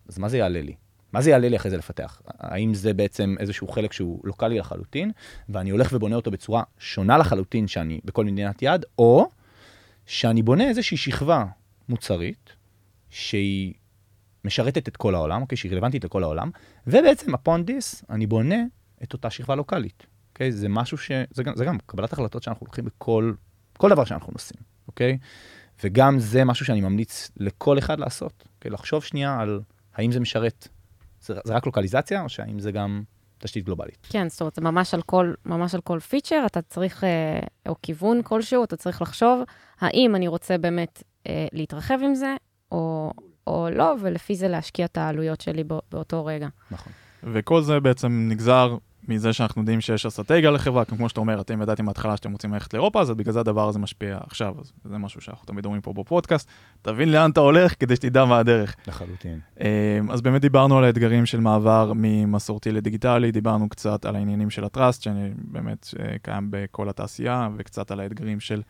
אז 0.08 0.18
מה 0.18 0.28
זה 0.28 0.38
יעלה 0.38 0.62
לי? 0.62 0.74
מה 1.12 1.22
זה 1.22 1.30
יעלה 1.30 1.48
לי 1.48 1.56
אחרי 1.56 1.70
זה 1.70 1.76
לפתח? 1.76 2.22
האם 2.26 2.74
זה 2.74 2.94
בעצם 2.94 3.34
איזשהו 3.38 3.68
חלק 3.68 3.92
שהוא 3.92 4.20
לוקאלי 4.24 4.58
לחלוטין, 4.58 5.10
ואני 5.48 5.70
הולך 5.70 5.90
ובונה 5.92 6.16
אותו 6.16 6.30
בצורה 6.30 6.62
שונה 6.78 7.18
לחלוטין 7.18 7.66
שאני 7.66 8.00
בכל 8.04 8.24
מדינת 8.24 8.62
יעד, 8.62 8.84
או 8.98 9.28
שאני 10.06 10.42
בונה 10.42 10.68
איזושהי 10.68 10.96
שכבה 10.96 11.44
מוצרית, 11.88 12.50
שהיא 13.10 13.74
משרתת 14.44 14.88
את 14.88 14.96
כל 14.96 15.14
העולם, 15.14 15.42
אוקיי? 15.42 15.56
שהיא 15.56 15.72
רלוונטית 15.72 16.04
לכל 16.04 16.22
העולם, 16.22 16.50
ובעצם 16.86 17.34
this, 17.34 18.04
אני 18.10 18.26
בונה 18.26 18.62
את 19.02 19.12
אותה 19.12 19.30
שכבה 19.30 19.54
לוקאלית, 19.54 20.06
אוקיי? 20.32 20.52
זה 20.52 20.68
משהו 20.68 20.98
ש... 20.98 21.10
זה 21.30 21.42
גם, 21.42 21.52
זה 21.56 21.64
גם 21.64 21.78
קבלת 21.86 22.12
החלטות 22.12 22.42
שאנחנו 22.42 22.66
לוקחים 22.66 22.84
בכל 22.84 23.32
כל 23.78 23.90
דבר 23.90 24.04
שאנחנו 24.04 24.32
עושים, 24.32 24.56
אוקיי? 24.88 25.18
וגם 25.84 26.18
זה 26.18 26.44
משהו 26.44 26.66
שאני 26.66 26.80
ממליץ 26.80 27.30
לכל 27.36 27.78
אחד 27.78 27.98
לעשות, 27.98 28.44
אוקיי? 28.56 28.70
לחשוב 28.70 29.04
שנייה 29.04 29.40
על 29.40 29.60
האם 29.94 30.12
זה 30.12 30.20
משרת, 30.20 30.68
זה, 31.20 31.34
זה 31.44 31.54
רק 31.54 31.66
לוקליזציה, 31.66 32.22
או 32.22 32.28
שהאם 32.28 32.58
זה 32.58 32.72
גם 32.72 33.02
תשתית 33.38 33.64
גלובלית. 33.64 34.06
כן, 34.10 34.28
זאת 34.28 34.40
אומרת, 34.40 34.58
ממש 34.58 34.94
על 34.94 35.02
כל, 35.02 35.34
ממש 35.44 35.74
על 35.74 35.80
כל 35.80 36.00
פיצ'ר, 36.00 36.42
אתה 36.46 36.62
צריך, 36.62 37.04
אה, 37.04 37.40
או 37.68 37.74
כיוון 37.82 38.22
כלשהו, 38.22 38.64
אתה 38.64 38.76
צריך 38.76 39.02
לחשוב, 39.02 39.42
האם 39.80 40.14
אני 40.14 40.28
רוצה 40.28 40.58
באמת 40.58 41.02
אה, 41.26 41.46
להתרחב 41.52 41.98
עם 42.04 42.14
זה, 42.14 42.36
או, 42.72 43.12
או 43.46 43.68
לא, 43.72 43.94
ולפי 44.00 44.34
זה 44.34 44.48
להשקיע 44.48 44.84
את 44.84 44.98
העלויות 44.98 45.40
שלי 45.40 45.64
באותו 45.92 46.24
רגע. 46.24 46.48
נכון. 46.70 46.92
וכל 47.22 47.62
זה 47.62 47.80
בעצם 47.80 48.26
נגזר 48.30 48.76
מזה 49.08 49.32
שאנחנו 49.32 49.62
יודעים 49.62 49.80
שיש 49.80 50.06
אסטרטגיה 50.06 50.50
לחברה, 50.50 50.84
כמו 50.84 51.08
שאתה 51.08 51.20
אומר, 51.20 51.40
אתם 51.40 51.62
ידעתם 51.62 51.84
מההתחלה 51.84 52.16
שאתם 52.16 52.32
רוצים 52.32 52.52
ללכת 52.52 52.74
לאירופה, 52.74 53.00
אז 53.00 53.10
בגלל 53.10 53.32
זה 53.32 53.40
הדבר 53.40 53.68
הזה 53.68 53.78
משפיע 53.78 54.18
עכשיו, 54.26 54.54
אז 54.60 54.72
זה 54.84 54.98
משהו 54.98 55.20
שאנחנו 55.20 55.46
תמיד 55.46 55.64
אומרים 55.64 55.82
פה 55.82 55.92
בפודקאסט, 55.92 56.48
תבין 56.82 57.12
לאן 57.12 57.30
אתה 57.30 57.40
הולך 57.40 57.74
כדי 57.80 57.96
שתדע 57.96 58.24
מה 58.24 58.38
הדרך. 58.38 58.76
לחלוטין. 58.86 59.40
אמ, 59.60 60.10
אז 60.10 60.20
באמת 60.22 60.40
דיברנו 60.40 60.78
על 60.78 60.84
האתגרים 60.84 61.26
של 61.26 61.40
מעבר 61.40 61.92
ממסורתי 61.96 62.72
לדיגיטלי, 62.72 63.32
דיברנו 63.32 63.68
קצת 63.68 64.04
על 64.04 64.16
העניינים 64.16 64.50
של 64.50 64.64
הטראסט, 64.64 65.02
שבאמת 65.02 65.94
אה, 66.00 66.18
קיים 66.22 66.48
בכל 66.50 66.88
התעשייה, 66.88 67.48
וקצת 67.56 67.90
על 67.90 68.00
האתגרים 68.00 68.40
של 68.40 68.62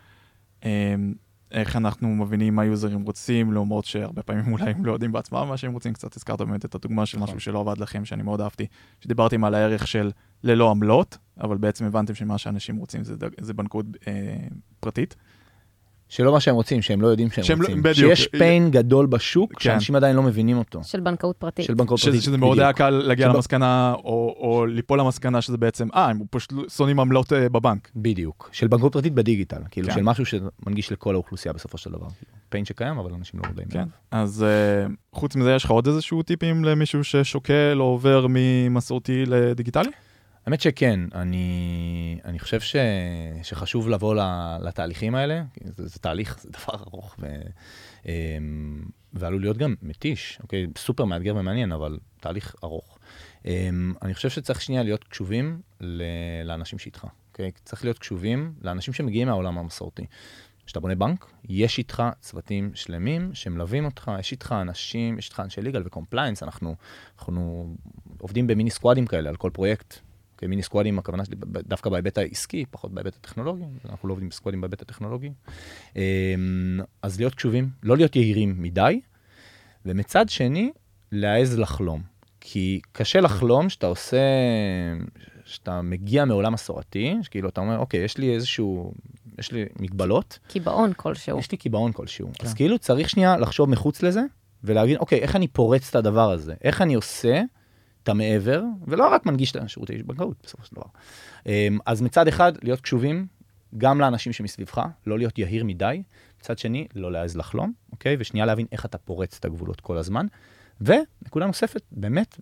אמ, 0.65 1.15
איך 1.55 1.77
אנחנו 1.77 2.09
מבינים 2.09 2.55
מה 2.55 2.65
יוזרים 2.65 3.03
רוצים, 3.03 3.53
למרות 3.53 3.85
שהרבה 3.85 4.23
פעמים 4.23 4.53
אולי 4.53 4.71
הם 4.71 4.85
לא 4.85 4.93
יודעים 4.93 5.13
בעצמם 5.13 5.47
מה 5.49 5.57
שהם 5.57 5.73
רוצים. 5.73 5.93
קצת 5.93 6.17
הזכרת 6.17 6.41
באמת 6.41 6.65
את 6.65 6.75
הדוגמה 6.75 7.07
של 7.07 7.19
משהו 7.19 7.27
נכון. 7.27 7.41
שלא 7.41 7.61
עבד 7.61 7.79
לכם, 7.79 8.05
שאני 8.05 8.23
מאוד 8.23 8.41
אהבתי, 8.41 8.67
שדיברתם 9.01 9.45
על 9.45 9.55
הערך 9.55 9.87
של 9.87 10.11
ללא 10.43 10.71
עמלות, 10.71 11.19
אבל 11.41 11.57
בעצם 11.57 11.85
הבנתם 11.85 12.15
שמה 12.15 12.39
שאנשים 12.39 12.77
רוצים 12.77 13.05
זה, 13.05 13.15
זה 13.41 13.55
בנקאות 13.55 13.87
אה, 14.09 14.37
פרטית. 14.81 15.17
שלא 16.15 16.33
מה 16.33 16.41
שהם 16.41 16.55
רוצים, 16.55 16.83
שהם 16.83 17.01
לא 17.01 17.09
יודעים 17.09 17.31
שהם, 17.31 17.45
שהם 17.45 17.63
לא- 17.63 17.67
רוצים. 17.67 17.77
לא, 17.77 17.91
בדיוק. 17.91 18.15
שיש 18.15 18.29
פיין 18.29 18.71
גדול 18.71 19.07
בשוק, 19.07 19.53
כן. 19.53 19.61
שאנשים 19.61 19.95
עדיין 19.97 20.17
לא 20.17 20.23
מבינים 20.23 20.59
אותו. 20.59 20.81
של 20.85 21.01
בנקאות 21.01 21.37
פרטית. 21.37 21.65
של 21.65 21.75
בנקאות 21.75 22.01
פרטית, 22.01 22.23
שזה 22.23 22.39
מאוד 22.39 22.59
היה 22.59 22.73
קל 22.73 22.91
להגיע 22.91 23.27
שבא... 23.27 23.35
למסקנה, 23.35 23.95
או, 24.05 24.37
או 24.39 24.67
ליפול 24.67 25.01
למסקנה 25.01 25.41
שזה 25.41 25.57
בעצם, 25.57 25.89
אה, 25.95 26.11
הם 26.11 26.21
פשוט 26.31 26.53
שונאים 26.71 27.01
עמלות 27.01 27.33
uh, 27.33 27.37
בבנק. 27.53 27.91
בדיוק. 27.97 28.51
של 28.53 28.69
בנקאות 28.69 28.93
פרטית 28.93 29.15
בדיגיטל, 29.15 29.61
כאילו, 29.71 29.89
כן. 29.89 29.95
של 29.95 30.03
משהו 30.03 30.25
שמנגיש 30.27 30.93
לכל 30.93 31.15
האוכלוסייה 31.15 31.53
בסופו 31.53 31.79
של 31.79 31.91
דבר. 31.91 32.07
פיין 32.49 32.65
שקיים, 32.65 32.99
אבל 32.99 33.13
אנשים 33.15 33.41
לא 33.41 33.49
מודעים. 33.49 33.69
כן. 33.69 33.89
אז 34.11 34.45
uh, 34.45 34.93
חוץ 35.13 35.37
מזה, 35.37 35.55
יש 35.55 35.65
לך 35.65 35.71
עוד 35.71 35.87
איזשהו 35.87 36.23
טיפים 36.23 36.65
למישהו 36.65 37.05
ששוקל 37.05 37.77
או 37.79 37.85
עובר 37.85 38.27
ממסורתי 38.29 39.25
לדיגיטלי? 39.27 39.91
האמת 40.47 40.61
שכן, 40.61 41.01
אני, 41.15 42.19
אני 42.25 42.39
חושב 42.39 42.61
ש, 42.61 42.77
שחשוב 43.43 43.89
לבוא 43.89 44.15
לתהליכים 44.61 45.15
האלה, 45.15 45.43
זה, 45.65 45.87
זה 45.87 45.99
תהליך, 45.99 46.39
זה 46.41 46.49
דבר 46.51 46.75
ארוך 46.75 47.17
ו, 47.19 47.27
אמ, 48.07 48.83
ועלול 49.13 49.41
להיות 49.41 49.57
גם 49.57 49.75
מתיש, 49.83 50.39
אוקיי? 50.43 50.67
סופר 50.79 51.05
מאתגר 51.05 51.37
ומעניין, 51.37 51.73
אבל 51.73 51.99
תהליך 52.21 52.55
ארוך. 52.65 52.99
אמ, 53.45 53.95
אני 54.03 54.15
חושב 54.15 54.31
שצריך 54.31 54.61
שנייה 54.63 54.83
להיות 54.83 55.05
קשובים 55.05 55.61
לאנשים 56.45 56.79
שאיתך, 56.79 57.07
אוקיי? 57.33 57.51
צריך 57.65 57.85
להיות 57.85 57.99
קשובים 57.99 58.55
לאנשים 58.63 58.95
שמגיעים 58.95 59.29
מהעולם 59.29 59.59
המסורתי. 59.59 60.07
כשאתה 60.67 60.81
בונה 60.81 60.95
בנק, 60.95 61.27
יש 61.49 61.79
איתך 61.79 62.03
צוותים 62.21 62.71
שלמים 62.75 63.35
שמלווים 63.35 63.85
אותך, 63.85 64.11
יש 64.19 64.33
איתך 64.33 64.55
אנשים, 64.61 65.19
יש 65.19 65.29
איתך 65.29 65.41
אנשי 65.41 65.63
legal 65.63 65.83
ו 65.87 65.91
compliance, 65.91 66.43
אנחנו, 66.43 66.75
אנחנו 67.19 67.75
עובדים 68.19 68.47
במיני 68.47 68.71
סקואדים 68.71 69.07
כאלה 69.07 69.29
על 69.29 69.37
כל 69.37 69.51
פרויקט 69.53 69.99
כמיני 70.45 70.63
סקואדים, 70.63 70.99
הכוונה 70.99 71.25
שלי 71.25 71.37
דווקא 71.45 71.91
בהיבט 71.91 72.19
העסקי, 72.19 72.65
פחות 72.71 72.93
בהיבט 72.93 73.17
הטכנולוגי, 73.17 73.65
אנחנו 73.91 74.09
לא 74.09 74.13
עובדים 74.13 74.29
בסקואדים 74.29 74.61
בהיבט 74.61 74.83
הטכנולוגי. 74.83 75.33
אמ, 75.97 76.03
אז 77.03 77.19
להיות 77.19 77.35
קשובים, 77.35 77.69
לא 77.83 77.97
להיות 77.97 78.17
יהירים 78.17 78.55
מדי, 78.59 79.01
ומצד 79.87 80.29
שני, 80.29 80.73
להעז 81.13 81.59
לחלום. 81.59 82.03
כי 82.41 82.81
קשה 82.93 83.21
לחלום 83.21 83.69
שאתה 83.69 83.87
עושה, 83.87 84.19
שאתה 85.45 85.83
מגיע 85.83 86.25
מעולם 86.25 86.53
מסורתי, 86.53 87.17
שכאילו 87.23 87.49
אתה 87.49 87.61
אומר, 87.61 87.79
אוקיי, 87.79 88.01
יש 88.01 88.19
לי 88.19 88.35
איזשהו, 88.35 88.93
יש 89.39 89.53
לי 89.53 89.65
מגבלות. 89.81 90.39
קיבעון 90.49 90.93
כלשהו. 90.97 91.39
יש 91.39 91.53
לי 91.53 91.59
קיבעון 91.59 91.93
כלשהו. 91.93 92.29
כן. 92.35 92.47
אז 92.47 92.55
כאילו 92.55 92.79
צריך 92.79 93.09
שנייה 93.11 93.37
לחשוב 93.37 93.71
מחוץ 93.71 94.03
לזה, 94.03 94.23
ולהגיד, 94.65 94.97
אוקיי, 94.97 95.19
איך 95.19 95.37
אני 95.37 95.49
פורץ 95.49 95.89
את 95.89 95.95
הדבר 95.95 96.31
הזה? 96.31 96.55
איך 96.65 96.83
אני 96.83 96.95
עושה 96.95 97.43
את 98.05 98.09
המעבר, 98.09 98.63
ולא 98.87 99.09
רק 99.09 99.27
מנגיש 99.27 99.51
את 99.51 99.57
השירותי 99.57 100.03
בנקאות 100.03 100.37
בסופו 100.43 100.65
של 100.65 100.77
דבר. 100.77 100.87
אמ, 101.47 101.79
אז 101.87 102.03
מצד 102.03 102.29
אחד, 102.29 102.53
להיות 102.63 102.81
קשובים, 102.81 103.27
גם 103.79 104.01
לאנשים 104.01 104.33
שמסביבך, 104.33 104.83
לא 105.07 105.19
להיות 105.19 105.39
יהיר 105.39 105.65
מדי, 105.65 106.03
מצד 106.41 106.59
שני, 106.59 106.87
לא 106.95 107.13
להעז 107.13 107.37
לחלום, 107.37 107.73
אוקיי? 107.93 108.17
ושנייה 108.19 108.47
להבין 108.47 108.67
איך 108.73 108.87
אתה 108.87 108.99
פורץ 108.99 109.37
את 109.39 109.45
הגבולות 109.45 109.81
כל 109.81 109.99
הזמן. 109.99 110.27
ונקודה 110.81 111.47
נוספת, 111.47 111.83
באמת, 111.93 112.39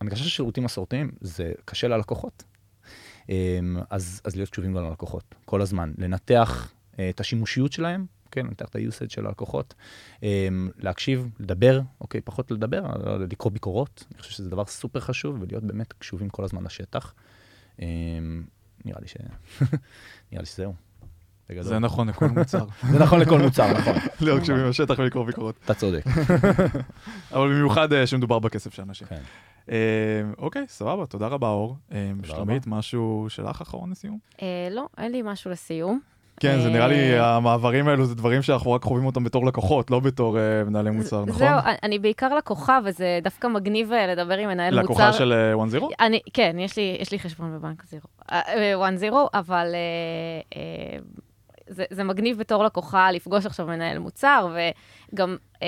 הנגשה 0.00 0.22
של 0.24 0.30
שירותים 0.30 0.64
מסורתיים 0.64 1.10
זה 1.20 1.52
קשה 1.64 1.88
ללקוחות. 1.88 2.42
אמ, 3.28 3.76
אז, 3.90 4.20
אז 4.24 4.36
להיות 4.36 4.50
קשובים 4.50 4.74
גם 4.74 4.84
ללקוחות, 4.84 5.34
כל 5.44 5.60
הזמן. 5.60 5.92
לנתח 5.98 6.72
אה, 6.98 7.10
את 7.10 7.20
השימושיות 7.20 7.72
שלהם, 7.72 8.06
כן, 8.34 8.46
לנתח 8.46 8.68
את 8.68 8.76
ה-usage 8.76 9.14
של 9.14 9.26
הלקוחות, 9.26 9.74
אמ, 10.22 10.70
להקשיב, 10.78 11.28
לדבר, 11.40 11.80
אוקיי, 12.00 12.20
פחות 12.20 12.50
לדבר, 12.50 12.82
לקרוא 13.30 13.52
ביקורות, 13.52 14.04
אני 14.12 14.18
חושב 14.18 14.32
שזה 14.32 14.50
דבר 14.50 14.64
סופר 14.64 15.00
חשוב, 15.00 15.36
ולהיות 15.40 15.64
באמת 15.64 15.92
קשובים 15.92 16.28
כל 16.28 16.44
הזמן 16.44 16.64
לשטח. 16.64 17.14
אמ, 17.78 18.44
נראה 18.84 19.00
לי 19.00 19.08
ש... 19.08 19.16
נראה 20.32 20.42
לי 20.42 20.46
שזהו. 20.46 20.74
זה 21.60 21.78
נכון 21.78 22.08
לכל 22.08 22.28
מוצר. 22.28 22.66
זה 22.92 22.98
נכון 22.98 23.20
לכל 23.20 23.38
מוצר, 23.38 23.72
נכון. 23.72 23.94
להיות 24.20 24.40
קשובים 24.42 24.68
לשטח 24.68 24.98
ולקרוא 24.98 25.26
ביקורות. 25.26 25.54
אתה 25.64 25.74
צודק. 25.74 26.04
אבל 27.32 27.48
במיוחד 27.48 27.92
אה, 27.92 28.06
שמדובר 28.06 28.38
בכסף 28.38 28.74
של 28.74 28.82
אנשים. 28.82 29.06
כן. 29.08 29.22
אוקיי, 30.38 30.64
סבבה, 30.68 31.06
תודה 31.06 31.26
רבה, 31.26 31.48
אור. 31.48 31.76
שלומית, 32.24 32.66
משהו 32.66 33.26
שלך 33.28 33.60
אחרון 33.60 33.90
לסיום? 33.90 34.18
לא, 34.70 34.86
אין 34.98 35.12
לי 35.12 35.22
משהו 35.24 35.50
לסיום. 35.50 36.00
כן, 36.40 36.60
זה 36.60 36.70
נראה 36.70 36.88
לי, 36.88 37.20
אה, 37.20 37.36
המעברים 37.36 37.88
האלו 37.88 38.06
זה 38.06 38.14
דברים 38.14 38.42
שאנחנו 38.42 38.72
רק 38.72 38.82
חווים 38.82 39.06
אותם 39.06 39.24
בתור 39.24 39.46
לקוחות, 39.46 39.90
לא 39.90 40.00
בתור 40.00 40.36
uh, 40.36 40.68
מנהלי 40.68 40.90
מוצר, 40.90 41.24
נכון? 41.24 41.38
זהו, 41.38 41.58
אני 41.82 41.98
בעיקר 41.98 42.34
לקוחה, 42.34 42.78
וזה 42.84 43.18
דווקא 43.22 43.46
מגניב 43.46 43.92
אה, 43.92 44.06
לדבר 44.06 44.38
עם 44.38 44.48
מנהל 44.48 44.74
לקוחה 44.74 44.92
מוצר. 44.92 45.04
לקוחה 45.04 45.18
של 45.18 45.54
uh, 45.56 45.60
One 45.60 45.80
Zero? 45.80 45.86
אני, 46.00 46.20
כן, 46.32 46.56
יש 46.58 46.76
לי, 46.76 46.96
יש 47.00 47.12
לי 47.12 47.18
חשבון 47.18 47.58
בבנק 47.58 47.84
זירו. 47.84 48.06
One 48.84 49.00
Zero, 49.00 49.38
אבל 49.38 49.74
uh, 49.74 50.54
uh, 50.54 51.22
זה, 51.68 51.84
זה 51.90 52.04
מגניב 52.04 52.38
בתור 52.38 52.64
לקוחה 52.64 53.12
לפגוש 53.12 53.46
עכשיו 53.46 53.66
מנהל 53.66 53.98
מוצר, 53.98 54.56
וגם... 55.12 55.36
Uh, 55.54 55.58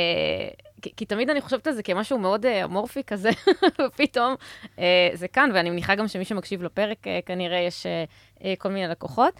כי, 0.82 0.92
כי 0.96 1.04
תמיד 1.04 1.30
אני 1.30 1.40
חושבת 1.40 1.66
על 1.66 1.72
זה 1.72 1.82
כמשהו 1.82 2.18
מאוד 2.18 2.46
אמורפי 2.46 3.02
כזה, 3.02 3.30
ופתאום 3.86 4.34
uh, 4.76 4.80
זה 5.14 5.28
כאן, 5.28 5.50
ואני 5.54 5.70
מניחה 5.70 5.94
גם 5.94 6.08
שמי 6.08 6.24
שמקשיב 6.24 6.62
לפרק, 6.62 6.98
uh, 7.06 7.26
כנראה 7.26 7.58
יש 7.58 7.86
uh, 7.86 8.40
uh, 8.40 8.44
כל 8.58 8.68
מיני 8.68 8.88
לקוחות. 8.88 9.34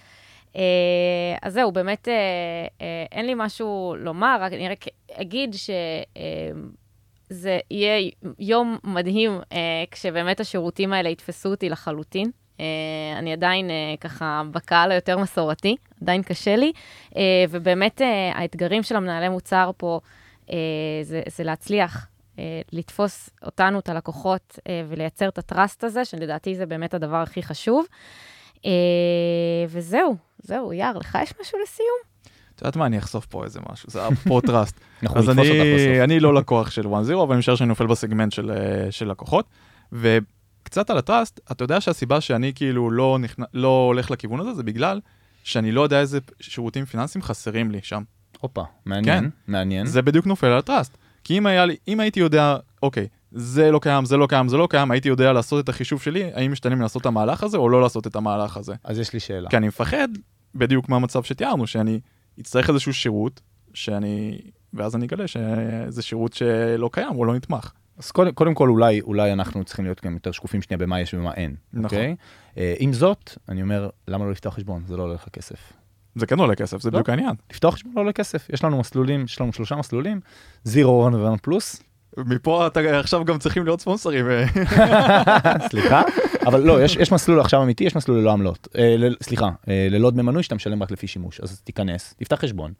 Uh, 0.57 0.59
אז 1.43 1.53
זהו, 1.53 1.73
באמת 1.73 2.09
uh, 2.09 2.11
uh, 2.79 2.83
אין 3.13 3.27
לי 3.27 3.33
משהו 3.37 3.95
לומר, 3.99 4.39
רק 4.41 4.53
אני 4.53 4.69
רק 4.69 4.85
אגיד 5.13 5.55
שזה 5.55 7.59
uh, 7.61 7.65
יהיה 7.71 8.11
יום 8.39 8.79
מדהים 8.85 9.41
uh, 9.41 9.55
כשבאמת 9.91 10.41
השירותים 10.41 10.93
האלה 10.93 11.09
יתפסו 11.09 11.49
אותי 11.49 11.69
לחלוטין. 11.69 12.31
Uh, 12.57 12.61
אני 13.19 13.33
עדיין 13.33 13.69
uh, 13.69 13.73
ככה 14.01 14.43
בקהל 14.51 14.93
היותר 14.93 15.19
מסורתי, 15.19 15.77
עדיין 16.03 16.23
קשה 16.23 16.57
לי, 16.57 16.73
uh, 17.11 17.17
ובאמת 17.51 18.01
uh, 18.01 18.05
האתגרים 18.35 18.83
של 18.83 18.97
המנהלי 18.97 19.29
מוצר 19.29 19.71
פה 19.77 20.01
uh, 20.47 20.51
זה, 21.03 21.23
זה 21.29 21.45
להצליח 21.45 22.07
uh, 22.37 22.41
לתפוס 22.73 23.31
אותנו, 23.45 23.79
את 23.79 23.89
הלקוחות, 23.89 24.59
uh, 24.59 24.63
ולייצר 24.89 25.29
את 25.29 25.39
הטראסט 25.39 25.85
הזה, 25.85 26.05
שלדעתי 26.05 26.55
זה 26.55 26.67
באמת 26.67 26.95
הדבר 26.95 27.17
הכי 27.17 27.43
חשוב. 27.43 27.87
Uh, 28.57 28.69
וזהו, 29.69 30.17
זהו, 30.39 30.73
יאר, 30.73 30.99
לך 30.99 31.19
יש 31.23 31.33
משהו 31.41 31.59
לסיום? 31.63 31.99
את 32.55 32.61
יודעת 32.61 32.77
מה, 32.77 32.87
אני 32.87 32.99
אחשוף 32.99 33.27
פה 33.27 33.45
איזה 33.45 33.61
משהו, 33.73 33.91
זה 33.91 34.09
אפוטראסט. 34.09 34.81
אז 35.17 35.31
אני, 35.31 36.03
אני 36.05 36.21
לא 36.21 36.35
לקוח 36.35 36.71
של 36.71 36.87
1-0, 36.87 36.87
אבל 36.89 37.31
אני 37.31 37.39
משער 37.39 37.55
שאני 37.55 37.69
נופל 37.69 37.87
בסגמנט 37.87 38.33
של, 38.33 38.51
של 38.91 39.11
לקוחות. 39.11 39.47
וקצת 39.93 40.91
על 40.91 40.99
הטראסט, 40.99 41.41
אתה 41.53 41.65
יודע 41.65 41.81
שהסיבה 41.81 42.21
שאני 42.21 42.53
כאילו 42.55 42.91
לא, 42.91 43.19
נכנ... 43.21 43.43
לא 43.55 43.85
הולך 43.87 44.11
לכיוון 44.11 44.41
הזה, 44.41 44.55
זה 44.55 44.63
בגלל 44.63 45.01
שאני 45.45 45.73
לא 45.73 45.81
יודע 45.81 46.01
איזה 46.01 46.19
שירותים 46.41 46.85
פיננסיים 46.85 47.23
חסרים 47.23 47.71
לי 47.71 47.81
שם. 47.83 48.03
הופה, 48.41 48.65
מעניין, 48.85 49.25
כן, 49.25 49.29
מעניין. 49.47 49.87
זה 49.87 50.03
בדיוק 50.03 50.27
נופל 50.27 50.47
על 50.47 50.59
הטראסט. 50.59 50.97
כי 51.25 51.39
אם, 51.39 51.47
היה 51.47 51.67
לי, 51.67 51.77
אם 51.89 52.01
הייתי 52.01 52.21
יודע, 52.21 52.57
אוקיי, 52.83 53.09
זה 53.39 53.71
לא 53.71 53.79
קיים, 53.79 54.05
זה 54.05 54.17
לא 54.17 54.27
קיים, 54.27 54.49
זה 54.49 54.57
לא 54.57 54.69
קיים, 54.71 54.91
הייתי 54.91 55.09
יודע 55.09 55.33
לעשות 55.33 55.65
את 55.65 55.69
החישוב 55.69 56.03
שלי, 56.03 56.31
האם 56.35 56.53
משתלם 56.53 56.81
לעשות 56.81 57.01
את 57.03 57.07
המהלך 57.07 57.43
הזה 57.43 57.57
או 57.57 57.69
לא 57.69 57.83
לעשות 57.83 58.07
את 58.07 58.17
המהלך 58.17 58.57
הזה. 58.57 58.75
אז 58.85 58.99
יש 58.99 59.13
לי 59.13 59.21
שאלה. 59.21 59.51
כי 59.51 59.57
אני 59.57 59.69
מפחד, 59.69 60.09
בדיוק 60.55 60.89
מהמצב 60.89 61.23
שתיארנו, 61.23 61.67
שאני 61.67 62.01
אצטרך 62.41 62.71
איזשהו 62.71 62.95
שירות, 62.95 63.41
שאני... 63.75 64.41
ואז 64.75 64.97
אני 64.97 65.07
אגלה 65.07 65.25
שזה 65.27 66.03
שירות 66.03 66.33
שלא 66.33 66.91
קיים 66.93 67.17
או 67.17 67.25
לא 67.25 67.35
נתמך. 67.35 67.73
אז 67.99 68.11
קודם, 68.11 68.33
קודם 68.33 68.55
כל, 68.55 68.69
אולי, 68.69 69.01
אולי 69.01 69.33
אנחנו 69.33 69.65
צריכים 69.65 69.85
להיות 69.85 70.05
גם 70.05 70.15
יותר 70.15 70.33
שקופים 70.33 70.63
שנייה 70.63 70.79
במה 70.79 71.01
יש 71.01 71.15
ומה 71.15 71.35
אין, 71.35 71.55
נכון. 71.73 71.85
אוקיי? 71.85 72.17
Uh, 72.55 72.59
עם 72.79 72.93
זאת, 72.93 73.31
אני 73.49 73.63
אומר, 73.63 73.89
למה 74.09 74.25
לא 74.25 74.31
לפתוח 74.31 74.55
חשבון? 74.55 74.83
זה 74.87 74.97
לא 74.97 75.03
עולה 75.03 75.15
לך 75.15 75.29
כסף. 75.33 75.73
זה 76.15 76.27
כן 76.27 76.39
עולה 76.39 76.55
כסף, 76.55 76.83
זה 76.83 76.91
לא. 76.91 76.93
בדיוק 76.93 77.09
העניין. 77.09 77.35
לפתוח 77.51 77.75
חשבון 77.75 77.93
לא 77.95 78.01
עולה 78.01 78.13
כסף. 78.13 78.49
יש 78.51 78.65
לנו 78.65 78.79
מסלולים, 78.79 79.25
יש 79.25 79.41
לנו 79.41 79.53
שלושה 79.53 79.77
מסלולים, 79.77 80.21
זירו, 80.65 80.93
רון 80.93 81.15
ורן 81.15 81.37
פלוס. 81.43 81.83
מפה 82.17 82.67
אתה 82.67 83.01
עכשיו 83.01 83.25
גם 83.25 83.39
צריכים 83.39 83.65
להיות 83.65 83.81
ספונסרים. 83.81 84.27
אה. 84.31 84.47
סליחה? 85.71 86.03
אבל 86.47 86.61
לא, 86.61 86.85
יש, 86.85 86.97
יש 86.97 87.13
מסלול 87.13 87.41
עכשיו 87.41 87.63
אמיתי, 87.63 87.85
יש 87.85 87.97
מסלול 87.97 88.19
ללא 88.19 88.33
עמלות. 88.33 88.69
אה, 88.79 88.95
ל, 88.99 89.15
סליחה, 89.23 89.51
אה, 89.69 89.89
ללא 89.91 90.11
דמי 90.11 90.23
מנוי 90.23 90.43
שאתה 90.43 90.55
משלם 90.55 90.83
רק 90.83 90.91
לפי 90.91 91.07
שימוש. 91.07 91.41
אז 91.41 91.61
תיכנס, 91.61 92.15
תפתח 92.19 92.37
חשבון, 92.37 92.73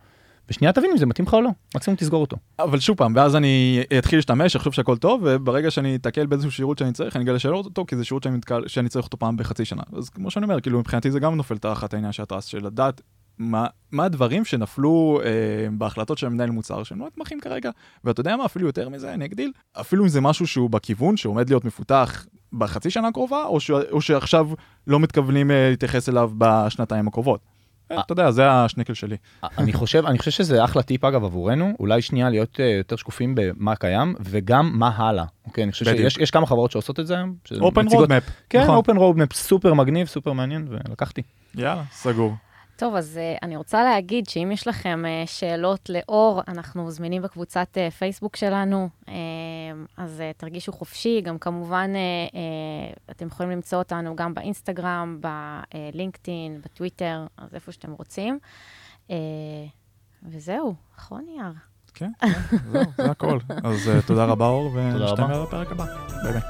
ושנייה 0.49 0.73
תבין 0.73 0.91
אם 0.91 0.97
זה 0.97 1.07
מתאים 1.07 1.27
לך 1.27 1.35
או 1.35 1.41
לא, 1.41 1.51
מקסימום 1.75 1.97
תסגור 1.97 2.21
אותו. 2.21 2.37
אבל 2.59 2.81
שוב 2.81 2.97
פעם, 2.97 3.13
ואז 3.17 3.37
אני 3.37 3.83
אתחיל 3.99 4.19
להשתמש, 4.19 4.57
אחשוב 4.57 4.73
שהכל 4.75 4.97
טוב, 4.97 5.21
וברגע 5.25 5.71
שאני 5.71 5.97
אתקל 5.97 6.27
באיזשהו 6.27 6.53
שירות 6.53 6.79
שאני 6.79 6.93
צריך, 6.93 7.17
אני 7.17 7.25
אגלה 7.25 7.39
שלא 7.39 7.57
אותו, 7.57 7.85
כי 7.87 7.97
זה 7.97 8.05
שירות 8.05 8.23
שאני, 8.23 8.37
מתקל, 8.37 8.63
שאני 8.67 8.89
צריך 8.89 9.05
אותו 9.07 9.19
פעם 9.19 9.37
בחצי 9.37 9.65
שנה. 9.65 9.83
אז 9.97 10.09
כמו 10.09 10.31
שאני 10.31 10.45
אומר, 10.45 10.61
כאילו 10.61 10.79
מבחינתי 10.79 11.11
זה 11.11 11.21
גם 11.21 11.35
נופל 11.35 11.59
תחת 11.59 11.95
העניין 11.95 12.13
של 12.13 12.23
הטרס, 12.23 12.45
של 12.45 12.67
לדעת 12.67 13.01
מה, 13.39 13.67
מה 13.93 14.05
הדברים 14.05 14.45
שנפלו 14.45 15.21
אה, 15.25 15.31
בהחלטות 15.73 16.19
של 16.19 16.29
מנהל 16.29 16.51
מוצר 16.51 16.83
שהם 16.83 17.01
לא 17.01 17.07
נתמכים 17.07 17.41
כרגע. 17.41 17.71
ואתה 18.05 18.21
יודע 18.21 18.37
מה, 18.37 18.45
אפילו 18.45 18.67
יותר 18.67 18.89
מזה, 18.89 19.15
אני 19.15 19.25
אגדיל, 19.25 19.53
אפילו 19.81 20.05
אם 20.05 20.09
זה 20.09 20.21
משהו 20.21 20.47
שהוא 20.47 20.71
בכיוון 20.71 21.17
שעומד 21.17 21.51
להיות 21.51 21.65
מפותח 21.65 22.27
בחצי 22.53 22.91
שנה 22.91 23.09
הקרובה, 23.09 23.45
או, 23.45 23.61
ש, 23.61 23.71
או 23.71 24.01
שעכשיו 24.01 24.49
לא 24.87 25.01
מתכוונים 25.01 25.51
אה, 25.51 25.69
להתייחס 25.71 26.09
אליו 26.09 26.31
בשנתיים 26.39 27.09
הקרובות. 27.09 27.41
אה, 27.91 28.01
אתה 28.01 28.13
יודע, 28.13 28.31
זה 28.31 28.51
השנקל 28.51 28.95
שלי. 28.95 29.17
אני 29.59 29.73
חושב, 29.73 30.07
אני 30.07 30.19
חושב 30.19 30.31
שזה 30.31 30.65
אחלה 30.65 30.83
טיפ 30.83 31.05
אגב 31.05 31.25
עבורנו, 31.25 31.73
אולי 31.81 32.03
שנייה 32.03 32.31
להיות 32.31 32.59
יותר 32.79 32.97
שקופים 32.97 33.35
במה 33.37 33.77
קיים, 33.77 34.15
וגם 34.21 34.71
מה 34.75 34.89
הלאה. 34.97 35.25
אוקיי, 35.47 35.65
אני 35.65 35.73
חושב 35.73 36.09
שיש 36.09 36.31
כמה 36.31 36.47
חברות 36.47 36.71
שעושות 36.71 37.01
את 37.01 37.07
זה 37.07 37.15
היום. 37.17 37.35
open 37.61 37.87
roadmap. 37.89 38.23
כן, 38.51 38.69
open 38.69 38.97
roadmap 38.97 39.33
סופר 39.33 39.75
מגניב, 39.75 40.07
סופר 40.07 40.33
מעניין, 40.33 40.69
ולקחתי. 40.71 41.23
יאללה, 41.55 41.83
סגור. 41.93 42.35
טוב, 42.77 42.95
אז 42.95 43.21
uh, 43.23 43.39
אני 43.43 43.57
רוצה 43.57 43.85
להגיד 43.85 44.29
שאם 44.29 44.51
יש 44.53 44.69
לכם 44.69 45.05
uh, 45.05 45.29
שאלות 45.29 45.91
לאור, 45.91 46.43
אנחנו 46.49 46.91
זמינים 46.91 47.23
בקבוצת 47.23 47.69
uh, 47.77 47.91
פייסבוק 47.91 48.37
שלנו, 48.37 48.89
uh, 49.05 49.09
אז 49.97 50.21
uh, 50.21 50.39
תרגישו 50.39 50.73
חופשי. 50.73 51.21
גם 51.21 51.39
כמובן, 51.39 51.91
uh, 51.95 52.33
uh, 52.33 53.01
אתם 53.11 53.27
יכולים 53.27 53.53
למצוא 53.53 53.79
אותנו 53.79 54.17
גם 54.17 54.35
באינסטגרם, 54.35 55.21
בלינקדאין, 55.21 56.61
בטוויטר, 56.65 57.27
אז 57.37 57.55
איפה 57.55 57.73
שאתם 57.73 57.93
רוצים. 57.93 58.39
Uh, 59.09 59.13
וזהו, 60.23 60.75
נכון, 60.99 61.25
יאר? 61.39 61.53
כן, 61.95 62.11
כן, 62.21 62.57
זהו, 62.71 62.83
זה 62.97 63.11
הכל. 63.11 63.39
אז 63.65 63.89
uh, 63.89 64.07
תודה 64.07 64.25
רבה, 64.25 64.47
אור, 64.47 64.71
ונשתמע 64.75 65.43
בפרק 65.43 65.73
הבא. 65.73 65.85
ביי 66.23 66.33
ביי. 66.33 66.43